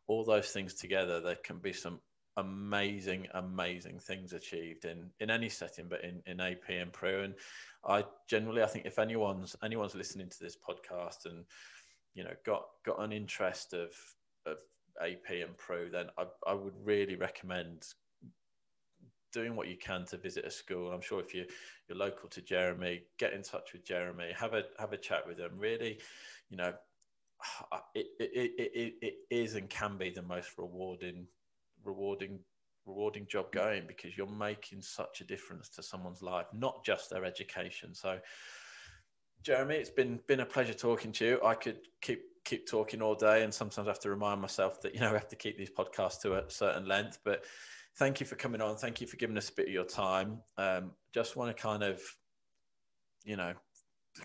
all 0.06 0.24
those 0.24 0.50
things 0.50 0.74
together, 0.74 1.20
there 1.20 1.38
can 1.42 1.58
be 1.58 1.72
some 1.72 1.98
amazing, 2.36 3.26
amazing 3.34 3.98
things 3.98 4.32
achieved 4.32 4.84
in 4.84 5.10
in 5.20 5.30
any 5.30 5.48
setting, 5.48 5.86
but 5.88 6.04
in 6.04 6.22
in 6.26 6.40
AP 6.40 6.68
and 6.70 6.92
PRU. 6.92 7.22
And 7.22 7.34
I 7.84 8.04
generally, 8.28 8.62
I 8.62 8.66
think 8.66 8.86
if 8.86 8.98
anyone's 8.98 9.56
anyone's 9.62 9.94
listening 9.94 10.28
to 10.28 10.40
this 10.40 10.56
podcast 10.56 11.26
and 11.26 11.44
you 12.14 12.24
know 12.24 12.34
got 12.44 12.64
got 12.84 13.00
an 13.00 13.12
interest 13.12 13.72
of 13.72 13.90
of 14.46 14.58
AP 15.00 15.30
and 15.30 15.56
PRU, 15.56 15.90
then 15.90 16.06
I, 16.18 16.24
I 16.46 16.54
would 16.54 16.74
really 16.84 17.16
recommend 17.16 17.86
doing 19.32 19.56
what 19.56 19.68
you 19.68 19.76
can 19.76 20.04
to 20.06 20.16
visit 20.16 20.46
a 20.46 20.50
school. 20.50 20.92
I'm 20.92 21.00
sure 21.00 21.20
if 21.20 21.34
you 21.34 21.44
you're 21.88 21.98
local 21.98 22.28
to 22.30 22.40
Jeremy, 22.42 23.02
get 23.18 23.32
in 23.32 23.42
touch 23.42 23.72
with 23.72 23.84
Jeremy, 23.84 24.32
have 24.36 24.54
a 24.54 24.64
have 24.78 24.92
a 24.92 24.98
chat 24.98 25.26
with 25.26 25.38
him. 25.38 25.52
Really, 25.58 26.00
you 26.50 26.56
know, 26.56 26.72
it 27.94 28.06
it, 28.18 28.52
it, 28.58 28.70
it, 28.74 28.94
it 29.02 29.14
is 29.30 29.54
and 29.54 29.68
can 29.70 29.96
be 29.96 30.10
the 30.10 30.22
most 30.22 30.50
rewarding 30.58 31.26
rewarding 31.86 32.40
rewarding 32.86 33.26
job 33.26 33.50
going 33.52 33.84
because 33.86 34.16
you're 34.16 34.28
making 34.28 34.80
such 34.80 35.20
a 35.20 35.24
difference 35.24 35.68
to 35.68 35.82
someone's 35.82 36.22
life, 36.22 36.46
not 36.54 36.84
just 36.84 37.10
their 37.10 37.24
education. 37.24 37.94
So, 37.94 38.18
Jeremy, 39.42 39.76
it's 39.76 39.90
been 39.90 40.20
been 40.26 40.40
a 40.40 40.46
pleasure 40.46 40.74
talking 40.74 41.12
to 41.12 41.24
you. 41.24 41.40
I 41.44 41.54
could 41.54 41.78
keep 42.00 42.22
keep 42.44 42.66
talking 42.66 43.02
all 43.02 43.14
day, 43.14 43.42
and 43.42 43.52
sometimes 43.52 43.88
I 43.88 43.90
have 43.90 44.00
to 44.00 44.10
remind 44.10 44.40
myself 44.40 44.80
that 44.82 44.94
you 44.94 45.00
know 45.00 45.10
we 45.10 45.18
have 45.18 45.28
to 45.28 45.36
keep 45.36 45.58
these 45.58 45.70
podcasts 45.70 46.20
to 46.22 46.34
a 46.34 46.50
certain 46.50 46.86
length. 46.86 47.18
But 47.24 47.44
thank 47.96 48.20
you 48.20 48.26
for 48.26 48.36
coming 48.36 48.60
on. 48.60 48.76
Thank 48.76 49.00
you 49.00 49.06
for 49.06 49.16
giving 49.16 49.36
us 49.36 49.48
a 49.50 49.52
bit 49.52 49.66
of 49.66 49.72
your 49.72 49.84
time. 49.84 50.40
Um, 50.56 50.92
just 51.12 51.36
want 51.36 51.54
to 51.54 51.60
kind 51.60 51.82
of, 51.82 52.00
you 53.24 53.36
know, 53.36 53.54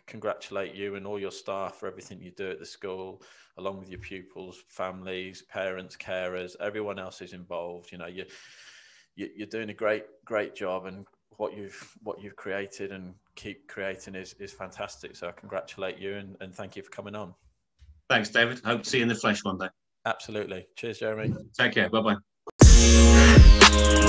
congratulate 0.07 0.75
you 0.75 0.95
and 0.95 1.05
all 1.05 1.19
your 1.19 1.31
staff 1.31 1.75
for 1.75 1.87
everything 1.87 2.21
you 2.21 2.31
do 2.31 2.49
at 2.49 2.59
the 2.59 2.65
school, 2.65 3.21
along 3.57 3.79
with 3.79 3.89
your 3.89 3.99
pupils, 3.99 4.63
families, 4.67 5.43
parents, 5.43 5.95
carers, 5.95 6.55
everyone 6.59 6.99
else 6.99 7.19
who's 7.19 7.33
involved. 7.33 7.91
You 7.91 7.97
know, 7.97 8.07
you, 8.07 8.25
you 9.15 9.29
you're 9.35 9.47
doing 9.47 9.69
a 9.69 9.73
great 9.73 10.05
great 10.25 10.55
job, 10.55 10.85
and 10.85 11.05
what 11.37 11.55
you've 11.55 11.97
what 12.03 12.21
you've 12.21 12.35
created 12.35 12.91
and 12.91 13.13
keep 13.35 13.67
creating 13.67 14.15
is 14.15 14.33
is 14.39 14.53
fantastic. 14.53 15.15
So 15.15 15.27
I 15.27 15.31
congratulate 15.31 15.97
you 15.97 16.15
and, 16.15 16.35
and 16.41 16.53
thank 16.53 16.75
you 16.75 16.83
for 16.83 16.89
coming 16.91 17.15
on. 17.15 17.33
Thanks, 18.09 18.29
David. 18.29 18.61
Hope 18.65 18.83
to 18.83 18.89
see 18.89 18.97
you 18.97 19.03
in 19.03 19.09
the 19.09 19.15
flesh 19.15 19.43
one 19.43 19.57
day. 19.57 19.69
Absolutely. 20.05 20.67
Cheers, 20.75 20.99
Jeremy. 20.99 21.33
Take 21.57 21.73
care. 21.73 21.89
Bye 21.89 22.15
bye. 22.61 24.07